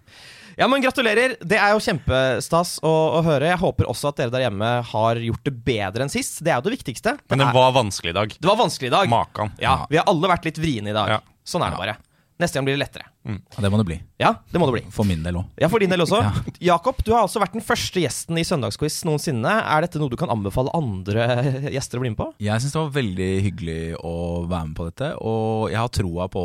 Ja, 0.58 0.68
men 0.68 0.82
Gratulerer. 0.84 1.36
Det 1.40 1.58
er 1.58 1.72
jo 1.74 1.80
kjempestas 1.82 2.76
å, 2.84 2.92
å 3.18 3.22
høre. 3.26 3.48
Jeg 3.52 3.60
håper 3.62 3.88
også 3.90 4.10
at 4.12 4.20
dere 4.20 4.34
der 4.34 4.46
hjemme 4.46 4.70
har 4.92 5.20
gjort 5.24 5.44
det 5.48 5.54
bedre 5.66 6.06
enn 6.06 6.12
sist. 6.12 6.40
Det 6.44 6.52
er 6.52 6.60
jo 6.60 6.66
det 6.68 6.76
viktigste. 6.76 7.16
Men 7.32 7.42
det, 7.42 7.48
er, 7.48 7.56
var 7.56 7.74
vanskelig 7.76 8.12
i 8.12 8.16
dag. 8.20 8.36
det 8.38 8.50
var 8.50 8.58
vanskelig 8.60 8.90
i 8.90 8.94
dag. 8.94 9.12
Makan. 9.12 9.52
Ja, 9.62 9.76
Vi 9.90 10.00
har 10.00 10.08
alle 10.10 10.32
vært 10.34 10.48
litt 10.50 10.60
vriene 10.62 10.92
i 10.92 10.96
dag. 10.96 11.16
Ja. 11.16 11.20
Sånn 11.44 11.64
er 11.64 11.74
det 11.74 11.80
bare. 11.80 11.96
Neste 12.42 12.58
gang 12.58 12.66
blir 12.66 12.76
det 12.76 12.82
lettere. 12.84 13.08
Ja, 13.22 13.62
det 13.62 13.70
må 13.70 13.78
det 13.78 13.86
bli. 13.86 13.96
Ja, 14.18 14.32
det 14.50 14.58
må 14.58 14.66
det 14.66 14.74
bli. 14.74 14.82
For 14.94 15.06
min 15.06 15.22
del 15.22 15.36
òg. 15.38 15.46
Ja, 15.60 15.68
for 15.70 15.82
din 15.82 15.90
del 15.92 16.02
også. 16.02 16.18
Ja. 16.24 16.32
Jakob, 16.72 16.98
du 17.06 17.12
har 17.14 17.22
altså 17.24 17.38
vært 17.42 17.54
den 17.54 17.62
første 17.64 18.02
gjesten 18.02 18.38
i 18.40 18.44
Søndagsquiz 18.46 19.00
noensinne. 19.06 19.52
Er 19.62 19.84
dette 19.86 20.00
noe 20.02 20.10
du 20.10 20.16
kan 20.18 20.30
anbefale 20.32 20.72
andre 20.74 21.26
gjester 21.74 22.00
å 22.00 22.02
bli 22.02 22.10
med 22.14 22.18
på? 22.18 22.28
Jeg 22.42 22.62
syns 22.64 22.74
det 22.74 22.80
var 22.82 22.92
veldig 22.98 23.30
hyggelig 23.46 23.78
å 24.02 24.14
være 24.50 24.68
med 24.70 24.76
på 24.78 24.88
dette. 24.90 25.12
Og 25.22 25.70
jeg 25.70 25.78
har 25.82 25.92
troa 25.94 26.26
på, 26.32 26.44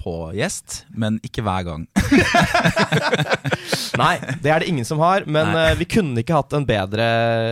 på 0.00 0.16
gjest, 0.38 0.82
men 0.96 1.20
ikke 1.26 1.44
hver 1.44 1.68
gang. 1.68 1.86
Nei, 4.00 4.14
det 4.44 4.50
er 4.52 4.62
det 4.62 4.68
ingen 4.70 4.86
som 4.88 5.00
har. 5.02 5.24
Men 5.28 5.52
Nei. 5.52 5.66
eh, 5.72 5.78
vi 5.80 5.88
kunne 5.96 6.22
ikke 6.22 6.36
hatt 6.36 6.56
en 6.56 6.66
bedre 6.68 7.06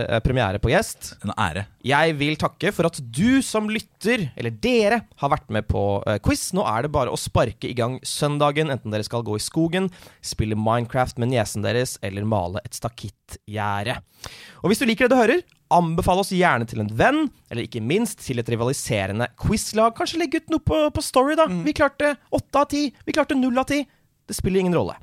eh, 0.05 0.19
premiere 0.25 0.61
på 0.61 0.71
gjest. 0.73 1.15
En 1.25 1.33
ære. 1.37 1.65
Jeg 1.85 2.15
vil 2.17 2.37
takke 2.41 2.71
for 2.73 2.89
at 2.89 2.97
du 2.97 3.41
som 3.45 3.69
lytter, 3.69 4.29
eller 4.37 4.53
dere, 4.61 5.01
har 5.21 5.33
vært 5.33 5.51
med 5.53 5.67
på 5.69 5.83
eh, 6.09 6.17
quiz. 6.25 6.47
Nå 6.57 6.65
er 6.69 6.85
det 6.87 6.93
bare 6.95 7.13
å 7.13 7.19
sparke 7.19 7.69
i 7.69 7.75
gang 7.77 7.99
søndagen, 8.55 8.71
enten 8.71 8.91
dere 8.91 9.03
skal 9.03 9.23
gå 9.23 9.35
i 9.37 9.43
skogen, 9.43 9.89
spille 10.23 10.55
Minecraft 10.55 11.19
med 11.19 11.31
niesen 11.33 11.63
deres, 11.63 11.97
eller 12.01 12.25
male 12.25 12.61
et 12.63 12.73
stakittgjerde. 12.73 13.99
Og 14.63 14.69
hvis 14.69 14.79
du 14.79 14.85
liker 14.85 15.07
det 15.07 15.15
du 15.15 15.19
hører, 15.19 15.43
anbefal 15.71 16.19
oss 16.19 16.31
gjerne 16.31 16.65
til 16.65 16.81
en 16.81 16.91
venn, 16.91 17.29
eller 17.49 17.65
ikke 17.65 17.81
minst 17.81 18.21
til 18.23 18.39
et 18.39 18.49
rivaliserende 18.49 19.27
quizlag. 19.41 19.95
Kanskje 19.97 20.19
legge 20.21 20.39
ut 20.39 20.49
noe 20.53 20.63
på, 20.63 20.89
på 20.93 21.01
Story, 21.01 21.35
da. 21.35 21.47
Vi 21.47 21.73
klarte 21.73 22.15
åtte 22.31 22.61
av 22.61 22.69
ti. 22.69 22.93
Vi 23.05 23.13
klarte 23.13 23.35
null 23.35 23.57
av 23.57 23.67
ti. 23.67 23.83
Det 24.25 24.35
spiller 24.35 24.61
ingen 24.61 24.75
rolle. 24.75 24.95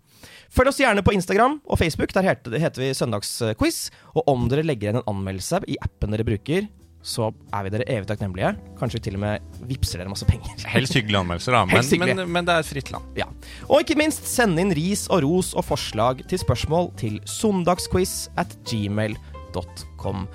Følg 0.53 0.69
oss 0.69 0.81
gjerne 0.81 1.03
på 1.03 1.15
Instagram 1.17 1.61
og 1.65 1.79
Facebook. 1.81 2.13
Der 2.15 2.27
heter, 2.27 2.59
heter 2.61 2.83
vi 2.83 2.93
Søndagsquiz. 2.95 3.91
Og 4.15 4.29
om 4.29 4.49
dere 4.51 4.65
legger 4.67 4.91
igjen 4.91 5.01
en 5.01 5.11
anmeldelse 5.15 5.63
i 5.67 5.79
appen 5.83 6.13
dere 6.15 6.27
bruker, 6.29 6.69
så 7.03 7.33
er 7.53 7.67
vi 7.67 7.73
dere 7.75 7.87
evig 7.91 8.09
takknemlige. 8.11 8.53
Kanskje 8.79 8.99
vi 8.99 9.05
til 9.09 9.19
og 9.19 9.25
med 9.25 9.59
vippser 9.69 10.01
dere 10.01 10.13
masse 10.13 10.29
penger. 10.29 10.55
Helst 10.75 10.97
hyggelige 10.97 11.23
anmeldelser, 11.25 11.57
da. 11.57 11.65
Men, 11.69 11.91
men, 12.03 12.25
men 12.39 12.49
det 12.49 12.55
er 12.55 12.65
et 12.65 12.71
fritt 12.71 12.95
land. 12.95 13.19
Ja. 13.19 13.29
Og 13.69 13.83
ikke 13.83 13.99
minst 13.99 14.27
send 14.31 14.61
inn 14.63 14.73
ris 14.79 15.09
og 15.11 15.27
ros 15.27 15.53
og 15.59 15.67
forslag 15.73 16.23
til 16.31 16.43
spørsmål 16.43 16.93
til 17.03 17.19
søndagsquiz 17.29 18.31
at 18.41 18.55
gmail.com. 18.71 20.27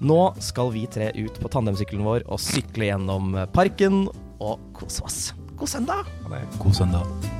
Nå 0.00 0.20
skal 0.40 0.72
vi 0.76 0.86
tre 0.92 1.10
ut 1.18 1.42
på 1.42 1.50
tandemsykkelen 1.52 2.06
vår 2.06 2.24
og 2.28 2.40
sykle 2.40 2.92
gjennom 2.92 3.36
parken 3.56 4.06
og 4.40 4.56
kose 4.76 5.04
oss. 5.04 5.20
God 5.60 5.68
søndag! 5.68 6.08
God 6.60 6.72
søndag. 6.72 7.39